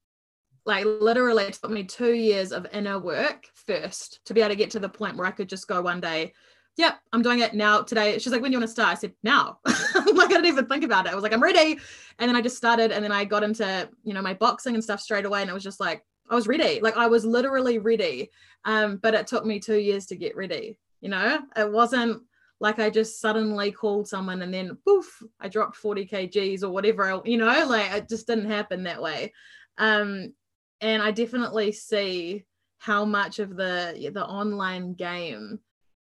Like 0.68 0.86
literally 0.86 1.46
it 1.46 1.54
took 1.54 1.72
me 1.72 1.84
two 1.84 2.14
years 2.14 2.52
of 2.52 2.68
inner 2.72 3.00
work 3.00 3.48
first 3.56 4.24
to 4.26 4.36
be 4.36 4.42
able 4.42 4.50
to 4.50 4.56
get 4.56 4.70
to 4.72 4.80
the 4.80 4.88
point 4.88 5.18
where 5.18 5.26
I 5.26 5.32
could 5.32 5.50
just 5.50 5.68
go 5.68 5.82
one 5.82 6.00
day, 6.00 6.34
yep, 6.78 7.00
I'm 7.12 7.24
doing 7.24 7.40
it 7.40 7.56
now 7.56 7.82
today. 7.82 8.20
She's 8.20 8.32
like, 8.32 8.44
when 8.44 8.52
do 8.52 8.56
you 8.56 8.60
want 8.60 8.70
to 8.70 8.72
start? 8.72 8.92
I 8.92 9.00
said, 9.00 9.14
now. 9.24 9.58
like 9.66 9.76
I 9.96 10.28
didn't 10.28 10.46
even 10.46 10.68
think 10.68 10.84
about 10.84 11.08
it. 11.08 11.12
I 11.12 11.16
was 11.16 11.24
like, 11.24 11.34
I'm 11.34 11.42
ready. 11.42 11.80
And 12.20 12.30
then 12.30 12.36
I 12.36 12.42
just 12.42 12.58
started 12.58 12.92
and 12.92 13.04
then 13.04 13.12
I 13.12 13.26
got 13.26 13.44
into, 13.44 13.90
you 14.04 14.14
know, 14.14 14.22
my 14.22 14.36
boxing 14.36 14.76
and 14.76 14.84
stuff 14.84 15.02
straight 15.02 15.26
away. 15.26 15.42
And 15.42 15.50
it 15.50 15.54
was 15.54 15.64
just 15.64 15.80
like, 15.80 16.04
I 16.30 16.36
was 16.36 16.48
ready. 16.48 16.80
Like 16.82 16.98
I 16.98 17.08
was 17.08 17.26
literally 17.26 17.78
ready. 17.78 18.30
Um, 18.66 18.98
but 18.98 19.14
it 19.14 19.28
took 19.28 19.46
me 19.46 19.60
two 19.60 19.78
years 19.78 20.06
to 20.08 20.16
get 20.16 20.36
ready. 20.36 20.78
You 21.02 21.10
know, 21.10 21.40
it 21.56 21.72
wasn't 21.72 22.24
like 22.60 22.80
I 22.80 22.90
just 22.90 23.20
suddenly 23.20 23.72
called 23.72 24.08
someone 24.08 24.42
and 24.42 24.54
then 24.54 24.78
poof, 24.86 25.22
I 25.40 25.50
dropped 25.50 25.76
40 25.76 26.08
kgs 26.08 26.64
or 26.64 26.70
whatever, 26.70 27.22
you 27.26 27.38
know, 27.38 27.66
like 27.68 27.92
it 27.92 28.08
just 28.08 28.26
didn't 28.26 28.50
happen 28.50 28.84
that 28.84 29.02
way. 29.02 29.34
Um, 29.78 30.34
and 30.80 31.02
I 31.02 31.12
definitely 31.12 31.74
see 31.74 32.46
how 32.78 33.06
much 33.06 33.40
of 33.40 33.56
the 33.56 34.12
the 34.14 34.26
online 34.26 34.94
game 34.94 35.60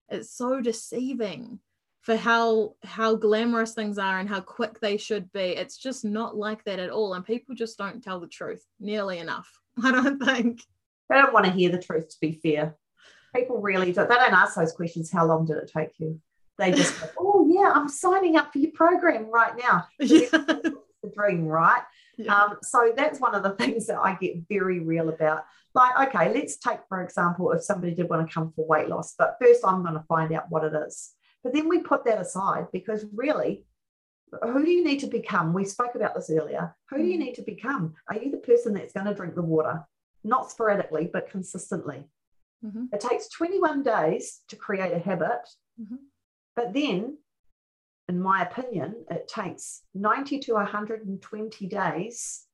it's 0.09 0.37
so 0.37 0.61
deceiving 0.61 1.61
for 2.01 2.17
how 2.17 2.75
how 2.85 3.15
glamorous 3.15 3.75
things 3.75 3.99
are 3.99 4.19
and 4.19 4.29
how 4.29 4.41
quick 4.41 4.81
they 4.81 4.97
should 4.97 5.33
be. 5.33 5.41
It's 5.41 5.79
just 5.79 6.05
not 6.05 6.37
like 6.37 6.65
that 6.65 6.81
at 6.81 6.91
all. 6.91 7.15
And 7.15 7.25
people 7.25 7.55
just 7.55 7.79
don't 7.79 8.03
tell 8.03 8.21
the 8.21 8.27
truth 8.27 8.65
nearly 8.81 9.19
enough. 9.19 9.62
I 9.83 9.91
don't 9.91 10.25
think. 10.25 10.63
They 11.09 11.17
don't 11.17 11.33
want 11.33 11.47
to 11.47 11.53
hear 11.53 11.71
the 11.71 11.83
truth, 11.83 12.09
to 12.11 12.17
be 12.21 12.33
fair. 12.33 12.77
People 13.35 13.61
really 13.61 13.93
don't. 13.93 14.09
They 14.09 14.15
don't 14.15 14.33
ask 14.33 14.57
those 14.57 14.73
questions. 14.73 15.11
How 15.11 15.27
long 15.27 15.47
did 15.47 15.57
it 15.59 15.71
take 15.75 15.99
you? 15.99 16.21
They 16.59 16.73
just 16.73 17.01
go, 17.01 17.09
oh, 17.19 17.51
yeah, 17.51 17.73
I'm 17.75 17.89
signing 17.89 18.37
up 18.37 18.53
for 18.53 18.59
your 18.59 18.73
program 18.73 19.31
right 19.31 19.57
now. 19.57 19.87
Yeah. 19.99 20.29
the 20.31 21.11
dream, 21.15 21.47
right? 21.47 21.83
Yeah. 22.17 22.35
Um, 22.35 22.59
so 22.63 22.93
that's 22.97 23.21
one 23.21 23.35
of 23.35 23.43
the 23.43 23.51
things 23.65 23.87
that 23.87 23.99
I 23.99 24.15
get 24.15 24.37
very 24.49 24.81
real 24.81 25.09
about. 25.09 25.45
Like, 25.75 26.09
okay, 26.09 26.33
let's 26.33 26.57
take, 26.57 26.81
for 26.89 27.03
example, 27.03 27.51
if 27.53 27.63
somebody 27.63 27.95
did 27.95 28.09
want 28.09 28.27
to 28.27 28.33
come 28.33 28.53
for 28.55 28.67
weight 28.67 28.89
loss, 28.89 29.15
but 29.17 29.37
first 29.41 29.63
I'm 29.65 29.83
going 29.83 29.95
to 29.95 30.05
find 30.07 30.33
out 30.33 30.51
what 30.51 30.65
it 30.65 30.75
is. 30.87 31.13
But 31.43 31.55
then 31.55 31.69
we 31.69 31.81
put 31.81 32.05
that 32.05 32.21
aside 32.21 32.67
because 32.73 33.05
really, 33.13 33.65
who 34.43 34.65
do 34.65 34.71
you 34.71 34.85
need 34.85 35.01
to 35.01 35.07
become? 35.07 35.53
We 35.53 35.65
spoke 35.65 35.95
about 35.95 36.15
this 36.15 36.31
earlier. 36.31 36.75
Who 36.91 36.99
do 36.99 37.05
you 37.05 37.17
mm. 37.17 37.27
need 37.27 37.35
to 37.35 37.43
become? 37.43 37.95
Are 38.09 38.17
you 38.17 38.31
the 38.31 38.39
person 38.39 38.75
that's 38.75 38.93
going 38.93 39.07
to 39.07 39.15
drink 39.15 39.35
the 39.35 39.43
water? 39.43 39.85
Not 40.25 40.51
sporadically, 40.51 41.11
but 41.13 41.31
consistently. 41.31 42.05
Mm-hmm. 42.65 42.87
It 42.93 43.01
takes 43.01 43.29
21 43.29 43.83
days 43.83 44.41
to 44.49 44.57
create 44.57 44.93
a 44.93 44.99
habit. 44.99 45.49
Mm-hmm. 45.81 45.97
But 46.57 46.73
then, 46.73 47.19
in 48.09 48.21
my 48.21 48.43
opinion, 48.43 49.05
it 49.11 49.29
takes 49.29 49.83
90 49.95 50.39
to 50.41 50.55
120 50.55 51.67
days 51.67 52.47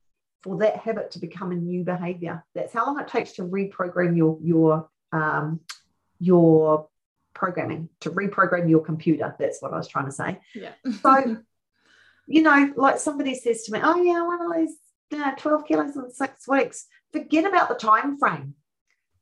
for 0.43 0.59
that 0.59 0.77
habit 0.77 1.11
to 1.13 1.19
become 1.19 1.53
a 1.53 1.57
new 1.57 1.85
behavior. 1.85 2.45
That's 2.55 2.73
how 2.73 2.87
long 2.87 2.99
it 3.01 3.09
takes 3.09 3.33
to 3.33 3.43
reprogram 3.43 4.17
your, 4.17 4.39
your, 4.43 4.89
um, 5.13 5.61
your 6.19 6.89
programming, 7.35 7.89
to 8.01 8.11
reprogram 8.11 8.69
your 8.69 8.81
computer. 8.81 9.35
That's 9.39 9.61
what 9.61 9.73
I 9.73 9.77
was 9.77 9.89
trying 9.89 10.07
to 10.07 10.13
say. 10.13 10.41
Yeah. 10.55 10.73
so 11.03 11.39
you 12.29 12.43
know, 12.43 12.73
like 12.77 12.99
somebody 12.99 13.35
says 13.35 13.65
to 13.65 13.73
me, 13.73 13.81
oh 13.83 14.01
yeah, 14.03 14.19
I 14.19 14.23
want 14.23 14.43
to 14.43 14.61
lose 14.61 14.77
you 15.11 15.19
know, 15.19 15.33
12 15.37 15.67
kilos 15.67 15.97
in 15.97 16.11
six 16.11 16.47
weeks. 16.47 16.87
Forget 17.13 17.47
about 17.47 17.69
the 17.69 17.75
time 17.75 18.19
frame. 18.19 18.55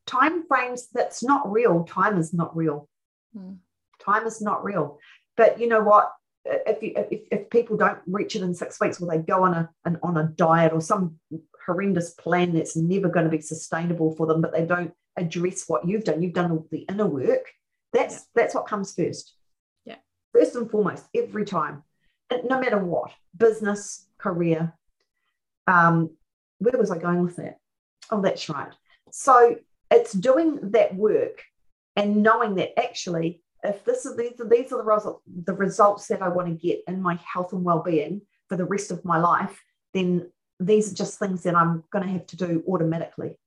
Time 0.06 0.46
frames 0.46 0.88
that's 0.92 1.22
not 1.22 1.50
real. 1.50 1.84
Time 1.84 2.18
is 2.18 2.34
not 2.34 2.56
real. 2.56 2.88
Mm. 3.36 3.58
Time 4.04 4.26
is 4.26 4.40
not 4.40 4.64
real. 4.64 4.98
But 5.36 5.60
you 5.60 5.68
know 5.68 5.82
what? 5.82 6.12
If, 6.44 6.82
you, 6.82 6.92
if, 6.96 7.22
if 7.32 7.50
people 7.50 7.76
don't 7.76 7.98
reach 8.06 8.36
it 8.36 8.42
in 8.42 8.54
six 8.54 8.80
weeks, 8.80 9.00
will 9.00 9.08
they 9.08 9.18
go 9.18 9.42
on 9.42 9.54
a 9.54 9.70
an, 9.84 9.98
on 10.02 10.16
a 10.16 10.24
diet 10.24 10.72
or 10.72 10.80
some 10.80 11.18
horrendous 11.64 12.10
plan 12.10 12.54
that's 12.54 12.76
never 12.76 13.08
going 13.08 13.24
to 13.24 13.36
be 13.36 13.40
sustainable 13.40 14.14
for 14.14 14.28
them, 14.28 14.40
but 14.40 14.52
they 14.52 14.64
don't 14.64 14.92
address 15.16 15.64
what 15.66 15.88
you've 15.88 16.04
done. 16.04 16.22
You've 16.22 16.34
done 16.34 16.64
the 16.70 16.86
inner 16.88 17.06
work. 17.06 17.50
That's 17.92 18.14
yeah. 18.14 18.20
that's 18.36 18.54
what 18.54 18.68
comes 18.68 18.94
first. 18.94 19.34
Yeah. 19.84 19.96
First 20.32 20.54
and 20.54 20.70
foremost, 20.70 21.04
every 21.14 21.44
time 21.44 21.82
no 22.30 22.60
matter 22.60 22.78
what, 22.78 23.12
business, 23.36 24.06
career. 24.18 24.74
Um, 25.66 26.10
where 26.58 26.78
was 26.78 26.90
I 26.90 26.98
going 26.98 27.22
with 27.22 27.36
that? 27.36 27.58
Oh, 28.10 28.20
that's 28.20 28.48
right. 28.48 28.72
So 29.10 29.56
it's 29.90 30.12
doing 30.12 30.58
that 30.70 30.94
work 30.94 31.42
and 31.96 32.22
knowing 32.22 32.56
that 32.56 32.78
actually, 32.78 33.42
if 33.62 33.84
this 33.84 34.06
is 34.06 34.16
these 34.16 34.40
are 34.40 34.48
these 34.48 34.72
are 34.72 34.78
the 34.78 34.84
results, 34.84 35.22
the 35.44 35.54
results 35.54 36.06
that 36.08 36.22
I 36.22 36.28
want 36.28 36.48
to 36.48 36.54
get 36.54 36.82
in 36.86 37.02
my 37.02 37.18
health 37.24 37.52
and 37.52 37.64
well-being 37.64 38.22
for 38.48 38.56
the 38.56 38.64
rest 38.64 38.90
of 38.90 39.04
my 39.04 39.18
life, 39.18 39.60
then 39.92 40.30
these 40.60 40.92
are 40.92 40.94
just 40.94 41.18
things 41.18 41.42
that 41.42 41.56
I'm 41.56 41.82
going 41.90 42.04
to 42.04 42.12
have 42.12 42.26
to 42.28 42.36
do 42.36 42.62
automatically. 42.68 43.38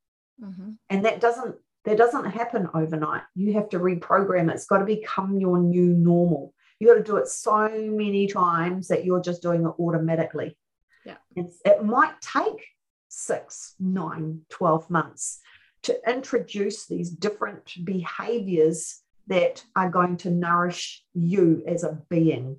Mm-hmm. 0.43 0.71
And 0.89 1.05
that 1.05 1.21
doesn't 1.21 1.55
that 1.85 1.97
doesn't 1.97 2.25
happen 2.25 2.69
overnight. 2.73 3.21
You 3.35 3.53
have 3.53 3.69
to 3.69 3.79
reprogram 3.79 4.49
it. 4.49 4.55
It's 4.55 4.65
got 4.65 4.79
to 4.79 4.85
become 4.85 5.39
your 5.39 5.59
new 5.59 5.93
normal 5.93 6.53
you 6.79 6.87
got 6.87 6.95
to 6.95 7.03
do 7.03 7.17
it 7.17 7.27
so 7.27 7.69
many 7.69 8.27
times 8.27 8.87
that 8.87 9.05
you're 9.05 9.21
just 9.21 9.41
doing 9.41 9.65
it 9.65 9.73
automatically. 9.79 10.57
Yeah. 11.05 11.17
It's, 11.35 11.59
it 11.65 11.83
might 11.83 12.19
take 12.21 12.65
six, 13.09 13.75
nine, 13.79 14.41
12 14.49 14.89
months 14.89 15.41
to 15.83 15.97
introduce 16.09 16.85
these 16.85 17.09
different 17.09 17.73
behaviors 17.83 19.01
that 19.27 19.63
are 19.75 19.89
going 19.89 20.17
to 20.17 20.29
nourish 20.29 21.03
you 21.13 21.63
as 21.67 21.83
a 21.83 22.01
being. 22.09 22.57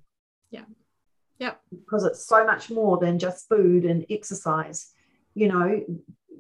Yeah. 0.50 0.64
Yeah. 1.38 1.54
Because 1.70 2.04
it's 2.04 2.26
so 2.26 2.44
much 2.44 2.70
more 2.70 2.98
than 2.98 3.18
just 3.18 3.48
food 3.48 3.84
and 3.84 4.04
exercise. 4.10 4.92
You 5.34 5.48
know, 5.48 5.84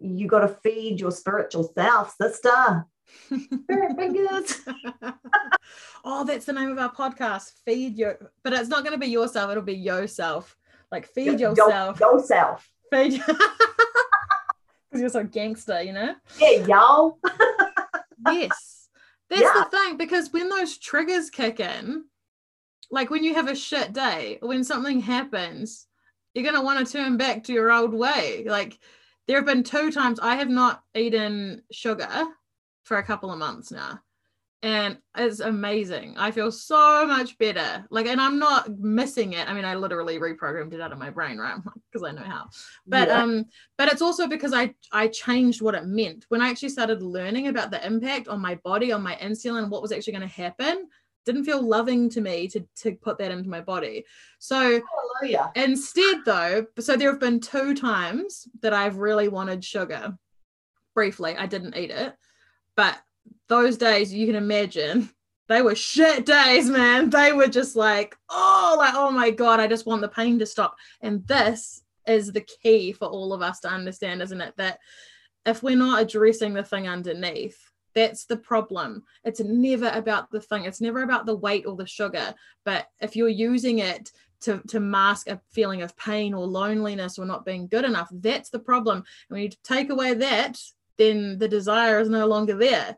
you 0.00 0.26
got 0.26 0.40
to 0.40 0.56
feed 0.62 1.00
your 1.00 1.10
spiritual 1.10 1.72
self, 1.74 2.14
sister. 2.20 2.86
Fingers. 3.28 4.60
oh, 6.04 6.24
that's 6.24 6.44
the 6.46 6.52
name 6.52 6.70
of 6.70 6.78
our 6.78 6.92
podcast. 6.92 7.52
Feed 7.64 7.96
your, 7.96 8.30
but 8.42 8.52
it's 8.52 8.68
not 8.68 8.80
going 8.84 8.92
to 8.92 8.98
be 8.98 9.06
yourself. 9.08 9.50
It'll 9.50 9.62
be 9.62 9.74
yourself. 9.74 10.56
Like 10.90 11.06
feed 11.06 11.38
Yo- 11.40 11.50
yourself. 11.50 12.00
yourself. 12.00 12.68
Feed 12.92 13.22
because 13.24 13.40
you're 14.94 15.08
so 15.08 15.24
gangster, 15.24 15.82
you 15.82 15.92
know? 15.92 16.14
Yeah, 16.40 16.66
y'all. 16.66 17.18
yes. 18.26 18.88
That's 19.28 19.42
Yeah. 19.42 19.64
the 19.64 19.70
thing 19.76 19.96
because 19.96 20.32
when 20.32 20.48
those 20.48 20.76
triggers 20.78 21.30
kick 21.30 21.60
in, 21.60 22.04
like 22.90 23.10
when 23.10 23.22
you 23.22 23.34
have 23.34 23.48
a 23.48 23.54
shit 23.54 23.92
day, 23.92 24.38
when 24.40 24.64
something 24.64 25.00
happens, 25.00 25.86
you're 26.34 26.42
going 26.42 26.56
to 26.56 26.60
want 26.62 26.84
to 26.84 26.92
turn 26.92 27.16
back 27.16 27.44
to 27.44 27.52
your 27.52 27.70
old 27.70 27.94
way. 27.94 28.44
Like 28.48 28.76
there 29.28 29.36
have 29.36 29.46
been 29.46 29.62
two 29.62 29.92
times 29.92 30.18
I 30.18 30.34
have 30.34 30.48
not 30.48 30.82
eaten 30.96 31.62
sugar 31.70 32.08
for 32.84 32.98
a 32.98 33.04
couple 33.04 33.30
of 33.32 33.38
months 33.38 33.70
now. 33.70 34.00
And 34.62 34.98
it's 35.16 35.40
amazing. 35.40 36.16
I 36.18 36.32
feel 36.32 36.52
so 36.52 37.06
much 37.06 37.38
better. 37.38 37.86
Like, 37.88 38.04
and 38.06 38.20
I'm 38.20 38.38
not 38.38 38.68
missing 38.78 39.32
it. 39.32 39.48
I 39.48 39.54
mean, 39.54 39.64
I 39.64 39.74
literally 39.74 40.18
reprogrammed 40.18 40.74
it 40.74 40.82
out 40.82 40.92
of 40.92 40.98
my 40.98 41.08
brain, 41.08 41.38
right? 41.38 41.56
Because 41.90 42.06
I 42.06 42.12
know 42.12 42.22
how 42.22 42.44
but 42.86 43.08
Yeah. 43.08 43.22
um 43.22 43.46
but 43.78 43.90
it's 43.92 44.02
also 44.02 44.26
because 44.26 44.52
i 44.52 44.72
i 44.92 45.08
changed 45.08 45.60
what 45.62 45.74
it 45.74 45.86
meant 45.86 46.24
when 46.28 46.40
i 46.42 46.48
actually 46.48 46.68
started 46.68 47.02
learning 47.02 47.48
about 47.48 47.70
the 47.70 47.84
impact 47.84 48.28
on 48.28 48.40
my 48.40 48.54
body 48.56 48.92
on 48.92 49.02
my 49.02 49.16
insulin 49.16 49.68
what 49.70 49.82
was 49.82 49.92
actually 49.92 50.12
going 50.12 50.28
to 50.28 50.34
happen 50.34 50.86
didn't 51.26 51.44
feel 51.44 51.62
loving 51.62 52.08
to 52.10 52.20
me 52.20 52.48
to 52.48 52.64
to 52.76 52.92
put 52.96 53.18
that 53.18 53.30
into 53.32 53.48
my 53.48 53.60
body 53.60 54.04
so 54.38 54.80
Hallelujah. 55.20 55.50
instead 55.56 56.18
though 56.24 56.66
so 56.78 56.96
there 56.96 57.10
have 57.10 57.20
been 57.20 57.40
two 57.40 57.74
times 57.74 58.46
that 58.62 58.72
i've 58.72 58.96
really 58.98 59.28
wanted 59.28 59.64
sugar 59.64 60.16
briefly 60.94 61.36
i 61.36 61.46
didn't 61.46 61.76
eat 61.76 61.90
it 61.90 62.14
but 62.80 62.98
those 63.50 63.76
days 63.76 64.10
you 64.10 64.26
can 64.26 64.36
imagine 64.36 65.10
they 65.50 65.60
were 65.60 65.74
shit 65.74 66.24
days 66.24 66.70
man. 66.70 67.10
They 67.10 67.34
were 67.34 67.46
just 67.46 67.76
like 67.76 68.16
oh 68.30 68.74
like 68.78 68.94
oh 68.96 69.10
my 69.10 69.30
god 69.30 69.60
i 69.60 69.66
just 69.66 69.84
want 69.84 70.00
the 70.00 70.08
pain 70.08 70.38
to 70.38 70.46
stop. 70.46 70.76
And 71.02 71.26
this 71.26 71.82
is 72.06 72.32
the 72.32 72.40
key 72.40 72.92
for 72.92 73.06
all 73.06 73.34
of 73.34 73.42
us 73.42 73.60
to 73.60 73.68
understand 73.68 74.22
isn't 74.22 74.40
it? 74.40 74.54
That 74.56 74.78
if 75.44 75.62
we're 75.62 75.76
not 75.76 76.00
addressing 76.00 76.54
the 76.54 76.62
thing 76.62 76.88
underneath 76.88 77.58
that's 77.94 78.24
the 78.24 78.38
problem. 78.38 79.02
It's 79.24 79.40
never 79.40 79.88
about 79.88 80.30
the 80.30 80.40
thing. 80.40 80.64
It's 80.64 80.80
never 80.80 81.02
about 81.02 81.26
the 81.26 81.34
weight 81.34 81.66
or 81.66 81.76
the 81.76 81.86
sugar. 81.88 82.34
But 82.64 82.86
if 83.00 83.16
you're 83.16 83.28
using 83.28 83.80
it 83.80 84.12
to, 84.42 84.62
to 84.68 84.80
mask 84.80 85.28
a 85.28 85.40
feeling 85.50 85.82
of 85.82 85.96
pain 85.96 86.32
or 86.32 86.46
loneliness 86.46 87.18
or 87.18 87.26
not 87.26 87.44
being 87.44 87.66
good 87.66 87.84
enough 87.84 88.08
that's 88.10 88.48
the 88.48 88.58
problem. 88.58 88.98
And 88.98 89.04
when 89.28 89.42
you 89.42 89.50
take 89.64 89.90
away 89.90 90.14
that 90.14 90.58
then 91.00 91.38
the 91.38 91.48
desire 91.48 91.98
is 92.00 92.08
no 92.08 92.26
longer 92.26 92.56
there. 92.56 92.96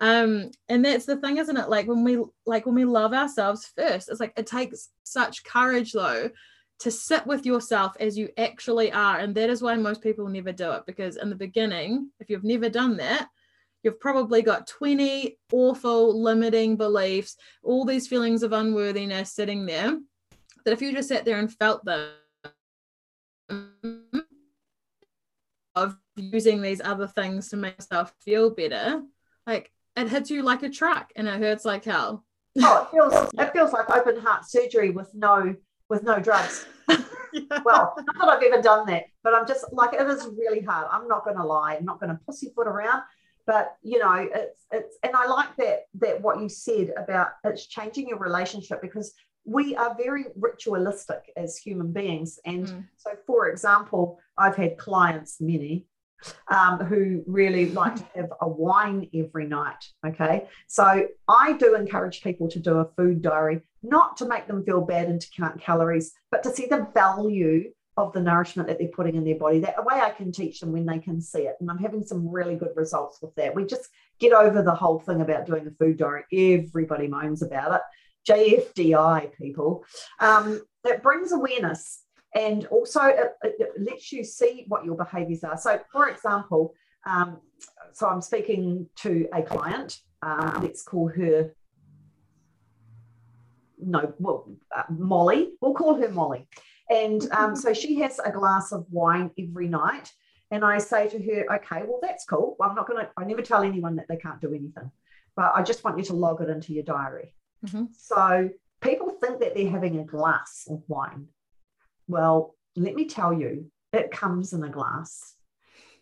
Um 0.00 0.50
and 0.68 0.84
that's 0.84 1.06
the 1.06 1.16
thing 1.16 1.36
isn't 1.36 1.56
it? 1.56 1.68
Like 1.68 1.86
when 1.86 2.02
we 2.02 2.22
like 2.46 2.66
when 2.66 2.74
we 2.74 2.84
love 2.84 3.12
ourselves 3.12 3.70
first 3.76 4.08
it's 4.08 4.20
like 4.20 4.32
it 4.36 4.46
takes 4.46 4.88
such 5.04 5.44
courage 5.44 5.92
though 5.92 6.30
to 6.80 6.90
sit 6.90 7.24
with 7.26 7.46
yourself 7.46 7.96
as 8.00 8.18
you 8.18 8.28
actually 8.36 8.90
are. 8.90 9.18
And 9.18 9.34
that 9.36 9.50
is 9.50 9.62
why 9.62 9.76
most 9.76 10.02
people 10.02 10.28
never 10.28 10.50
do 10.50 10.72
it 10.72 10.82
because 10.86 11.16
in 11.16 11.30
the 11.30 11.36
beginning 11.36 12.10
if 12.18 12.28
you've 12.28 12.44
never 12.44 12.68
done 12.68 12.96
that 12.96 13.28
you've 13.82 14.00
probably 14.00 14.42
got 14.42 14.66
20 14.66 15.38
awful 15.52 16.22
limiting 16.22 16.76
beliefs 16.76 17.36
all 17.62 17.84
these 17.84 18.06
feelings 18.06 18.42
of 18.42 18.52
unworthiness 18.52 19.32
sitting 19.32 19.66
there 19.66 19.98
that 20.64 20.72
if 20.72 20.80
you 20.80 20.92
just 20.92 21.08
sat 21.08 21.24
there 21.24 21.38
and 21.38 21.52
felt 21.52 21.84
them 21.84 22.10
of 25.74 25.96
using 26.16 26.60
these 26.60 26.80
other 26.80 27.06
things 27.06 27.48
to 27.48 27.56
make 27.56 27.76
yourself 27.78 28.12
feel 28.20 28.50
better 28.50 29.02
like 29.46 29.70
it 29.96 30.08
hits 30.08 30.30
you 30.30 30.42
like 30.42 30.62
a 30.62 30.68
truck 30.68 31.10
and 31.16 31.26
it 31.28 31.38
hurts 31.40 31.64
like 31.64 31.84
hell 31.84 32.24
Oh, 32.60 32.82
it 32.82 32.90
feels 32.90 33.30
it 33.38 33.52
feels 33.54 33.72
like 33.72 33.88
open 33.88 34.20
heart 34.20 34.44
surgery 34.46 34.90
with 34.90 35.08
no 35.14 35.54
with 35.88 36.02
no 36.02 36.18
drugs. 36.20 36.66
Yeah. 37.34 37.60
Well, 37.64 37.94
not 37.96 38.18
that 38.20 38.28
I've 38.28 38.42
ever 38.42 38.60
done 38.60 38.84
that, 38.88 39.04
but 39.24 39.32
I'm 39.32 39.46
just 39.46 39.64
like 39.72 39.94
it 39.94 40.06
is 40.06 40.28
really 40.36 40.60
hard. 40.60 40.86
I'm 40.92 41.08
not 41.08 41.24
going 41.24 41.38
to 41.38 41.42
lie. 41.46 41.76
I'm 41.76 41.86
not 41.86 41.98
going 41.98 42.10
to 42.10 42.20
pussyfoot 42.26 42.66
around. 42.66 43.04
But 43.46 43.74
you 43.82 43.98
know, 44.00 44.12
it's 44.30 44.66
it's 44.70 44.98
and 45.02 45.16
I 45.16 45.24
like 45.26 45.56
that 45.56 45.84
that 46.00 46.20
what 46.20 46.40
you 46.42 46.50
said 46.50 46.92
about 46.94 47.28
it's 47.42 47.66
changing 47.66 48.08
your 48.10 48.18
relationship 48.18 48.82
because 48.82 49.14
we 49.46 49.74
are 49.76 49.96
very 49.96 50.26
ritualistic 50.36 51.32
as 51.34 51.56
human 51.56 51.90
beings. 51.90 52.38
And 52.44 52.66
Mm. 52.66 52.84
so, 52.98 53.12
for 53.26 53.48
example, 53.48 54.18
I've 54.36 54.56
had 54.56 54.76
clients, 54.76 55.40
many, 55.40 55.86
um, 56.48 56.78
who 56.78 57.22
really 57.26 57.70
like 57.70 57.96
to 57.96 58.04
have 58.14 58.32
a 58.40 58.48
wine 58.48 59.08
every 59.14 59.46
night. 59.46 59.84
Okay. 60.06 60.46
So 60.66 61.06
I 61.28 61.52
do 61.54 61.74
encourage 61.74 62.22
people 62.22 62.48
to 62.48 62.58
do 62.58 62.78
a 62.78 62.88
food 62.96 63.22
diary, 63.22 63.60
not 63.82 64.16
to 64.18 64.26
make 64.26 64.46
them 64.46 64.64
feel 64.64 64.80
bad 64.80 65.08
and 65.08 65.20
to 65.20 65.30
count 65.36 65.60
calories, 65.60 66.12
but 66.30 66.42
to 66.42 66.50
see 66.50 66.66
the 66.66 66.88
value 66.94 67.70
of 67.96 68.12
the 68.12 68.20
nourishment 68.20 68.68
that 68.68 68.78
they're 68.78 68.88
putting 68.88 69.16
in 69.16 69.24
their 69.24 69.36
body. 69.36 69.58
That 69.60 69.84
way 69.84 70.00
I 70.00 70.10
can 70.10 70.32
teach 70.32 70.60
them 70.60 70.72
when 70.72 70.86
they 70.86 70.98
can 70.98 71.20
see 71.20 71.42
it. 71.42 71.56
And 71.60 71.70
I'm 71.70 71.78
having 71.78 72.02
some 72.02 72.26
really 72.28 72.56
good 72.56 72.72
results 72.74 73.20
with 73.20 73.34
that. 73.34 73.54
We 73.54 73.66
just 73.66 73.88
get 74.18 74.32
over 74.32 74.62
the 74.62 74.74
whole 74.74 74.98
thing 74.98 75.20
about 75.20 75.46
doing 75.46 75.66
a 75.66 75.70
food 75.72 75.98
diary. 75.98 76.24
Everybody 76.32 77.06
moans 77.06 77.42
about 77.42 77.74
it. 77.74 77.80
JFDI 78.28 79.34
people. 79.34 79.84
Um, 80.20 80.62
it 80.84 81.02
brings 81.02 81.32
awareness 81.32 82.01
and 82.34 82.66
also 82.66 83.02
it, 83.02 83.32
it- 83.42 83.80
lets 83.80 84.12
you 84.12 84.24
see 84.24 84.64
what 84.68 84.84
your 84.84 84.96
behaviors 84.96 85.44
are. 85.44 85.56
So, 85.58 85.80
for 85.92 86.08
example, 86.08 86.74
um, 87.06 87.38
so 87.92 88.08
I'm 88.08 88.20
speaking 88.20 88.88
to 88.96 89.28
a 89.34 89.42
client. 89.42 89.98
Uh, 90.22 90.58
let's 90.62 90.82
call 90.82 91.08
her. 91.08 91.54
No, 93.78 94.14
well, 94.18 94.48
uh, 94.76 94.84
Molly. 94.90 95.52
We'll 95.60 95.74
call 95.74 95.94
her 96.00 96.08
Molly. 96.08 96.48
And 96.88 97.28
um, 97.32 97.56
so 97.56 97.72
she 97.72 97.96
has 98.00 98.20
a 98.24 98.30
glass 98.30 98.72
of 98.72 98.86
wine 98.90 99.30
every 99.38 99.68
night. 99.68 100.12
And 100.50 100.64
I 100.64 100.78
say 100.78 101.08
to 101.08 101.18
her, 101.18 101.54
okay, 101.56 101.82
well, 101.86 101.98
that's 102.02 102.24
cool. 102.24 102.56
Well, 102.58 102.68
I'm 102.68 102.76
not 102.76 102.86
going 102.86 103.04
to, 103.04 103.10
I 103.16 103.24
never 103.24 103.42
tell 103.42 103.62
anyone 103.62 103.96
that 103.96 104.06
they 104.08 104.16
can't 104.16 104.40
do 104.40 104.48
anything, 104.50 104.90
but 105.34 105.52
I 105.54 105.62
just 105.62 105.82
want 105.82 105.96
you 105.98 106.04
to 106.04 106.12
log 106.12 106.42
it 106.42 106.50
into 106.50 106.74
your 106.74 106.82
diary. 106.84 107.34
Mhm. 107.66 107.88
So 107.96 108.50
people 108.82 109.10
think 109.10 109.40
that 109.40 109.54
they're 109.54 109.70
having 109.70 109.98
a 109.98 110.04
glass 110.04 110.66
of 110.70 110.82
wine. 110.88 111.28
Well, 112.08 112.54
let 112.76 112.94
me 112.94 113.06
tell 113.06 113.32
you, 113.32 113.70
it 113.92 114.10
comes 114.10 114.52
in 114.52 114.64
a 114.64 114.68
glass. 114.68 115.36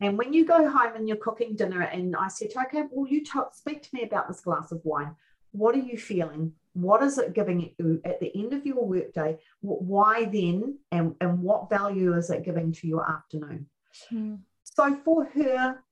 And 0.00 0.16
when 0.16 0.32
you 0.32 0.46
go 0.46 0.68
home 0.68 0.96
and 0.96 1.06
you're 1.06 1.16
cooking 1.18 1.56
dinner, 1.56 1.82
and 1.82 2.16
I 2.16 2.28
said, 2.28 2.50
okay, 2.56 2.84
well, 2.90 3.10
you 3.10 3.24
talk, 3.24 3.54
speak 3.54 3.82
to 3.82 3.88
me 3.92 4.02
about 4.02 4.28
this 4.28 4.40
glass 4.40 4.72
of 4.72 4.80
wine. 4.84 5.14
What 5.52 5.74
are 5.74 5.78
you 5.78 5.98
feeling? 5.98 6.52
What 6.72 7.02
is 7.02 7.18
it 7.18 7.34
giving 7.34 7.72
you 7.78 8.00
at 8.04 8.20
the 8.20 8.34
end 8.34 8.54
of 8.54 8.64
your 8.64 8.84
workday? 8.84 9.38
Why 9.60 10.24
then? 10.24 10.78
And, 10.90 11.16
and 11.20 11.42
what 11.42 11.68
value 11.68 12.14
is 12.14 12.30
it 12.30 12.44
giving 12.44 12.72
to 12.72 12.86
your 12.86 13.10
afternoon? 13.10 13.66
Mm. 14.12 14.38
So 14.64 14.96
for 15.04 15.24
her, 15.24 15.82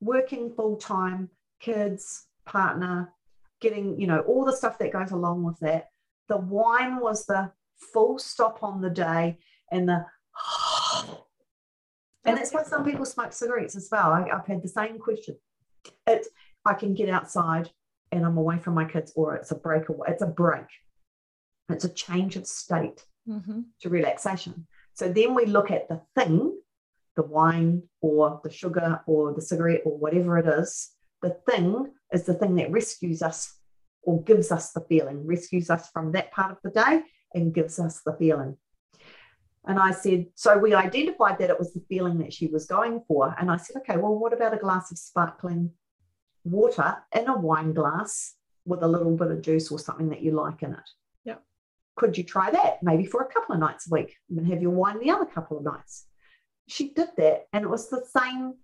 working 0.00 0.50
full 0.50 0.76
time, 0.76 1.28
kids, 1.60 2.26
partner, 2.46 3.12
getting, 3.60 4.00
you 4.00 4.06
know, 4.06 4.20
all 4.20 4.44
the 4.44 4.56
stuff 4.56 4.78
that 4.78 4.92
goes 4.92 5.10
along 5.10 5.44
with 5.44 5.58
that, 5.60 5.90
the 6.28 6.36
wine 6.36 6.98
was 6.98 7.26
the 7.26 7.52
full 7.78 8.18
stop 8.18 8.62
on 8.62 8.80
the 8.80 8.90
day 8.90 9.38
and 9.70 9.88
the 9.88 10.04
and 12.24 12.36
that's 12.36 12.52
why 12.52 12.62
some 12.64 12.84
people 12.84 13.04
smoke 13.04 13.32
cigarettes 13.32 13.76
as 13.76 13.88
well. 13.90 14.12
I, 14.12 14.28
I've 14.30 14.46
had 14.46 14.62
the 14.62 14.68
same 14.68 14.98
question. 14.98 15.36
It's 16.06 16.28
I 16.64 16.74
can 16.74 16.94
get 16.94 17.08
outside 17.08 17.70
and 18.12 18.24
I'm 18.24 18.36
away 18.36 18.58
from 18.58 18.74
my 18.74 18.84
kids, 18.84 19.12
or 19.16 19.34
it's 19.36 19.50
a 19.50 19.54
break 19.56 19.88
away, 19.88 20.08
it's 20.10 20.22
a 20.22 20.26
break. 20.26 20.66
It's 21.68 21.84
a 21.84 21.88
change 21.88 22.36
of 22.36 22.46
state 22.46 23.04
Mhm. 23.28 23.64
to 23.80 23.88
relaxation. 23.88 24.66
So 24.94 25.12
then 25.12 25.34
we 25.34 25.46
look 25.46 25.70
at 25.72 25.88
the 25.88 26.00
thing, 26.14 26.60
the 27.16 27.24
wine 27.24 27.82
or 28.00 28.40
the 28.44 28.50
sugar 28.50 29.02
or 29.06 29.32
the 29.34 29.40
cigarette 29.42 29.82
or 29.84 29.98
whatever 29.98 30.38
it 30.38 30.46
is. 30.46 30.92
The 31.22 31.30
thing 31.30 31.92
is 32.12 32.24
the 32.24 32.34
thing 32.34 32.54
that 32.56 32.70
rescues 32.70 33.22
us 33.22 33.58
or 34.02 34.22
gives 34.22 34.52
us 34.52 34.72
the 34.72 34.80
feeling, 34.82 35.26
rescues 35.26 35.70
us 35.70 35.90
from 35.90 36.12
that 36.12 36.30
part 36.30 36.52
of 36.52 36.58
the 36.62 36.70
day 36.70 37.02
and 37.36 37.54
gives 37.54 37.78
us 37.78 38.00
the 38.04 38.14
feeling. 38.14 38.56
And 39.66 39.78
I 39.80 39.90
said, 39.90 40.26
so 40.34 40.56
we 40.56 40.74
identified 40.74 41.38
that 41.38 41.50
it 41.50 41.58
was 41.58 41.72
the 41.72 41.84
feeling 41.88 42.18
that 42.18 42.32
she 42.32 42.46
was 42.46 42.66
going 42.66 43.02
for. 43.08 43.34
And 43.38 43.50
I 43.50 43.56
said, 43.56 43.76
okay, 43.78 43.96
well, 43.96 44.14
what 44.14 44.32
about 44.32 44.54
a 44.54 44.58
glass 44.58 44.92
of 44.92 44.98
sparkling 44.98 45.72
water 46.44 46.96
in 47.14 47.28
a 47.28 47.36
wine 47.36 47.72
glass 47.72 48.34
with 48.64 48.82
a 48.82 48.88
little 48.88 49.16
bit 49.16 49.32
of 49.32 49.42
juice 49.42 49.70
or 49.70 49.78
something 49.80 50.08
that 50.10 50.22
you 50.22 50.30
like 50.32 50.62
in 50.62 50.72
it? 50.72 50.88
Yeah. 51.24 51.36
Could 51.96 52.16
you 52.16 52.22
try 52.22 52.50
that 52.52 52.80
maybe 52.82 53.06
for 53.06 53.22
a 53.22 53.32
couple 53.32 53.54
of 53.54 53.60
nights 53.60 53.90
a 53.90 53.94
week 53.94 54.16
and 54.30 54.46
have 54.46 54.62
your 54.62 54.70
wine 54.70 55.00
the 55.00 55.10
other 55.10 55.26
couple 55.26 55.58
of 55.58 55.64
nights? 55.64 56.06
She 56.68 56.90
did 56.90 57.08
that, 57.16 57.46
and 57.52 57.64
it 57.64 57.68
was 57.68 57.88
the 57.88 58.04
same. 58.04 58.54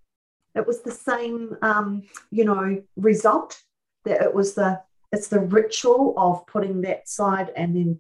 It 0.55 0.66
was 0.66 0.83
the 0.83 0.91
same, 0.91 1.57
um, 1.62 2.03
you 2.31 2.45
know, 2.45 2.83
result. 2.97 3.61
That 4.05 4.23
it 4.23 4.35
was 4.35 4.55
the 4.55 4.81
it's 5.12 5.29
the 5.29 5.39
ritual 5.39 6.14
of 6.16 6.45
putting 6.47 6.81
that 6.83 7.09
side 7.09 7.53
and 7.57 7.77
then. 7.77 7.99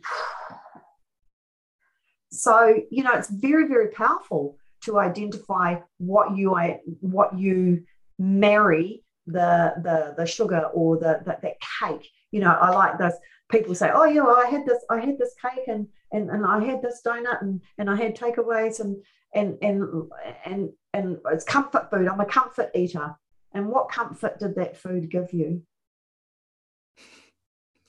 So 2.32 2.74
you 2.90 3.04
know, 3.04 3.12
it's 3.12 3.30
very 3.30 3.68
very 3.68 3.88
powerful 3.88 4.56
to 4.84 4.98
identify 4.98 5.76
what 5.98 6.36
you 6.36 6.56
what 7.00 7.38
you 7.38 7.84
marry 8.18 9.04
the 9.26 9.74
the 9.82 10.14
the 10.16 10.26
sugar 10.26 10.70
or 10.74 10.96
the, 10.98 11.20
that 11.24 11.42
cake. 11.80 12.08
You 12.30 12.40
know, 12.40 12.50
I 12.50 12.70
like 12.70 12.98
those 12.98 13.12
people 13.50 13.74
say, 13.74 13.90
"Oh 13.92 14.04
yeah, 14.04 14.22
well, 14.22 14.36
I 14.36 14.48
had 14.48 14.64
this, 14.66 14.82
I 14.90 14.98
had 14.98 15.18
this 15.18 15.34
cake, 15.40 15.68
and 15.68 15.86
and 16.12 16.30
and 16.30 16.46
I 16.46 16.64
had 16.64 16.82
this 16.82 17.02
donut, 17.06 17.42
and 17.42 17.60
and 17.78 17.90
I 17.90 17.96
had 17.96 18.16
takeaways, 18.16 18.80
and 18.80 18.96
and 19.34 19.58
and 19.62 20.10
and 20.44 20.70
and 20.94 21.18
it's 21.30 21.44
comfort 21.44 21.90
food. 21.90 22.08
I'm 22.08 22.20
a 22.20 22.26
comfort 22.26 22.70
eater." 22.74 23.14
And 23.54 23.68
what 23.68 23.90
comfort 23.90 24.38
did 24.38 24.54
that 24.54 24.78
food 24.78 25.10
give 25.10 25.34
you? 25.34 25.62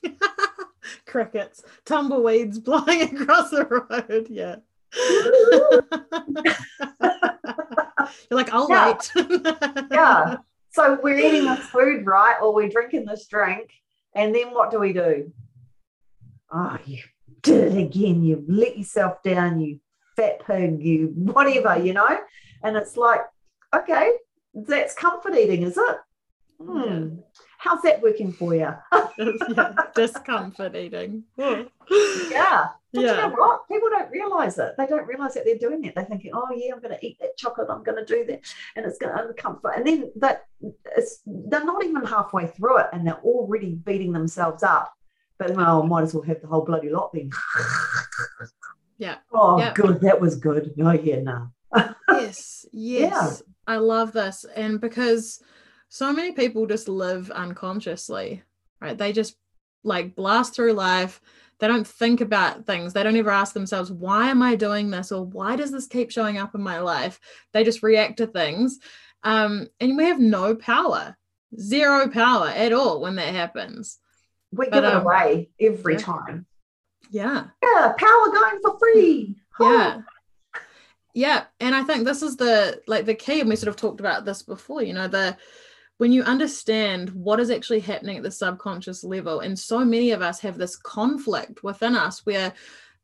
Crickets, 1.06 1.62
tumbleweeds 1.84 2.58
blowing 2.58 3.02
across 3.20 3.50
the 3.50 3.66
road. 3.66 4.26
Yeah. 4.30 4.56
You're 8.30 8.38
like, 8.38 8.52
I'll 8.52 8.68
Yeah. 8.68 8.92
wait. 8.92 9.10
yeah. 9.90 10.36
So 10.70 10.98
we're 11.02 11.18
eating 11.18 11.44
this 11.44 11.66
food, 11.66 12.06
right? 12.06 12.36
Or 12.40 12.54
we're 12.54 12.68
drinking 12.68 13.06
this 13.06 13.26
drink. 13.26 13.70
And 14.14 14.34
then 14.34 14.48
what 14.52 14.70
do 14.70 14.78
we 14.80 14.92
do? 14.92 15.32
Oh, 16.52 16.78
you 16.84 16.98
did 17.42 17.74
it 17.74 17.78
again. 17.78 18.22
You 18.22 18.44
let 18.48 18.76
yourself 18.78 19.22
down, 19.22 19.60
you 19.60 19.80
fat 20.16 20.44
pig, 20.46 20.82
you 20.82 21.12
whatever, 21.14 21.78
you 21.82 21.92
know? 21.92 22.18
And 22.62 22.76
it's 22.76 22.96
like, 22.96 23.20
okay, 23.74 24.12
that's 24.54 24.94
comfort 24.94 25.34
eating, 25.36 25.62
is 25.62 25.76
it? 25.76 25.96
Hmm. 26.62 27.16
How's 27.64 27.80
that 27.82 28.02
working 28.02 28.30
for 28.30 28.54
you? 28.54 28.68
yeah, 29.18 29.72
discomfort 29.94 30.76
eating. 30.76 31.24
yeah. 31.38 31.64
But 32.92 33.00
you 33.00 33.06
know 33.06 33.14
Yeah. 33.14 33.28
what? 33.30 33.66
People 33.68 33.88
don't 33.88 34.10
realize 34.10 34.58
it. 34.58 34.74
They 34.76 34.86
don't 34.86 35.06
realize 35.06 35.32
that 35.34 35.46
they're 35.46 35.56
doing 35.58 35.82
it. 35.84 35.94
They're 35.94 36.04
thinking, 36.04 36.32
oh, 36.34 36.46
yeah, 36.54 36.74
I'm 36.74 36.80
going 36.80 36.94
to 36.94 37.04
eat 37.06 37.18
that 37.20 37.38
chocolate. 37.38 37.68
I'm 37.70 37.82
going 37.82 37.96
to 37.96 38.04
do 38.04 38.24
that. 38.26 38.40
And 38.76 38.84
it's 38.84 38.98
going 38.98 39.16
to 39.16 39.22
uncomfort. 39.32 39.78
And 39.78 39.86
then 39.86 40.12
that 40.16 40.44
it's, 40.96 41.22
they're 41.24 41.64
not 41.64 41.82
even 41.84 42.04
halfway 42.04 42.46
through 42.48 42.80
it 42.80 42.86
and 42.92 43.06
they're 43.06 43.20
already 43.24 43.74
beating 43.76 44.12
themselves 44.12 44.62
up. 44.62 44.92
But 45.38 45.50
well, 45.56 45.82
might 45.84 46.02
as 46.02 46.12
well 46.14 46.22
have 46.24 46.42
the 46.42 46.46
whole 46.46 46.64
bloody 46.66 46.90
lot 46.90 47.12
then. 47.14 47.30
Yeah. 48.98 49.16
Oh, 49.32 49.58
Yeah. 49.58 49.72
good. 49.74 50.00
That 50.02 50.20
was 50.20 50.36
good. 50.36 50.72
Oh, 50.80 50.92
yeah, 50.92 51.20
no. 51.20 51.48
yes 52.10 52.64
yes 52.72 53.42
i 53.66 53.76
love 53.76 54.12
this 54.12 54.44
and 54.54 54.80
because 54.80 55.42
so 55.88 56.12
many 56.12 56.32
people 56.32 56.66
just 56.66 56.88
live 56.88 57.30
unconsciously 57.30 58.42
right? 58.80 58.98
They 58.98 59.12
just 59.12 59.36
like 59.82 60.14
blast 60.14 60.54
through 60.54 60.74
life. 60.74 61.20
They 61.58 61.68
don't 61.68 61.86
think 61.86 62.20
about 62.20 62.66
things. 62.66 62.92
They 62.92 63.02
don't 63.02 63.16
ever 63.16 63.30
ask 63.30 63.54
themselves 63.54 63.90
why 63.90 64.28
am 64.28 64.42
i 64.42 64.54
doing 64.56 64.90
this? 64.90 65.10
Or 65.10 65.24
why 65.24 65.56
does 65.56 65.70
this 65.70 65.86
keep 65.86 66.10
showing 66.10 66.36
up 66.36 66.54
in 66.54 66.60
my 66.60 66.80
life? 66.80 67.18
They 67.52 67.64
just 67.64 67.82
react 67.82 68.18
to 68.18 68.26
things. 68.26 68.78
Um, 69.22 69.68
and 69.80 69.96
we 69.96 70.04
have 70.04 70.20
no 70.20 70.54
power 70.54 71.16
zero 71.58 72.08
power 72.08 72.48
at 72.48 72.72
all 72.72 73.00
when 73.00 73.14
that 73.14 73.32
happens. 73.34 73.98
We 74.52 74.66
But, 74.66 74.74
give 74.74 74.84
it 74.84 74.92
um, 74.94 75.02
away 75.02 75.48
every 75.60 75.94
yeah. 75.94 75.98
time. 76.00 76.46
yeah. 77.10 77.44
Yeah, 77.62 77.92
power 77.96 78.30
going 78.32 78.58
for 78.60 78.78
free. 78.78 79.36
yeah. 79.60 80.00
Yeah 81.14 81.44
and 81.60 81.74
i 81.76 81.84
think 81.84 82.04
this 82.04 82.22
is 82.22 82.36
the 82.36 82.82
like 82.88 83.06
the 83.06 83.14
key 83.14 83.40
and 83.40 83.48
we 83.48 83.54
sort 83.56 83.68
of 83.68 83.76
talked 83.76 84.00
about 84.00 84.24
this 84.24 84.42
before 84.42 84.82
you 84.82 84.92
know 84.92 85.06
the 85.06 85.36
when 85.98 86.12
you 86.12 86.22
understand 86.24 87.10
what 87.10 87.38
is 87.40 87.50
actually 87.50 87.80
happening 87.80 88.16
at 88.16 88.22
the 88.22 88.30
subconscious 88.30 89.04
level 89.04 89.40
and 89.40 89.58
so 89.58 89.84
many 89.84 90.10
of 90.10 90.22
us 90.22 90.40
have 90.40 90.58
this 90.58 90.76
conflict 90.76 91.62
within 91.62 91.94
us 91.94 92.26
where 92.26 92.52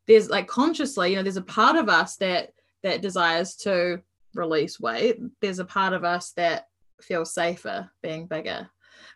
there's 0.07 0.29
like 0.29 0.49
consciously 0.49 1.11
you 1.11 1.17
know 1.17 1.23
there's 1.23 1.37
a 1.37 1.43
part 1.43 1.77
of 1.77 1.89
us 1.89 2.17
that 2.17 2.53
that 2.83 3.03
desires 3.03 3.57
to 3.57 4.01
release 4.35 4.81
weight. 4.81 5.19
There's 5.41 5.59
a 5.59 5.65
part 5.65 5.93
of 5.93 6.05
us 6.05 6.33
that 6.33 6.69
feels 7.01 7.35
safer 7.35 7.91
being 8.03 8.27
bigger. 8.27 8.69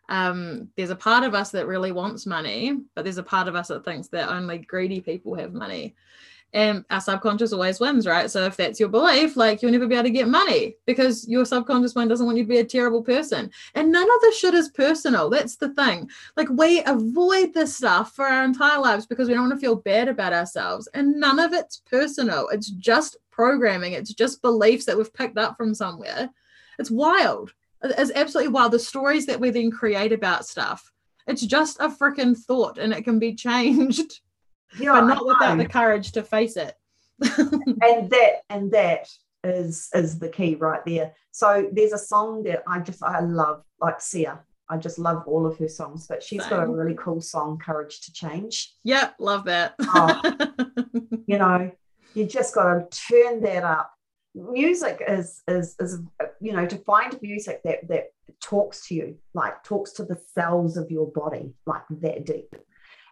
Um, 0.08 0.68
there's 0.76 0.90
a 0.90 0.96
part 0.96 1.24
of 1.24 1.34
us 1.34 1.50
that 1.52 1.66
really 1.66 1.92
wants 1.92 2.26
money 2.26 2.78
but 2.94 3.04
there's 3.04 3.18
a 3.18 3.22
part 3.22 3.48
of 3.48 3.54
us 3.54 3.68
that 3.68 3.86
thinks 3.86 4.08
that 4.08 4.28
only 4.28 4.58
greedy 4.58 5.00
people 5.00 5.34
have 5.34 5.54
money 5.54 5.94
and 6.54 6.84
our 6.88 7.00
subconscious 7.00 7.52
always 7.52 7.80
wins, 7.80 8.06
right? 8.06 8.30
So 8.30 8.44
if 8.44 8.56
that's 8.56 8.78
your 8.78 8.88
belief, 8.88 9.36
like 9.36 9.60
you'll 9.60 9.72
never 9.72 9.88
be 9.88 9.96
able 9.96 10.04
to 10.04 10.10
get 10.10 10.28
money 10.28 10.76
because 10.86 11.28
your 11.28 11.44
subconscious 11.44 11.96
mind 11.96 12.10
doesn't 12.10 12.24
want 12.24 12.38
you 12.38 12.44
to 12.44 12.48
be 12.48 12.58
a 12.58 12.64
terrible 12.64 13.02
person. 13.02 13.50
And 13.74 13.90
none 13.90 14.04
of 14.04 14.20
this 14.20 14.38
shit 14.38 14.54
is 14.54 14.68
personal. 14.68 15.28
That's 15.28 15.56
the 15.56 15.74
thing. 15.74 16.08
Like 16.36 16.48
we 16.50 16.84
avoid 16.84 17.54
this 17.54 17.76
stuff 17.76 18.14
for 18.14 18.24
our 18.24 18.44
entire 18.44 18.78
lives 18.78 19.04
because 19.04 19.26
we 19.26 19.34
don't 19.34 19.48
want 19.48 19.54
to 19.54 19.60
feel 19.60 19.74
bad 19.74 20.06
about 20.06 20.32
ourselves. 20.32 20.88
And 20.94 21.16
none 21.16 21.40
of 21.40 21.52
it's 21.52 21.82
personal. 21.90 22.48
It's 22.50 22.70
just 22.70 23.16
programming. 23.32 23.94
It's 23.94 24.14
just 24.14 24.40
beliefs 24.40 24.84
that 24.84 24.96
we've 24.96 25.12
picked 25.12 25.38
up 25.38 25.56
from 25.56 25.74
somewhere. 25.74 26.30
It's 26.78 26.90
wild. 26.90 27.52
It's 27.82 28.12
absolutely 28.14 28.52
wild. 28.52 28.70
The 28.70 28.78
stories 28.78 29.26
that 29.26 29.40
we 29.40 29.50
then 29.50 29.72
create 29.72 30.12
about 30.12 30.46
stuff. 30.46 30.92
It's 31.26 31.44
just 31.44 31.80
a 31.80 31.88
freaking 31.88 32.36
thought 32.36 32.78
and 32.78 32.92
it 32.92 33.02
can 33.02 33.18
be 33.18 33.34
changed 33.34 34.20
Yeah, 34.78 34.92
but 34.92 35.06
not 35.06 35.26
without 35.26 35.58
the 35.58 35.66
courage 35.66 36.12
to 36.12 36.22
face 36.22 36.56
it. 36.56 36.74
and 37.38 38.10
that 38.10 38.42
and 38.50 38.72
that 38.72 39.08
is 39.44 39.88
is 39.94 40.18
the 40.18 40.28
key 40.28 40.54
right 40.54 40.84
there 40.84 41.12
so 41.30 41.68
there's 41.72 41.92
a 41.92 41.98
song 41.98 42.42
that 42.42 42.62
i 42.66 42.80
just 42.80 43.02
i 43.02 43.20
love 43.20 43.62
like 43.80 44.00
sia 44.00 44.40
i 44.68 44.76
just 44.76 44.98
love 44.98 45.22
all 45.26 45.46
of 45.46 45.56
her 45.58 45.68
songs 45.68 46.06
but 46.06 46.22
she's 46.22 46.44
got 46.46 46.64
a 46.64 46.66
really 46.66 46.94
cool 46.94 47.20
song 47.20 47.58
courage 47.58 48.00
to 48.00 48.12
change 48.12 48.72
Yep, 48.84 49.14
love 49.18 49.44
that. 49.44 49.74
Oh. 49.80 50.20
you 51.26 51.38
know 51.38 51.70
you 52.14 52.26
just 52.26 52.54
got 52.54 52.90
to 52.90 53.02
turn 53.08 53.40
that 53.42 53.62
up 53.62 53.92
music 54.34 55.00
is 55.06 55.42
is 55.46 55.76
is 55.78 56.00
you 56.40 56.52
know 56.52 56.66
to 56.66 56.76
find 56.78 57.16
music 57.22 57.60
that 57.62 57.86
that 57.86 58.06
talks 58.40 58.88
to 58.88 58.94
you 58.94 59.16
like 59.34 59.62
talks 59.62 59.92
to 59.92 60.04
the 60.04 60.18
cells 60.34 60.76
of 60.76 60.90
your 60.90 61.06
body 61.12 61.52
like 61.66 61.82
that 61.90 62.24
deep 62.26 62.56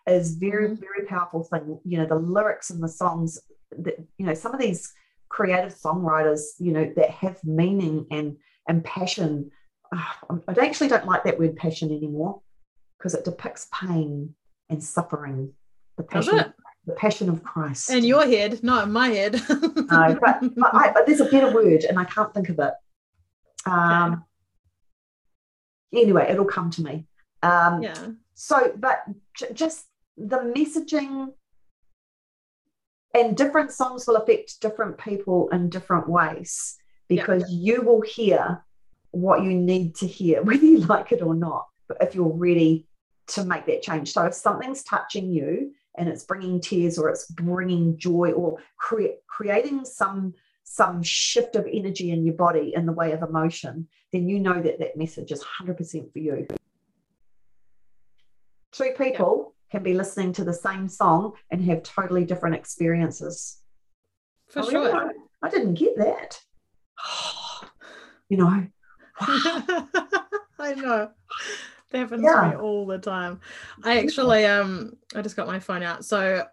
is 0.07 0.35
very 0.37 0.69
Mhm. 0.69 0.81
very 0.81 1.07
powerful 1.07 1.45
thing 1.45 1.79
you 1.85 1.97
know 1.99 2.07
the 2.07 2.17
lyrics 2.17 2.71
and 2.71 2.83
the 2.83 2.89
songs 2.89 3.39
that 3.79 3.97
you 4.19 4.27
know 4.27 4.35
some 4.35 4.53
of 4.53 4.61
these 4.61 4.93
creative 5.29 5.75
songwriters 5.75 6.41
you 6.59 6.73
know 6.73 6.93
that 6.97 7.11
have 7.11 7.43
meaning 7.45 8.07
and 8.11 8.37
and 8.69 8.85
passion 8.85 9.51
Ah, 9.95 10.19
i 10.49 10.53
actually 10.67 10.89
don't 10.89 11.07
like 11.07 11.23
that 11.25 11.39
word 11.39 11.55
passion 11.57 11.91
anymore 11.91 12.41
because 12.99 13.15
it 13.15 13.25
depicts 13.25 13.69
pain 13.73 14.35
and 14.71 14.83
suffering 14.83 15.53
the 15.99 16.03
passion 16.03 16.53
the 16.87 16.95
passion 16.95 17.29
of 17.29 17.43
christ 17.45 17.91
In 17.91 18.05
your 18.05 18.25
head, 18.27 18.63
not 18.65 18.85
in 18.87 18.93
my 18.93 19.09
head. 19.09 19.35
no, 19.51 20.19
but, 20.21 20.41
but, 20.57 20.75
I, 20.75 20.91
but 20.93 21.07
there's 21.07 21.21
a 21.21 21.27
better 21.27 21.53
word 21.53 21.85
and 21.85 21.97
I 21.99 22.05
can't 22.05 22.33
think 22.35 22.49
of 22.49 22.59
it. 22.59 22.75
Um, 23.67 24.25
Anyway, 25.95 26.27
it'll 26.31 26.47
come 26.47 26.71
to 26.71 26.83
me. 26.83 27.07
Um, 27.43 27.83
yeah. 27.83 28.09
So, 28.35 28.73
but 28.77 29.05
j- 29.35 29.53
just 29.53 29.87
the 30.17 30.39
messaging 30.39 31.33
and 33.15 33.37
different 33.37 33.73
songs 33.73 34.07
will 34.07 34.17
affect 34.17 34.61
different 34.61 34.99
people 34.99 35.49
in 35.51 35.69
different 35.69 36.09
ways 36.09 36.77
Yeah. 37.09 37.25
because 37.27 37.51
you 37.53 37.83
will 37.83 38.01
hear 38.01 38.65
what 39.11 39.43
you 39.43 39.53
need 39.55 39.95
to 39.97 40.07
hear, 40.07 40.43
whether 40.49 40.65
you 40.65 40.79
like 40.79 41.13
it 41.13 41.23
or 41.23 41.35
not, 41.35 41.67
but 41.89 41.99
if 42.01 42.15
you're 42.15 42.33
ready 42.33 42.87
to 43.29 43.45
make 43.45 43.67
that 43.67 43.83
change. 43.83 44.13
So, 44.13 44.25
if 44.25 44.35
something's 44.35 44.83
touching 44.83 45.31
you 45.31 45.73
and 45.97 46.09
it's 46.09 46.25
bringing 46.25 46.61
tears 46.61 46.99
or 46.99 47.09
it's 47.09 47.27
bringing 47.31 47.97
joy 47.99 48.33
or 48.33 48.59
cre- 48.79 49.19
creating 49.29 49.85
some 49.85 50.35
some 50.65 51.03
shift 51.03 51.55
of 51.55 51.67
energy 51.71 52.11
in 52.13 52.25
your 52.25 52.35
body 52.35 52.73
in 52.75 52.87
the 52.87 52.93
way 52.93 53.13
of 53.13 53.23
emotion, 53.23 53.87
then 54.11 54.27
you 54.27 54.39
know 54.41 54.61
that 54.63 54.79
that 54.79 54.97
message 54.97 55.31
is 55.31 55.45
100% 55.61 56.13
for 56.13 56.19
you. 56.19 56.47
Two 58.73 58.93
people 58.97 59.52
can 59.73 59.83
be 59.83 59.95
listening 59.95 60.33
to 60.35 60.45
the 60.45 60.53
same 60.53 60.87
song 60.87 61.33
and 61.51 61.65
have 61.65 61.83
totally 61.83 62.25
different 62.25 62.55
experiences. 62.55 63.57
For 64.49 64.61
Oh, 64.61 64.71
sure. 64.71 65.13
I 65.43 65.49
didn't 65.49 65.75
get 65.75 65.97
that. 65.97 66.39
You 68.29 68.39
know, 68.39 68.67
I 69.21 70.75
know. 70.75 71.11
That 71.91 71.99
happens 71.99 72.23
Yeah. 72.25 72.41
to 72.41 72.49
me 72.49 72.57
all 72.57 72.87
the 72.87 72.97
time. 72.99 73.41
I 73.85 73.99
actually 73.99 74.47
um 74.47 74.97
I 75.15 75.21
just 75.21 75.37
got 75.37 75.47
my 75.47 75.59
phone 75.61 75.83
out. 75.83 76.07
So 76.07 76.47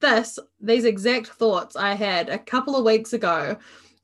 this 0.00 0.40
these 0.60 0.84
exact 0.84 1.28
thoughts 1.28 1.76
I 1.76 1.94
had 1.94 2.28
a 2.28 2.38
couple 2.40 2.74
of 2.74 2.84
weeks 2.84 3.12
ago. 3.12 3.56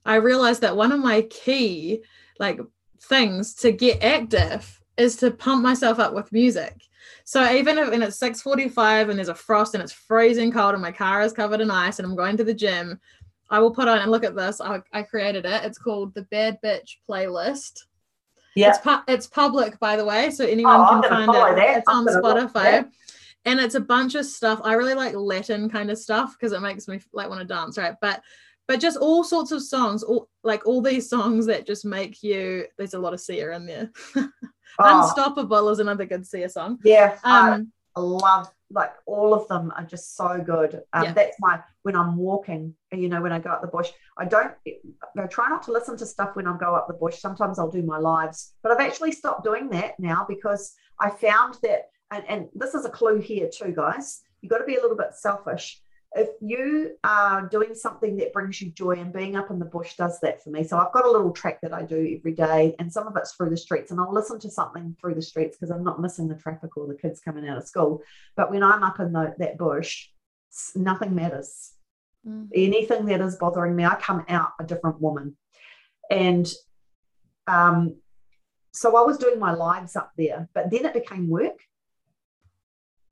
I 0.05 0.17
realized 0.17 0.61
that 0.61 0.77
one 0.77 0.93
of 0.93 1.01
my 1.01 1.23
key 1.23 2.05
like 2.39 2.61
things 3.03 3.55
to 3.57 3.73
get 3.73 4.01
active 4.01 4.81
is 4.97 5.17
to 5.17 5.33
pump 5.33 5.65
myself 5.65 5.99
up 5.99 6.15
with 6.15 6.31
music. 6.31 6.85
So 7.29 7.53
even 7.53 7.77
if 7.77 7.93
and 7.93 8.03
it's 8.03 8.19
6:45 8.19 9.11
and 9.11 9.19
there's 9.19 9.29
a 9.29 9.35
frost 9.35 9.75
and 9.75 9.83
it's 9.83 9.93
freezing 9.93 10.51
cold 10.51 10.73
and 10.73 10.81
my 10.81 10.91
car 10.91 11.21
is 11.21 11.35
covered 11.35 11.61
in 11.61 11.71
ice 11.71 11.99
and 11.99 12.07
I'm 12.07 12.17
going 12.17 12.39
to 12.39 12.43
the 12.45 12.55
gym, 12.55 12.99
I 13.51 13.59
will 13.59 13.71
put 13.71 13.87
on 13.87 13.99
and 13.99 14.11
look 14.11 14.25
at 14.25 14.35
this. 14.35 14.63
I, 14.63 14.81
I 14.95 15.03
created 15.03 15.45
it. 15.45 15.63
It's 15.63 15.77
called 15.77 16.15
the 16.15 16.23
Bad 16.23 16.59
Bitch 16.65 16.97
playlist. 17.07 17.81
yeah, 18.57 18.71
It's 18.71 18.79
pu- 18.79 19.05
it's 19.09 19.27
public, 19.27 19.79
by 19.79 19.95
the 19.95 20.07
way, 20.07 20.31
so 20.31 20.47
oh, 20.47 20.49
anyone 20.49 20.81
Oh, 20.81 21.03
can 21.03 21.11
find 21.11 21.29
it. 21.29 21.57
that. 21.57 21.77
It's 21.77 21.85
I'm 21.87 21.99
on 21.99 22.05
gonna 22.07 22.21
look 22.23 22.39
at 22.39 22.55
Spotify, 22.55 22.91
and 23.45 23.61
it's 23.61 23.75
a 23.75 23.81
bunch 23.81 24.15
of 24.15 24.25
stuff. 24.25 24.63
I 24.65 24.73
really 24.73 24.95
like 24.95 25.15
Latin 25.15 25.69
kind 25.69 25.91
of 25.91 25.99
stuff 25.99 26.33
because 26.33 26.53
it 26.53 26.61
makes 26.63 26.89
me 26.89 26.99
like 27.13 27.29
want 27.29 27.43
to 27.43 27.47
dance, 27.47 27.77
right? 27.77 27.95
But 28.01 28.23
but 28.67 28.81
just 28.81 28.97
all 28.97 29.23
sorts 29.23 29.53
of 29.53 29.63
songs, 29.63 30.03
all 30.03 30.31
like 30.45 30.67
all 30.67 30.81
these 30.81 31.11
songs 31.11 31.45
that 31.45 31.67
just 31.67 31.85
make 31.85 32.23
you. 32.23 32.65
There's 32.79 32.95
a 32.95 32.99
lot 32.99 33.13
of 33.13 33.21
Sia 33.21 33.51
in 33.55 33.67
there. 33.67 33.91
Oh, 34.79 35.01
Unstoppable 35.01 35.69
is 35.71 35.79
another 35.81 36.07
good 36.07 36.27
Sia 36.27 36.49
song. 36.49 36.79
yeah, 36.85 37.19
I, 37.25 37.51
Um, 37.53 37.73
I 37.97 38.01
love 38.01 38.49
like 38.71 38.93
all 39.07 39.33
of 39.33 39.49
them 39.49 39.73
are 39.77 39.85
just 39.85 40.15
so 40.15 40.39
good. 40.45 40.83
Um, 40.93 41.05
Yeah. 41.05 41.13
That's 41.13 41.37
my 41.41 41.61
when 41.83 41.97
I'm 41.97 42.17
walking, 42.17 42.75
you 42.93 43.09
know, 43.09 43.23
when 43.23 43.33
I 43.33 43.39
go 43.39 43.51
up 43.51 43.63
the 43.63 43.69
bush. 43.69 43.91
I 44.19 44.25
don't. 44.27 44.53
I 45.19 45.27
try 45.27 45.49
not 45.49 45.63
to 45.65 45.73
listen 45.73 45.97
to 45.97 46.07
stuff 46.07 46.37
when 46.37 46.47
I 46.47 46.57
go 46.59 46.75
up 46.75 46.87
the 46.87 46.95
bush. 46.95 47.19
Sometimes 47.19 47.59
I'll 47.59 47.71
do 47.71 47.83
my 47.83 47.99
lives, 47.99 48.53
but 48.63 48.71
I've 48.71 48.87
actually 48.87 49.13
stopped 49.13 49.43
doing 49.45 49.71
that 49.71 49.99
now 49.99 50.27
because 50.29 50.75
I 51.01 51.11
found 51.11 51.59
that, 51.63 51.87
and, 52.11 52.25
and 52.29 52.49
this 52.55 52.75
is 52.75 52.85
a 52.85 52.91
clue 52.91 53.21
here 53.21 53.49
too, 53.53 53.73
guys. 53.75 54.21
You've 54.43 54.51
got 54.51 54.59
to 54.59 54.65
be 54.65 54.77
a 54.77 54.83
little 54.83 54.97
bit 54.97 55.15
selfish. 55.15 55.81
If 56.15 56.29
you 56.41 56.97
are 57.05 57.47
doing 57.49 57.75
something 57.75 58.17
that 58.17 58.33
brings 58.33 58.61
you 58.63 58.71
joy, 58.71 58.93
and 58.93 59.13
being 59.13 59.37
up 59.37 59.51
in 59.51 59.59
the 59.59 59.65
bush 59.65 59.95
does 59.97 60.19
that 60.21 60.43
for 60.43 60.51
me. 60.51 60.65
So 60.65 60.79
I've 60.79 60.93
got 60.93 61.05
a 61.05 61.11
little 61.11 61.33
track 61.33 61.61
that 61.61 61.75
I 61.75 61.83
do 61.83 62.17
every 62.19 62.33
day, 62.33 62.75
and 62.79 62.93
some 62.93 63.07
of 63.07 63.17
it's 63.17 63.33
through 63.33 63.51
the 63.51 63.57
streets, 63.57 63.91
and 63.91 64.01
I'll 64.01 64.13
listen 64.13 64.41
to 64.41 64.51
something 64.51 64.97
through 65.01 65.15
the 65.15 65.23
streets 65.23 65.57
because 65.57 65.71
I'm 65.71 65.85
not 65.85 66.01
missing 66.01 66.27
the 66.27 66.35
traffic 66.35 66.77
or 66.77 66.87
the 66.87 66.95
kids 66.95 67.21
coming 67.21 67.47
out 67.47 67.59
of 67.59 67.69
school. 67.69 68.03
But 68.37 68.51
when 68.51 68.63
I'm 68.63 68.83
up 68.83 69.01
in 69.01 69.13
the, 69.13 69.35
that 69.39 69.59
bush, 69.59 70.09
nothing 70.75 71.15
matters. 71.15 71.73
Mm. 72.27 72.49
Anything 72.55 73.07
that 73.07 73.21
is 73.21 73.37
bothering 73.37 73.77
me, 73.77 73.85
I 73.85 73.97
come 73.97 74.25
out 74.29 74.53
a 74.59 74.65
different 74.65 75.01
woman. 75.01 75.37
And 76.11 76.51
um, 77.47 77.97
so 78.73 78.97
I 78.97 79.03
was 79.03 79.19
doing 79.19 79.39
my 79.39 79.53
lives 79.53 79.97
up 79.97 80.13
there, 80.17 80.49
but 80.55 80.71
then 80.71 80.85
it 80.85 80.95
became 80.95 81.29
work. 81.29 81.59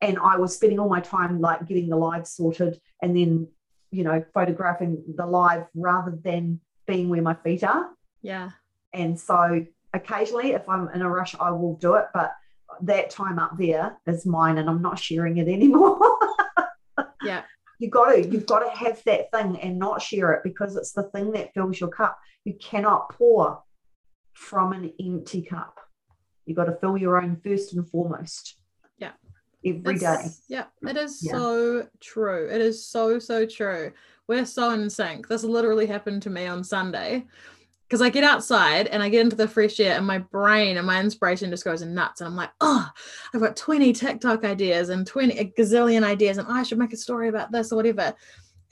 And 0.01 0.19
I 0.19 0.37
was 0.37 0.55
spending 0.55 0.79
all 0.79 0.89
my 0.89 1.01
time 1.01 1.41
like 1.41 1.67
getting 1.67 1.89
the 1.89 1.97
live 1.97 2.27
sorted 2.27 2.81
and 3.03 3.17
then, 3.17 3.49
you 3.91 4.05
know, 4.05 4.25
photographing 4.35 5.03
the 5.17 5.27
live 5.27 5.67
rather 5.75 6.19
than 6.23 6.61
being 6.87 7.09
where 7.09 7.23
my 7.23 7.35
feet 7.35 7.65
are. 7.65 7.89
Yeah. 8.23 8.51
And 8.93 9.19
so 9.19 9.65
occasionally, 9.95 10.53
if 10.53 10.69
I'm 10.69 10.89
in 10.89 11.03
a 11.03 11.09
rush, 11.09 11.35
I 11.39 11.51
will 11.51 11.77
do 11.77 11.95
it. 11.95 12.07
But 12.13 12.33
that 12.83 13.11
time 13.11 13.39
up 13.39 13.57
there 13.59 13.97
is 14.07 14.27
mine 14.27 14.59
and 14.59 14.69
I'm 14.69 14.83
not 14.83 14.99
sharing 14.99 15.39
it 15.39 15.49
anymore. 15.49 15.99
Yeah. 17.23 17.43
You 17.79 17.91
got 17.91 18.13
to, 18.13 18.27
you've 18.27 18.47
got 18.47 18.61
to 18.61 18.79
have 18.79 19.03
that 19.05 19.31
thing 19.33 19.61
and 19.61 19.79
not 19.79 20.01
share 20.01 20.33
it 20.33 20.43
because 20.43 20.77
it's 20.77 20.93
the 20.93 21.05
thing 21.05 21.33
that 21.33 21.53
fills 21.53 21.79
your 21.79 21.91
cup. 21.91 22.19
You 22.45 22.55
cannot 22.55 23.11
pour 23.11 23.63
from 24.33 24.73
an 24.73 24.93
empty 25.01 25.43
cup. 25.43 25.79
You've 26.47 26.57
got 26.57 26.67
to 26.67 26.77
fill 26.77 26.97
your 26.97 27.21
own 27.21 27.37
first 27.43 27.75
and 27.75 27.89
foremost. 27.89 28.56
Every 29.67 29.99
day. 29.99 30.29
Yeah, 30.49 30.65
it 30.83 30.97
is 30.97 31.21
Yeah. 31.23 31.33
so 31.33 31.89
true. 32.01 32.49
It 32.51 32.61
is 32.61 32.87
so, 32.87 33.19
so 33.19 33.45
true. 33.47 33.93
We're 34.29 34.47
so 34.47 34.71
in 34.71 34.89
sync. 34.89 35.29
This 35.29 35.45
literally 35.45 35.87
happened 35.87 36.23
to 36.23 36.31
me 36.31 36.47
on 36.47 36.63
Sunday 36.65 37.27
because 37.89 38.03
I 38.03 38.09
get 38.11 38.25
outside 38.25 38.89
and 38.89 39.03
I 39.03 39.09
get 39.09 39.21
into 39.21 39.37
the 39.37 39.47
fresh 39.47 39.79
air, 39.79 39.97
and 39.97 40.07
my 40.07 40.19
brain 40.19 40.77
and 40.77 40.87
my 40.87 41.01
inspiration 41.01 41.51
just 41.51 41.65
goes 41.65 41.83
nuts. 41.83 42.21
And 42.21 42.29
I'm 42.29 42.37
like, 42.37 42.51
oh, 42.61 42.89
I've 43.33 43.41
got 43.41 43.57
20 43.57 43.93
TikTok 43.93 44.45
ideas 44.45 44.89
and 44.89 45.07
20 45.07 45.39
a 45.39 45.45
gazillion 45.57 46.03
ideas, 46.03 46.39
and 46.39 46.49
I 46.49 46.63
should 46.63 46.79
make 46.79 46.93
a 46.93 46.97
story 46.97 47.29
about 47.29 47.53
this 47.53 47.73
or 47.73 47.77
whatever. 47.77 48.15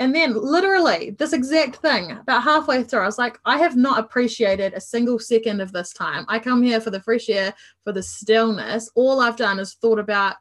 And 0.01 0.13
then, 0.13 0.35
literally, 0.35 1.11
this 1.11 1.33
exact 1.33 1.77
thing 1.77 2.11
about 2.11 2.43
halfway 2.43 2.83
through, 2.83 3.03
I 3.03 3.07
was 3.07 3.19
like, 3.19 3.39
I 3.45 3.59
have 3.59 3.77
not 3.77 4.01
appreciated 4.01 4.75
a 4.75 4.81
single 4.81 5.21
second 5.21 5.61
of 5.61 5.71
this 5.71 5.93
time. 5.93 6.25
I 6.27 6.41
come 6.41 6.65
here 6.65 6.81
for 6.81 6.91
the 6.91 7.01
fresh 7.01 7.29
air, 7.29 7.55
for 7.85 7.93
the 7.93 8.03
stillness. 8.03 8.91
All 8.97 9.21
I've 9.21 9.37
done 9.37 9.61
is 9.61 9.75
thought 9.75 10.01
about 10.01 10.35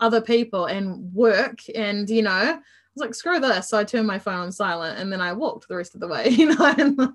other 0.00 0.20
people 0.20 0.66
and 0.66 1.12
work 1.14 1.58
and 1.74 2.08
you 2.10 2.22
know 2.22 2.30
i 2.30 2.52
was 2.54 3.06
like 3.06 3.14
screw 3.14 3.40
this. 3.40 3.68
So 3.68 3.78
i 3.78 3.84
turned 3.84 4.06
my 4.06 4.18
phone 4.18 4.40
on 4.40 4.52
silent 4.52 4.98
and 4.98 5.12
then 5.12 5.20
i 5.20 5.32
walked 5.32 5.68
the 5.68 5.76
rest 5.76 5.94
of 5.94 6.00
the 6.00 6.08
way 6.08 6.28
you 6.30 6.54
know 6.54 7.14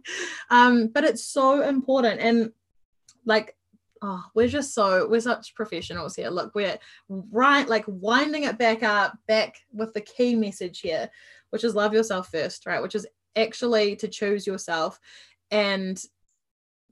um 0.49 0.87
but 0.87 1.03
it's 1.03 1.23
so 1.23 1.61
important 1.61 2.19
and 2.19 2.51
like 3.25 3.55
oh 4.01 4.23
we're 4.33 4.47
just 4.47 4.73
so 4.73 5.07
we're 5.07 5.19
such 5.19 5.55
professionals 5.55 6.15
here. 6.15 6.29
Look 6.29 6.55
we're 6.55 6.77
right 7.09 7.67
like 7.67 7.85
winding 7.87 8.43
it 8.43 8.57
back 8.57 8.83
up 8.83 9.17
back 9.27 9.55
with 9.73 9.93
the 9.93 10.01
key 10.01 10.35
message 10.35 10.79
here 10.79 11.09
which 11.49 11.63
is 11.63 11.75
love 11.75 11.93
yourself 11.93 12.29
first 12.29 12.65
right? 12.65 12.81
Which 12.81 12.95
is 12.95 13.07
actually 13.35 13.95
to 13.97 14.07
choose 14.07 14.47
yourself 14.47 14.99
and 15.51 16.01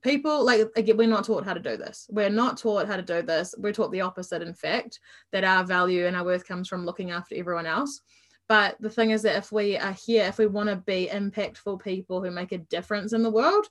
people 0.05 0.45
like 0.45 0.61
again 0.77 0.95
we're 0.95 1.07
not 1.07 1.25
taught 1.25 1.43
how 1.43 1.53
to 1.53 1.59
do 1.59 1.75
this. 1.75 2.07
We're 2.09 2.29
not 2.29 2.57
taught 2.57 2.87
how 2.87 2.95
to 2.95 3.01
do 3.01 3.21
this. 3.21 3.55
We're 3.57 3.73
taught 3.73 3.91
the 3.91 4.01
opposite 4.01 4.41
in 4.41 4.53
fact 4.53 4.99
that 5.33 5.43
our 5.43 5.65
value 5.65 6.05
and 6.05 6.15
our 6.15 6.23
worth 6.23 6.47
comes 6.47 6.69
from 6.69 6.85
looking 6.85 7.11
after 7.11 7.35
everyone 7.35 7.65
else. 7.65 8.01
But 8.47 8.77
the 8.79 8.91
thing 8.91 9.09
is 9.09 9.23
that 9.23 9.37
if 9.37 9.51
we 9.51 9.77
are 9.77 9.97
here 10.05 10.25
if 10.25 10.37
we 10.37 10.45
want 10.45 10.69
to 10.69 10.77
be 10.77 11.09
impactful 11.11 11.83
people 11.83 12.23
who 12.23 12.31
make 12.31 12.51
a 12.51 12.59
difference 12.59 13.11
in 13.11 13.23
the 13.23 13.31
world 13.31 13.67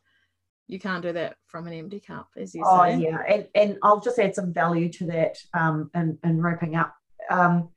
you 0.67 0.79
can't 0.79 1.03
do 1.03 1.13
that 1.13 1.37
from 1.47 1.67
an 1.67 1.73
empty 1.75 2.01
cup 2.01 2.29
as 2.37 2.55
you 2.55 2.63
say. 2.63 2.71
Oh 2.71 2.85
say. 2.85 2.99
yeah, 2.99 3.23
and 3.29 3.47
and 3.55 3.79
I'll 3.83 4.01
just 4.01 4.19
add 4.19 4.35
some 4.35 4.53
value 4.53 4.89
to 4.95 5.07
that 5.07 5.37
um, 5.53 5.91
and 5.95 6.19
and 6.23 6.43
wrapping 6.43 6.75
up. 6.75 6.95
Um, 7.31 7.69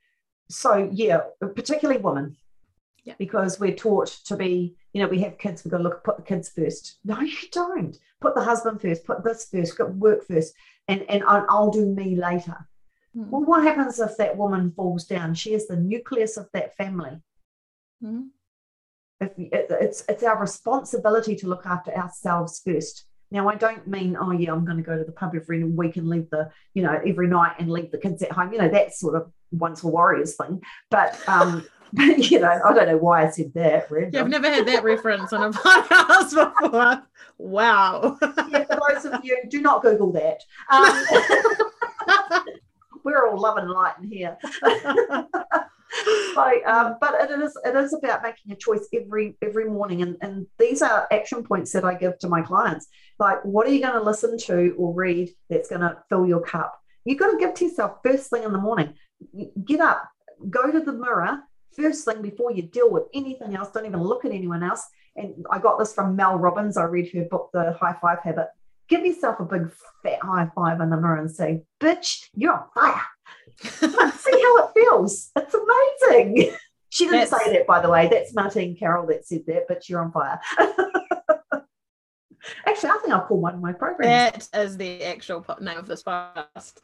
so 0.50 0.88
yeah, 0.92 1.20
particularly 1.40 2.00
women, 2.00 2.36
Yeah. 3.08 3.14
because 3.18 3.58
we're 3.58 3.74
taught 3.74 4.08
to 4.26 4.36
be, 4.36 4.76
you 4.92 5.02
know, 5.02 5.08
we 5.08 5.20
have 5.20 5.38
kids, 5.38 5.64
we've 5.64 5.72
got 5.72 5.78
to 5.78 5.82
look 5.82 6.04
put 6.04 6.18
the 6.18 6.22
kids 6.22 6.50
first. 6.50 6.98
No, 7.04 7.18
you 7.20 7.48
don't. 7.52 7.96
Put 8.20 8.34
the 8.34 8.42
husband 8.44 8.82
first. 8.82 9.04
Put 9.06 9.24
this 9.24 9.48
first. 9.50 9.78
Got 9.78 9.94
work 9.94 10.26
first, 10.26 10.52
and 10.88 11.02
and 11.08 11.22
I'll, 11.24 11.46
I'll 11.48 11.70
do 11.70 11.86
me 11.86 12.16
later. 12.16 12.68
Hmm. 13.14 13.30
Well, 13.30 13.44
what 13.44 13.62
happens 13.62 13.98
if 13.98 14.16
that 14.18 14.36
woman 14.36 14.72
falls 14.72 15.06
down? 15.06 15.34
She 15.34 15.54
is 15.54 15.66
the 15.66 15.76
nucleus 15.76 16.36
of 16.36 16.48
that 16.52 16.76
family. 16.76 17.22
Mhm. 18.04 18.28
if 19.20 19.32
it, 19.38 19.66
it's 19.70 20.04
it's 20.08 20.22
our 20.22 20.38
responsibility 20.38 21.34
to 21.36 21.48
look 21.48 21.64
after 21.66 21.92
ourselves 21.96 22.60
first. 22.64 23.06
Now, 23.30 23.48
I 23.48 23.56
don't 23.56 23.86
mean, 23.86 24.16
oh 24.18 24.30
yeah, 24.32 24.52
I'm 24.52 24.64
going 24.64 24.78
to 24.78 24.82
go 24.82 24.96
to 24.96 25.04
the 25.04 25.12
pub 25.12 25.34
every 25.34 25.62
week 25.64 25.96
and 25.96 26.08
leave 26.08 26.30
the, 26.30 26.50
you 26.74 26.82
know, 26.82 26.98
every 27.06 27.28
night 27.28 27.56
and 27.58 27.70
leave 27.70 27.90
the 27.90 27.98
kids 27.98 28.22
at 28.22 28.32
home. 28.32 28.52
You 28.52 28.58
know, 28.58 28.68
that 28.70 28.94
sort 28.94 29.16
of 29.16 29.30
Once 29.50 29.82
Were 29.84 29.90
Warriors 29.90 30.36
thing. 30.36 30.62
But 30.90 31.18
um, 31.28 31.66
you 32.18 32.40
know, 32.40 32.60
I 32.64 32.72
don't 32.74 32.86
know 32.88 32.96
why 32.98 33.26
I 33.26 33.30
said 33.30 33.52
that. 33.54 33.86
yeah 34.12 34.20
i've 34.20 34.28
never 34.28 34.48
had 34.50 34.66
that 34.66 34.84
reference 34.92 35.32
on 35.32 35.42
a 35.42 35.50
podcast 35.58 36.60
before 36.60 37.02
wow 37.38 38.16
Yeah, 38.50 38.64
for 38.64 38.78
those 38.92 39.04
of 39.06 39.24
you, 39.24 39.38
do 39.48 39.60
not 39.60 39.82
Google 39.82 40.12
that. 40.12 40.42
Um, 40.70 42.44
we're 43.04 43.26
all 43.28 43.38
love 43.40 43.56
and 43.58 43.70
light 43.70 43.94
in 44.02 44.10
here. 44.10 44.36
so 46.34 46.52
um, 46.66 46.96
but 47.00 47.14
it 47.20 47.30
is 47.40 47.56
it 47.64 47.74
is 47.74 47.94
about 47.94 48.22
making 48.22 48.52
a 48.52 48.56
choice 48.56 48.86
every 48.92 49.36
every 49.42 49.68
morning 49.70 50.02
and 50.02 50.16
and 50.20 50.46
these 50.58 50.82
are 50.82 51.06
action 51.10 51.42
points 51.42 51.72
that 51.72 51.84
i 51.84 51.94
give 51.94 52.18
to 52.18 52.28
my 52.28 52.42
clients 52.42 52.86
like 53.18 53.42
what 53.44 53.66
are 53.66 53.70
you 53.70 53.80
going 53.80 53.94
to 53.94 54.02
listen 54.02 54.36
to 54.36 54.74
or 54.78 54.92
read 54.94 55.30
that's 55.48 55.68
going 55.70 55.80
to 55.80 55.96
fill 56.10 56.26
your 56.26 56.42
cup 56.42 56.78
you've 57.04 57.18
got 57.18 57.30
to 57.30 57.38
give 57.38 57.54
to 57.54 57.64
yourself 57.64 57.98
first 58.04 58.28
thing 58.28 58.42
in 58.42 58.52
the 58.52 58.58
morning 58.58 58.92
get 59.64 59.80
up 59.80 60.04
go 60.50 60.70
to 60.70 60.80
the 60.80 60.92
mirror 60.92 61.38
first 61.76 62.04
thing 62.04 62.22
before 62.22 62.50
you 62.52 62.62
deal 62.62 62.90
with 62.90 63.04
anything 63.14 63.54
else 63.56 63.70
don't 63.70 63.86
even 63.86 64.02
look 64.02 64.24
at 64.24 64.32
anyone 64.32 64.62
else 64.62 64.84
and 65.16 65.44
i 65.50 65.58
got 65.58 65.78
this 65.78 65.92
from 65.92 66.16
mel 66.16 66.36
robbins 66.38 66.76
i 66.76 66.84
read 66.84 67.10
her 67.12 67.24
book 67.30 67.50
the 67.52 67.72
high 67.80 67.96
five 68.00 68.18
habit 68.22 68.48
give 68.88 69.04
yourself 69.04 69.38
a 69.40 69.44
big 69.44 69.70
fat 70.02 70.18
high 70.22 70.48
five 70.54 70.80
in 70.80 70.90
the 70.90 70.96
mirror 70.96 71.16
and 71.18 71.30
say 71.30 71.62
bitch 71.80 72.28
you're 72.34 72.54
on 72.54 72.64
fire 72.74 73.02
See 73.60 73.86
how 74.42 74.64
it 74.66 74.70
feels. 74.74 75.30
It's 75.36 75.54
amazing. 75.54 76.54
She 76.90 77.04
didn't 77.06 77.28
That's- 77.28 77.44
say 77.44 77.52
that, 77.54 77.66
by 77.66 77.80
the 77.80 77.90
way. 77.90 78.08
That's 78.08 78.32
Martine 78.34 78.76
Carroll 78.76 79.06
that 79.08 79.26
said 79.26 79.42
that, 79.48 79.64
but 79.68 79.88
you're 79.88 80.00
on 80.00 80.12
fire. 80.12 80.40
Actually, 82.66 82.90
I 82.90 82.98
think 83.02 83.12
I'll 83.12 83.26
call 83.26 83.40
one 83.40 83.54
of 83.54 83.60
my 83.60 83.72
programs. 83.72 84.48
that 84.48 84.60
is 84.64 84.76
the 84.76 85.02
actual 85.04 85.44
name 85.60 85.76
of 85.76 85.86
this 85.86 86.02
podcast 86.02 86.74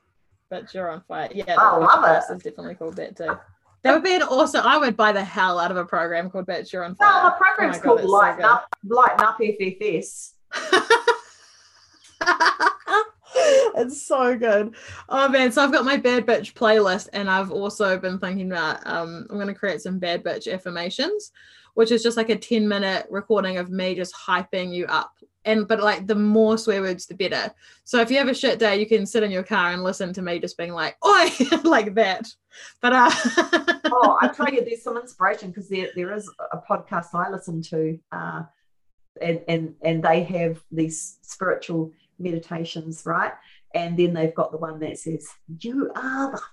but 0.51 0.73
you're 0.75 0.91
on 0.91 1.03
fire 1.09 1.31
yeah 1.33 1.55
I 1.57 1.77
love 1.77 2.05
it. 2.05 2.35
is 2.35 2.43
definitely 2.43 2.75
called 2.75 2.97
that 2.97 3.17
too 3.17 3.39
that 3.85 3.95
would 3.95 4.03
be 4.03 4.15
an 4.15 4.23
awesome 4.23 4.67
i 4.67 4.77
would 4.77 4.97
buy 4.97 5.13
the 5.13 5.23
hell 5.25 5.61
out 5.61 5.71
of 5.71 5.77
a 5.77 5.85
program 5.85 6.29
called 6.31 6.47
bitch 6.47 6.73
you're 6.73 6.83
on 6.85 6.97
No, 7.01 7.07
fire 7.07 7.23
my 7.23 7.31
program's 7.39 7.77
Oh 7.77 7.79
my 7.79 7.79
God, 7.79 7.85
called 7.85 8.01
so 8.01 8.07
Lighten 8.09 8.37
good. 8.39 8.45
Up, 8.47 8.67
Lighten 8.85 9.21
Up 9.25 9.39
FFS. 9.39 10.33
it's 13.77 14.07
so 14.07 14.37
good. 14.37 14.75
Oh 15.09 15.29
man, 15.29 15.51
so 15.53 15.63
I've 15.63 15.73
got 15.73 15.85
my 15.85 15.97
bad 15.97 16.27
bitch 16.27 16.55
playlist 16.55 17.09
and 17.13 17.29
I've 17.29 17.51
also 17.51 17.99
been 17.99 18.19
thinking 18.19 18.51
about 18.53 18.87
um 18.87 19.27
I'm 19.31 19.39
gonna 19.39 19.55
create 19.55 19.81
some 19.83 19.99
bad 19.99 20.23
bitch 20.23 20.53
affirmations, 20.53 21.33
which 21.75 21.91
is 21.91 22.03
just 22.03 22.17
like 22.17 22.31
a 22.31 22.37
10 22.37 22.67
minute 22.67 23.07
recording 23.11 23.59
of 23.59 23.71
me 23.71 23.95
just 23.95 24.15
hyping 24.15 24.75
you 24.75 24.87
up. 24.87 25.13
And 25.45 25.69
but 25.69 25.83
like 25.83 26.07
the 26.07 26.15
more 26.15 26.57
swear 26.57 26.81
words 26.81 27.07
the 27.07 27.15
better. 27.15 27.53
So 27.85 28.01
if 28.01 28.11
you 28.11 28.17
have 28.17 28.29
a 28.29 28.35
shit 28.35 28.59
day, 28.59 28.79
you 28.81 28.87
can 28.87 29.05
sit 29.05 29.23
in 29.23 29.31
your 29.31 29.43
car 29.43 29.73
and 29.73 29.85
listen 29.85 30.13
to 30.15 30.23
me 30.23 30.39
just 30.39 30.57
being 30.57 30.73
like, 30.73 30.97
oi, 31.05 31.29
like 31.65 31.95
that. 31.95 32.27
But 32.81 32.95
uh 32.95 33.11
oh, 33.87 34.19
I 34.21 34.29
tell 34.29 34.49
you, 34.49 34.65
there's 34.65 34.83
some 34.83 34.97
inspiration 34.97 35.51
because 35.51 35.69
there, 35.69 35.89
there 35.95 36.15
is 36.15 36.31
a 36.53 36.59
podcast 36.59 37.15
I 37.15 37.31
listen 37.31 37.63
to, 37.63 37.99
uh, 38.13 38.43
and, 39.21 39.41
and 39.49 39.75
and 39.83 40.03
they 40.03 40.23
have 40.25 40.63
these 40.71 41.19
spiritual 41.23 41.93
meditations, 42.19 43.03
right? 43.05 43.33
And 43.75 43.99
then 43.99 44.15
they've 44.15 44.35
got 44.35 44.53
the 44.53 44.59
one 44.59 44.81
that 44.81 44.99
says, 44.99 45.27
"You 45.61 45.91
are 45.95 46.31
the 46.33 46.39
fucking," 46.39 46.49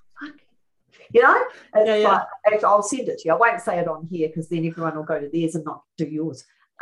you 1.13 1.21
know. 1.21 1.43
It's 1.75 1.87
Yeah, 1.87 1.95
yeah. 1.95 2.23
like 2.51 2.63
I'll 2.63 2.83
send 2.83 3.07
it 3.09 3.19
to 3.19 3.27
you. 3.27 3.33
I 3.33 3.37
won't 3.37 3.61
say 3.61 3.79
it 3.79 3.87
on 3.87 4.07
here 4.11 4.27
because 4.27 4.49
then 4.49 4.65
everyone 4.65 4.95
will 4.95 5.03
go 5.03 5.19
to 5.19 5.29
theirs 5.29 5.55
and 5.55 5.65
not 5.65 5.83
do 5.97 6.05
yours. 6.05 6.43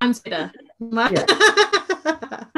I'm 0.00 0.12
better. 0.24 0.52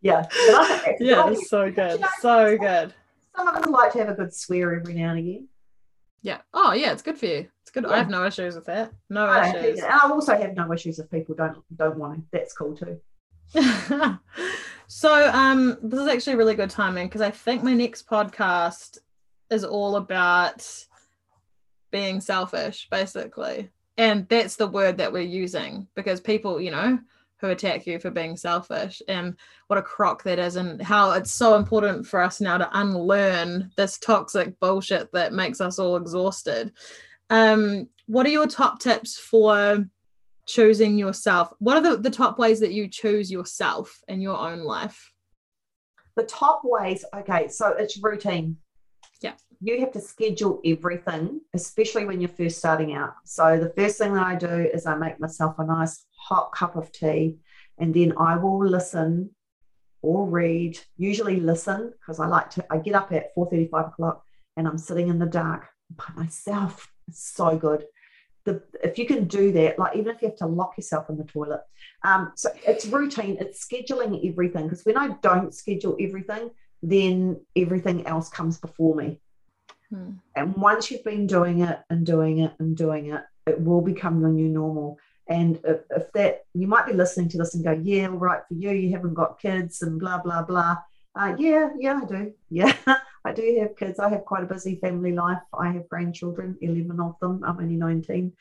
Yeah, 0.00 0.20
But 0.20 0.54
I 0.54 0.66
think 0.68 0.84
that's 0.84 1.00
a 1.00 1.04
good 1.04 1.06
yeah, 1.08 1.30
it's 1.30 1.48
so 1.48 1.70
good. 1.70 1.92
You 1.92 1.98
know, 2.00 2.08
So 2.20 2.58
good. 2.58 2.92
Some 3.34 3.48
of 3.48 3.56
us 3.56 3.66
like 3.66 3.92
to 3.92 3.98
have 4.00 4.10
a 4.10 4.14
good 4.14 4.34
swear 4.34 4.74
every 4.74 4.92
now 4.92 5.10
and 5.10 5.18
again. 5.18 5.48
Yeah. 6.20 6.42
Oh, 6.52 6.72
yeah, 6.74 6.92
it's 6.92 7.00
good 7.00 7.16
for 7.16 7.24
you. 7.24 7.48
It's 7.62 7.70
good. 7.70 7.86
I 7.86 7.96
have 7.96 8.10
no 8.10 8.26
issues 8.26 8.54
with 8.54 8.66
that. 8.66 8.92
No 9.08 9.24
I 9.24 9.48
issues. 9.48 9.80
and 9.82 9.90
I 9.90 10.00
also 10.10 10.36
have 10.36 10.54
no 10.54 10.70
issues 10.74 10.98
if 10.98 11.10
people 11.10 11.34
don't 11.34 11.56
don't 11.74 11.96
want 11.96 12.18
to. 12.18 12.22
That's 12.32 12.52
cool 12.52 12.76
too. 12.76 13.00
So 14.86 15.30
um 15.32 15.76
this 15.82 16.00
is 16.00 16.08
actually 16.08 16.36
really 16.36 16.54
good 16.54 16.70
timing 16.70 17.06
because 17.06 17.20
I 17.20 17.30
think 17.30 17.62
my 17.62 17.74
next 17.74 18.06
podcast 18.08 18.98
is 19.50 19.64
all 19.64 19.96
about 19.96 20.86
being 21.94 22.20
selfish, 22.20 22.88
basically. 22.90 23.70
And 23.96 24.28
that's 24.28 24.56
the 24.56 24.66
word 24.66 24.98
that 24.98 25.12
we're 25.12 25.22
using 25.22 25.86
because 25.94 26.20
people, 26.20 26.60
you 26.60 26.72
know, 26.72 26.98
who 27.36 27.50
attack 27.50 27.86
you 27.86 28.00
for 28.00 28.10
being 28.10 28.36
selfish 28.36 29.00
and 29.06 29.36
what 29.68 29.78
a 29.78 29.82
crock 29.82 30.24
that 30.24 30.40
is 30.40 30.56
and 30.56 30.82
how 30.82 31.12
it's 31.12 31.30
so 31.30 31.54
important 31.54 32.04
for 32.04 32.20
us 32.20 32.40
now 32.40 32.58
to 32.58 32.68
unlearn 32.72 33.70
this 33.76 33.96
toxic 33.98 34.58
bullshit 34.58 35.12
that 35.12 35.32
makes 35.32 35.60
us 35.60 35.78
all 35.78 35.96
exhausted. 35.96 36.72
Um, 37.30 37.88
what 38.06 38.26
are 38.26 38.30
your 38.30 38.48
top 38.48 38.80
tips 38.80 39.16
for 39.16 39.86
choosing 40.46 40.98
yourself? 40.98 41.52
What 41.58 41.76
are 41.76 41.82
the, 41.82 41.96
the 41.96 42.10
top 42.10 42.38
ways 42.38 42.60
that 42.60 42.72
you 42.72 42.88
choose 42.88 43.30
yourself 43.30 44.00
in 44.08 44.20
your 44.20 44.38
own 44.38 44.60
life? 44.60 45.12
The 46.16 46.24
top 46.24 46.62
ways, 46.64 47.04
okay, 47.14 47.48
so 47.48 47.68
it's 47.68 48.02
routine. 48.02 48.58
Yeah. 49.20 49.32
You 49.60 49.80
have 49.80 49.92
to 49.92 50.00
schedule 50.00 50.60
everything, 50.64 51.40
especially 51.54 52.04
when 52.04 52.20
you're 52.20 52.28
first 52.28 52.58
starting 52.58 52.94
out. 52.94 53.14
So 53.24 53.58
the 53.58 53.72
first 53.76 53.98
thing 53.98 54.14
that 54.14 54.26
I 54.26 54.34
do 54.36 54.68
is 54.72 54.86
I 54.86 54.94
make 54.96 55.18
myself 55.18 55.58
a 55.58 55.64
nice 55.64 56.04
hot 56.16 56.52
cup 56.52 56.76
of 56.76 56.92
tea 56.92 57.38
and 57.78 57.92
then 57.94 58.14
I 58.18 58.36
will 58.36 58.64
listen 58.64 59.30
or 60.02 60.26
read, 60.26 60.78
usually 60.96 61.40
listen, 61.40 61.92
because 61.98 62.20
I 62.20 62.26
like 62.26 62.50
to 62.50 62.64
I 62.70 62.78
get 62.78 62.94
up 62.94 63.10
at 63.12 63.34
4.35 63.34 63.88
o'clock 63.88 64.24
and 64.56 64.68
I'm 64.68 64.78
sitting 64.78 65.08
in 65.08 65.18
the 65.18 65.26
dark 65.26 65.66
by 65.90 66.04
myself. 66.14 66.86
It's 67.08 67.34
so 67.34 67.56
good. 67.56 67.86
The, 68.44 68.62
if 68.82 68.98
you 68.98 69.06
can 69.06 69.24
do 69.24 69.52
that, 69.52 69.78
like 69.78 69.96
even 69.96 70.14
if 70.14 70.20
you 70.20 70.28
have 70.28 70.36
to 70.38 70.46
lock 70.46 70.76
yourself 70.76 71.08
in 71.08 71.16
the 71.16 71.24
toilet, 71.24 71.62
um, 72.04 72.32
so 72.36 72.50
it's 72.66 72.86
routine, 72.86 73.38
it's 73.40 73.66
scheduling 73.66 74.28
everything. 74.28 74.64
Because 74.64 74.84
when 74.84 74.98
I 74.98 75.16
don't 75.22 75.54
schedule 75.54 75.96
everything, 75.98 76.50
then 76.82 77.40
everything 77.56 78.06
else 78.06 78.28
comes 78.28 78.58
before 78.58 78.94
me. 78.94 79.20
Hmm. 79.90 80.10
And 80.36 80.54
once 80.56 80.90
you've 80.90 81.04
been 81.04 81.26
doing 81.26 81.60
it 81.60 81.80
and 81.88 82.04
doing 82.04 82.38
it 82.38 82.52
and 82.58 82.76
doing 82.76 83.06
it, 83.06 83.22
it 83.46 83.60
will 83.60 83.80
become 83.80 84.20
your 84.20 84.30
new 84.30 84.48
normal. 84.48 84.98
And 85.28 85.58
if, 85.64 85.80
if 85.90 86.12
that, 86.12 86.44
you 86.54 86.66
might 86.66 86.86
be 86.86 86.92
listening 86.92 87.28
to 87.30 87.38
this 87.38 87.54
and 87.54 87.64
go, 87.64 87.72
yeah, 87.82 88.08
all 88.08 88.16
right 88.16 88.40
for 88.46 88.54
you, 88.54 88.70
you 88.70 88.92
haven't 88.92 89.14
got 89.14 89.40
kids 89.40 89.82
and 89.82 89.98
blah, 89.98 90.18
blah, 90.18 90.42
blah. 90.42 90.78
Uh, 91.16 91.34
yeah, 91.38 91.70
yeah, 91.78 92.00
I 92.02 92.06
do. 92.06 92.32
Yeah, 92.50 92.74
I 93.24 93.32
do 93.32 93.58
have 93.60 93.76
kids. 93.76 93.98
I 93.98 94.08
have 94.10 94.24
quite 94.24 94.44
a 94.44 94.46
busy 94.46 94.76
family 94.76 95.12
life. 95.12 95.40
I 95.58 95.70
have 95.72 95.88
grandchildren, 95.88 96.58
11 96.60 97.00
of 97.00 97.18
them. 97.20 97.42
I'm 97.44 97.58
only 97.58 97.76
19. 97.76 98.32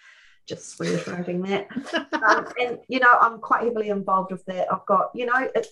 Just 0.46 0.80
reiterating 0.80 1.42
that. 1.44 1.68
Um, 2.24 2.48
and, 2.58 2.80
you 2.88 3.02
know, 3.02 3.18
I'm 3.20 3.40
quite 3.40 3.64
heavily 3.64 3.90
involved 3.90 4.32
with 4.32 4.46
that. 4.46 4.72
I've 4.72 4.86
got, 4.86 5.10
you 5.14 5.26
know, 5.26 5.50
it, 5.54 5.68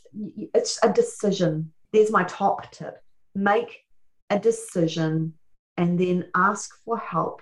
it's 0.54 0.78
a 0.84 0.92
decision. 0.92 1.72
There's 1.94 2.12
my 2.12 2.26
top 2.26 2.70
tip 2.74 3.02
make 3.34 3.86
a 4.30 4.38
decision 4.38 5.34
and 5.78 5.98
then 5.98 6.30
ask 6.36 6.76
for 6.84 6.98
help 6.98 7.42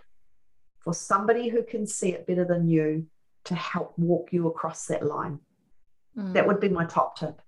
for 0.81 0.93
somebody 0.93 1.49
who 1.49 1.63
can 1.63 1.85
see 1.87 2.09
it 2.13 2.27
better 2.27 2.45
than 2.45 2.67
you 2.67 3.07
to 3.45 3.55
help 3.55 3.97
walk 3.97 4.31
you 4.31 4.47
across 4.47 4.85
that 4.85 5.05
line. 5.05 5.39
Mm. 6.17 6.33
That 6.33 6.47
would 6.47 6.59
be 6.59 6.69
my 6.69 6.85
top 6.85 7.17
tip. 7.17 7.41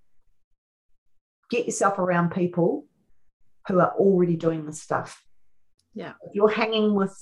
Get 1.50 1.66
yourself 1.66 1.98
around 1.98 2.30
people 2.30 2.86
who 3.66 3.80
are 3.80 3.92
already 3.92 4.36
doing 4.36 4.66
this 4.66 4.80
stuff. 4.80 5.22
Yeah. 5.94 6.12
If 6.22 6.34
you're 6.34 6.50
hanging 6.50 6.94
with, 6.94 7.16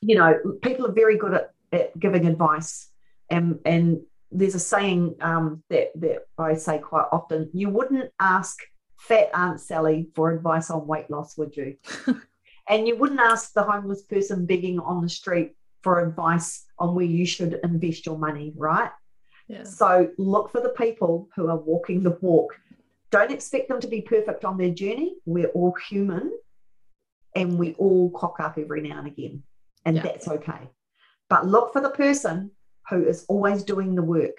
you 0.00 0.16
know, 0.16 0.38
people 0.62 0.86
are 0.86 0.92
very 0.92 1.16
good 1.16 1.34
at, 1.34 1.50
at 1.72 1.98
giving 1.98 2.26
advice. 2.26 2.88
And, 3.30 3.58
and 3.64 4.00
there's 4.30 4.54
a 4.54 4.60
saying 4.60 5.16
um, 5.20 5.62
that, 5.70 5.88
that 5.96 6.26
I 6.38 6.54
say 6.54 6.78
quite 6.78 7.06
often 7.12 7.50
you 7.54 7.70
wouldn't 7.70 8.10
ask 8.20 8.58
fat 8.98 9.30
Aunt 9.34 9.60
Sally 9.60 10.08
for 10.14 10.32
advice 10.32 10.70
on 10.70 10.86
weight 10.86 11.10
loss, 11.10 11.36
would 11.38 11.56
you? 11.56 11.76
and 12.68 12.88
you 12.88 12.96
wouldn't 12.96 13.20
ask 13.20 13.52
the 13.52 13.62
homeless 13.62 14.02
person 14.02 14.46
begging 14.46 14.78
on 14.80 15.02
the 15.02 15.08
street 15.08 15.52
for 15.82 16.00
advice 16.00 16.64
on 16.78 16.94
where 16.94 17.04
you 17.04 17.26
should 17.26 17.60
invest 17.62 18.06
your 18.06 18.18
money, 18.18 18.52
right? 18.56 18.90
yeah. 19.48 19.64
So 19.64 20.10
look 20.18 20.50
for 20.50 20.60
the 20.60 20.70
people 20.70 21.28
who 21.36 21.48
are 21.48 21.56
walking 21.56 22.02
the 22.02 22.16
walk. 22.20 22.58
Don't 23.14 23.30
expect 23.30 23.68
them 23.68 23.80
to 23.80 23.86
be 23.86 24.00
perfect 24.00 24.44
on 24.44 24.58
their 24.58 24.70
journey. 24.70 25.14
We're 25.24 25.46
all 25.50 25.72
human 25.88 26.32
and 27.36 27.56
we 27.60 27.74
all 27.74 28.10
cock 28.10 28.40
up 28.40 28.58
every 28.58 28.80
now 28.80 28.98
and 28.98 29.06
again, 29.06 29.44
and 29.84 29.94
Yeah. 29.94 30.02
that's 30.02 30.26
okay. 30.26 30.68
But 31.28 31.46
look 31.46 31.72
for 31.72 31.80
the 31.80 31.90
person 31.90 32.50
who 32.90 33.06
is 33.06 33.24
always 33.28 33.62
doing 33.62 33.94
the 33.94 34.02
work 34.02 34.36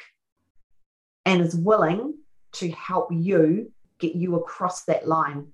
and 1.26 1.42
is 1.42 1.56
willing 1.56 2.16
to 2.56 2.70
help 2.72 3.14
you 3.14 3.72
get 4.00 4.14
you 4.14 4.36
across 4.36 4.84
that 4.84 5.08
line. 5.08 5.48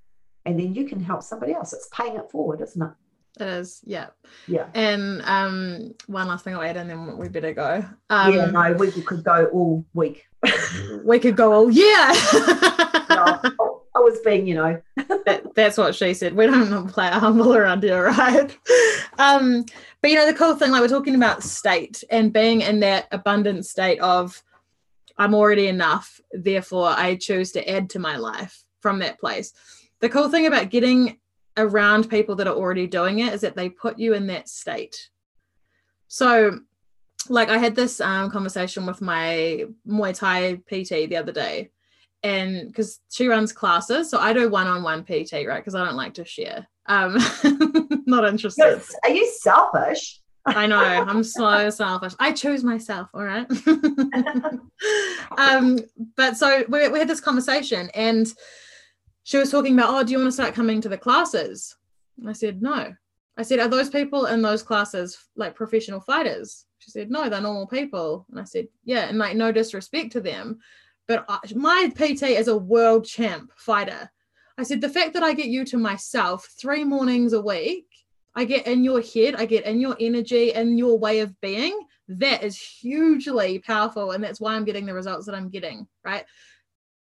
And 0.45 0.59
then 0.59 0.73
you 0.73 0.87
can 0.87 0.99
help 0.99 1.21
somebody 1.21 1.53
else. 1.53 1.73
It's 1.73 1.89
paying 1.93 2.15
it 2.15 2.31
forward, 2.31 2.61
isn't 2.61 2.81
it? 2.81 2.91
It 3.39 3.47
is, 3.49 3.81
yeah. 3.83 4.07
Yeah. 4.47 4.65
And 4.73 5.21
um, 5.25 5.93
one 6.07 6.27
last 6.27 6.43
thing 6.43 6.55
I'll 6.55 6.63
add, 6.63 6.75
and 6.75 6.89
then 6.89 7.17
we 7.17 7.29
better 7.29 7.53
go. 7.53 7.85
Um, 8.09 8.33
yeah, 8.33 8.45
no, 8.47 8.73
we 8.73 8.91
could 8.91 9.23
go 9.23 9.45
all 9.45 9.85
week. 9.93 10.25
we 11.05 11.19
could 11.19 11.37
go. 11.37 11.53
all 11.53 11.69
yeah. 11.69 12.13
I 13.93 13.99
was 13.99 14.19
being, 14.23 14.47
you 14.47 14.55
know, 14.55 14.81
that, 15.25 15.53
that's 15.55 15.77
what 15.77 15.95
she 15.95 16.13
said. 16.13 16.33
We 16.33 16.45
don't 16.45 16.87
play 16.93 17.09
humble 17.09 17.55
around 17.55 17.83
here, 17.83 18.05
right? 18.05 18.57
Um, 19.19 19.65
but 20.01 20.11
you 20.11 20.17
know, 20.17 20.25
the 20.25 20.37
cool 20.37 20.55
thing, 20.55 20.71
like 20.71 20.81
we're 20.81 20.87
talking 20.87 21.15
about 21.15 21.43
state 21.43 22.03
and 22.09 22.31
being 22.31 22.61
in 22.61 22.79
that 22.81 23.07
abundant 23.11 23.65
state 23.65 23.99
of 23.99 24.41
I'm 25.17 25.35
already 25.35 25.67
enough, 25.67 26.19
therefore 26.31 26.89
I 26.89 27.15
choose 27.15 27.51
to 27.51 27.69
add 27.69 27.89
to 27.91 27.99
my 27.99 28.17
life 28.17 28.63
from 28.81 28.99
that 28.99 29.19
place. 29.19 29.53
The 29.99 30.09
cool 30.09 30.29
thing 30.29 30.47
about 30.47 30.69
getting 30.69 31.19
around 31.57 32.09
people 32.09 32.35
that 32.37 32.47
are 32.47 32.55
already 32.55 32.87
doing 32.87 33.19
it 33.19 33.33
is 33.33 33.41
that 33.41 33.55
they 33.55 33.69
put 33.69 33.99
you 33.99 34.13
in 34.13 34.27
that 34.27 34.49
state. 34.49 35.09
So, 36.07 36.59
like, 37.29 37.49
I 37.49 37.57
had 37.57 37.75
this 37.75 38.01
um, 38.01 38.31
conversation 38.31 38.85
with 38.85 39.01
my 39.01 39.65
Muay 39.87 40.15
Thai 40.15 40.55
PT 40.55 41.09
the 41.09 41.17
other 41.17 41.31
day, 41.31 41.69
and 42.23 42.67
because 42.67 42.99
she 43.09 43.27
runs 43.27 43.51
classes, 43.51 44.09
so 44.09 44.19
I 44.19 44.33
do 44.33 44.49
one-on-one 44.49 45.03
PT, 45.03 45.45
right? 45.47 45.57
Because 45.57 45.75
I 45.75 45.83
don't 45.83 45.95
like 45.95 46.13
to 46.15 46.25
share. 46.25 46.67
Um, 46.85 47.17
not 48.05 48.25
interested. 48.25 48.81
Are 49.03 49.09
you 49.09 49.31
selfish? 49.39 50.19
I 50.45 50.65
know 50.65 50.79
I'm 50.79 51.23
so 51.23 51.69
selfish. 51.69 52.13
I 52.19 52.31
choose 52.31 52.63
myself. 52.63 53.09
All 53.13 53.23
right. 53.23 53.45
um, 55.37 55.79
but 56.17 56.35
so 56.35 56.63
we, 56.67 56.87
we 56.87 56.99
had 56.99 57.07
this 57.07 57.21
conversation, 57.21 57.89
and 57.93 58.27
she 59.23 59.37
was 59.37 59.51
talking 59.51 59.73
about, 59.73 59.89
oh, 59.89 60.03
do 60.03 60.11
you 60.11 60.17
want 60.17 60.27
to 60.27 60.33
start 60.33 60.55
coming 60.55 60.81
to 60.81 60.89
the 60.89 60.97
classes? 60.97 61.75
And 62.19 62.29
I 62.29 62.33
said, 62.33 62.61
no. 62.61 62.93
I 63.37 63.43
said, 63.43 63.59
are 63.59 63.67
those 63.67 63.89
people 63.89 64.25
in 64.25 64.41
those 64.41 64.63
classes 64.63 65.17
like 65.35 65.55
professional 65.55 66.01
fighters? 66.01 66.65
She 66.79 66.91
said, 66.91 67.11
no, 67.11 67.29
they're 67.29 67.41
normal 67.41 67.67
people. 67.67 68.25
And 68.29 68.39
I 68.39 68.43
said, 68.43 68.67
yeah, 68.83 69.07
and 69.07 69.17
like 69.17 69.35
no 69.35 69.51
disrespect 69.51 70.11
to 70.13 70.21
them, 70.21 70.59
but 71.11 71.25
I, 71.27 71.39
my 71.55 71.91
PT 71.93 72.23
is 72.23 72.47
a 72.47 72.55
world 72.55 73.03
champ 73.03 73.51
fighter. 73.57 74.09
I 74.57 74.63
said, 74.63 74.79
the 74.79 74.87
fact 74.87 75.13
that 75.13 75.23
I 75.23 75.33
get 75.33 75.47
you 75.47 75.65
to 75.65 75.77
myself 75.77 76.47
three 76.57 76.85
mornings 76.85 77.33
a 77.33 77.41
week 77.41 77.85
I 78.33 78.45
get 78.45 78.65
in 78.65 78.85
your 78.85 79.01
head, 79.01 79.35
I 79.35 79.45
get 79.45 79.65
in 79.65 79.81
your 79.81 79.97
energy 79.99 80.53
and 80.53 80.79
your 80.79 80.97
way 80.97 81.19
of 81.19 81.37
being. 81.41 81.77
That 82.07 82.43
is 82.43 82.57
hugely 82.57 83.59
powerful. 83.59 84.11
And 84.11 84.23
that's 84.23 84.39
why 84.39 84.53
I'm 84.53 84.63
getting 84.63 84.85
the 84.85 84.93
results 84.93 85.25
that 85.25 85.35
I'm 85.35 85.49
getting, 85.49 85.85
right? 86.05 86.23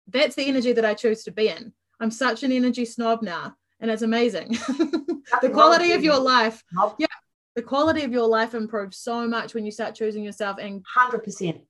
That's 0.10 0.36
the 0.36 0.43
energy 0.43 0.74
that 0.74 0.84
I 0.84 0.95
choose 0.95 1.24
to 1.24 1.32
be 1.32 1.47
in. 1.47 1.72
I'm 2.01 2.12
such 2.12 2.43
an 2.43 2.51
energy 2.51 2.84
snob 2.84 3.22
now, 3.22 3.56
and 3.80 3.89
it's 3.89 4.01
amazing. 4.01 4.49
the 5.41 5.49
quality 5.54 5.93
of 5.93 6.04
your 6.04 6.20
life, 6.20 6.62
yeah, 6.97 7.08
the 7.56 7.62
quality 7.62 8.04
of 8.04 8.12
your 8.12 8.28
life 8.28 8.54
improves 8.54 8.97
so 8.97 9.26
much 9.26 9.54
when 9.54 9.64
you 9.64 9.72
start 9.72 9.95
choosing 9.95 10.26
yourself 10.26 10.58
and 10.60 10.84
100%. 10.97 11.62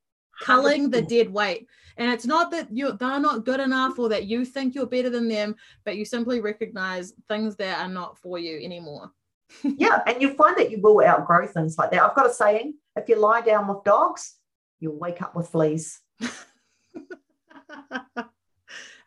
Culling 0.41 0.89
the 0.89 1.01
dead 1.01 1.31
weight. 1.31 1.67
And 1.97 2.11
it's 2.11 2.25
not 2.25 2.51
that 2.51 2.75
you 2.75 2.91
they're 2.93 3.19
not 3.19 3.45
good 3.45 3.59
enough 3.59 3.99
or 3.99 4.09
that 4.09 4.25
you 4.25 4.45
think 4.45 4.73
you're 4.73 4.87
better 4.87 5.09
than 5.09 5.27
them, 5.27 5.55
but 5.85 5.95
you 5.95 6.05
simply 6.05 6.41
recognize 6.41 7.13
things 7.29 7.55
that 7.57 7.79
are 7.79 7.91
not 7.91 8.17
for 8.17 8.37
you 8.37 8.59
anymore. 8.63 9.11
Yeah, 9.63 10.01
and 10.07 10.19
you 10.19 10.33
find 10.33 10.57
that 10.57 10.71
you 10.71 10.81
will 10.81 11.05
outgrow 11.05 11.45
things 11.45 11.77
like 11.77 11.91
that. 11.91 12.01
I've 12.01 12.15
got 12.15 12.29
a 12.29 12.33
saying 12.33 12.73
if 12.95 13.07
you 13.07 13.17
lie 13.17 13.41
down 13.41 13.67
with 13.67 13.83
dogs, 13.83 14.35
you'll 14.79 14.97
wake 14.97 15.21
up 15.21 15.35
with 15.35 15.49
fleas. 15.49 15.99
and 16.19 16.37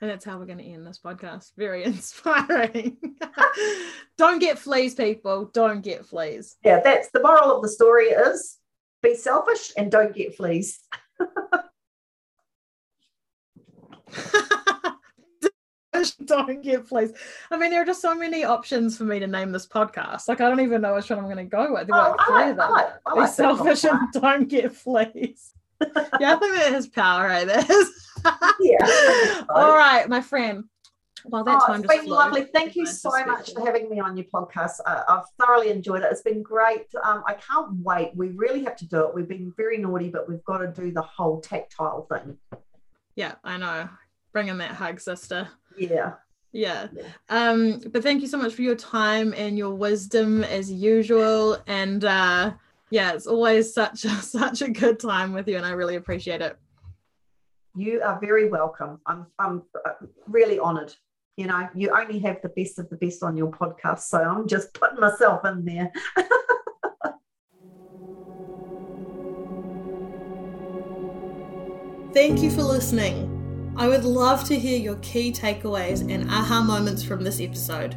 that's 0.00 0.24
how 0.24 0.38
we're 0.38 0.46
going 0.46 0.58
to 0.58 0.64
end 0.64 0.86
this 0.86 1.00
podcast. 1.04 1.50
Very 1.56 1.82
inspiring. 1.92 2.96
don't 4.16 4.38
get 4.38 4.58
fleas, 4.58 4.94
people. 4.94 5.46
Don't 5.46 5.82
get 5.82 6.06
fleas. 6.06 6.56
Yeah, 6.64 6.80
that's 6.80 7.10
the 7.10 7.22
moral 7.22 7.56
of 7.56 7.62
the 7.62 7.68
story 7.68 8.06
is 8.06 8.58
be 9.02 9.14
selfish 9.14 9.72
and 9.76 9.90
don't 9.90 10.14
get 10.14 10.36
fleas. 10.36 10.80
Selfish 15.96 16.26
don't 16.26 16.62
get 16.62 16.86
fleas. 16.86 17.12
I 17.50 17.56
mean, 17.56 17.70
there 17.70 17.82
are 17.82 17.86
just 17.86 18.02
so 18.02 18.14
many 18.14 18.44
options 18.44 18.96
for 18.96 19.04
me 19.04 19.18
to 19.18 19.26
name 19.26 19.52
this 19.52 19.66
podcast. 19.66 20.28
Like, 20.28 20.40
I 20.40 20.48
don't 20.48 20.60
even 20.60 20.82
know 20.82 20.94
which 20.94 21.10
one 21.10 21.18
I'm 21.18 21.24
going 21.24 21.36
to 21.36 21.44
go 21.44 21.72
with. 21.72 21.86
There 21.86 21.96
Oh, 21.96 22.16
I 22.18 22.50
like, 22.50 22.58
I 22.58 22.70
like, 22.70 22.86
I 23.06 23.14
Be 23.14 23.20
like 23.20 23.30
selfish 23.30 23.84
and 23.84 24.12
don't 24.12 24.48
get 24.48 24.74
fleas. 24.74 25.52
yeah, 26.20 26.34
I 26.34 26.36
think 26.36 26.54
that 26.54 26.72
has 26.72 26.86
power, 26.86 27.26
eh, 27.26 27.28
right? 27.28 27.46
That 27.46 27.70
is. 27.70 27.90
Yeah, 28.60 28.78
I 28.82 29.34
think 29.36 29.46
so. 29.48 29.54
All 29.54 29.76
right, 29.76 30.08
my 30.08 30.20
friend. 30.20 30.64
Well, 31.28 31.44
that 31.44 31.62
Oh, 31.68 31.72
it's 31.72 31.86
been 31.86 32.06
lovely. 32.06 32.44
Thank 32.44 32.76
you 32.76 32.86
so 32.86 33.10
much 33.24 33.52
for 33.52 33.64
having 33.64 33.90
me 33.90 33.98
on 34.00 34.16
your 34.16 34.26
podcast. 34.26 34.80
Uh, 34.84 35.02
I've 35.08 35.24
thoroughly 35.40 35.70
enjoyed 35.70 36.02
it. 36.02 36.08
It's 36.10 36.22
been 36.22 36.42
great. 36.42 36.86
Um, 37.02 37.24
I 37.26 37.34
can't 37.34 37.72
wait. 37.82 38.12
We 38.14 38.28
really 38.28 38.62
have 38.64 38.76
to 38.76 38.86
do 38.86 39.06
it. 39.06 39.14
We've 39.14 39.28
been 39.28 39.52
very 39.56 39.78
naughty, 39.78 40.08
but 40.08 40.28
we've 40.28 40.44
got 40.44 40.58
to 40.58 40.68
do 40.68 40.92
the 40.92 41.02
whole 41.02 41.40
tactile 41.40 42.06
thing. 42.12 42.36
Yeah, 43.16 43.34
I 43.42 43.56
know. 43.56 43.88
Bring 44.32 44.48
in 44.48 44.58
that 44.58 44.72
hug, 44.72 45.00
sister. 45.00 45.48
Yeah. 45.76 46.14
Yeah. 46.52 46.88
Yeah. 46.92 47.02
Um, 47.28 47.80
but 47.90 48.02
thank 48.02 48.22
you 48.22 48.28
so 48.28 48.38
much 48.38 48.54
for 48.54 48.62
your 48.62 48.76
time 48.76 49.34
and 49.36 49.58
your 49.58 49.74
wisdom 49.74 50.44
as 50.44 50.70
usual. 50.70 51.58
And 51.66 52.04
uh 52.04 52.52
yeah, 52.90 53.12
it's 53.12 53.26
always 53.26 53.74
such 53.74 54.04
a 54.04 54.08
such 54.22 54.62
a 54.62 54.70
good 54.70 54.98
time 54.98 55.32
with 55.32 55.48
you 55.48 55.56
and 55.56 55.66
I 55.66 55.70
really 55.70 55.96
appreciate 55.96 56.40
it. 56.40 56.56
You 57.74 58.00
are 58.00 58.18
very 58.18 58.48
welcome. 58.48 59.00
I'm, 59.04 59.26
I'm 59.38 59.62
uh, 59.84 59.90
really 60.26 60.58
honored. 60.58 60.94
You 61.36 61.46
know, 61.46 61.68
you 61.74 61.90
only 61.94 62.18
have 62.20 62.40
the 62.40 62.48
best 62.48 62.78
of 62.78 62.88
the 62.88 62.96
best 62.96 63.22
on 63.22 63.36
your 63.36 63.50
podcast. 63.50 64.00
So 64.00 64.18
I'm 64.18 64.48
just 64.48 64.72
putting 64.72 64.98
myself 64.98 65.44
in 65.44 65.66
there. 65.66 65.92
Thank 72.14 72.40
you 72.40 72.50
for 72.50 72.62
listening. 72.62 73.74
I 73.76 73.86
would 73.88 74.04
love 74.04 74.44
to 74.44 74.58
hear 74.58 74.78
your 74.78 74.96
key 74.96 75.30
takeaways 75.30 76.00
and 76.10 76.30
aha 76.30 76.62
moments 76.62 77.02
from 77.02 77.22
this 77.22 77.38
episode. 77.42 77.92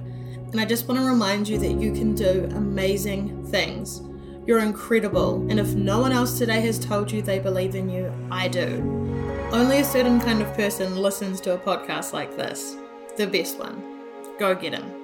And 0.51 0.59
I 0.59 0.65
just 0.65 0.89
want 0.89 0.99
to 0.99 1.05
remind 1.05 1.47
you 1.47 1.57
that 1.59 1.79
you 1.79 1.93
can 1.93 2.15
do 2.15 2.49
amazing 2.55 3.45
things. 3.45 4.01
You're 4.45 4.59
incredible, 4.59 5.47
and 5.49 5.57
if 5.59 5.75
no 5.75 6.01
one 6.01 6.11
else 6.11 6.37
today 6.37 6.59
has 6.61 6.77
told 6.77 7.09
you 7.09 7.21
they 7.21 7.39
believe 7.39 7.75
in 7.75 7.89
you, 7.89 8.11
I 8.29 8.49
do. 8.49 8.81
Only 9.53 9.79
a 9.79 9.85
certain 9.85 10.19
kind 10.19 10.41
of 10.41 10.53
person 10.55 10.97
listens 10.97 11.39
to 11.41 11.53
a 11.53 11.57
podcast 11.57 12.11
like 12.11 12.35
this. 12.35 12.75
The 13.20 13.28
best 13.28 13.59
one. 13.59 13.84
Go 14.39 14.55
get 14.55 14.72
him. 14.72 14.99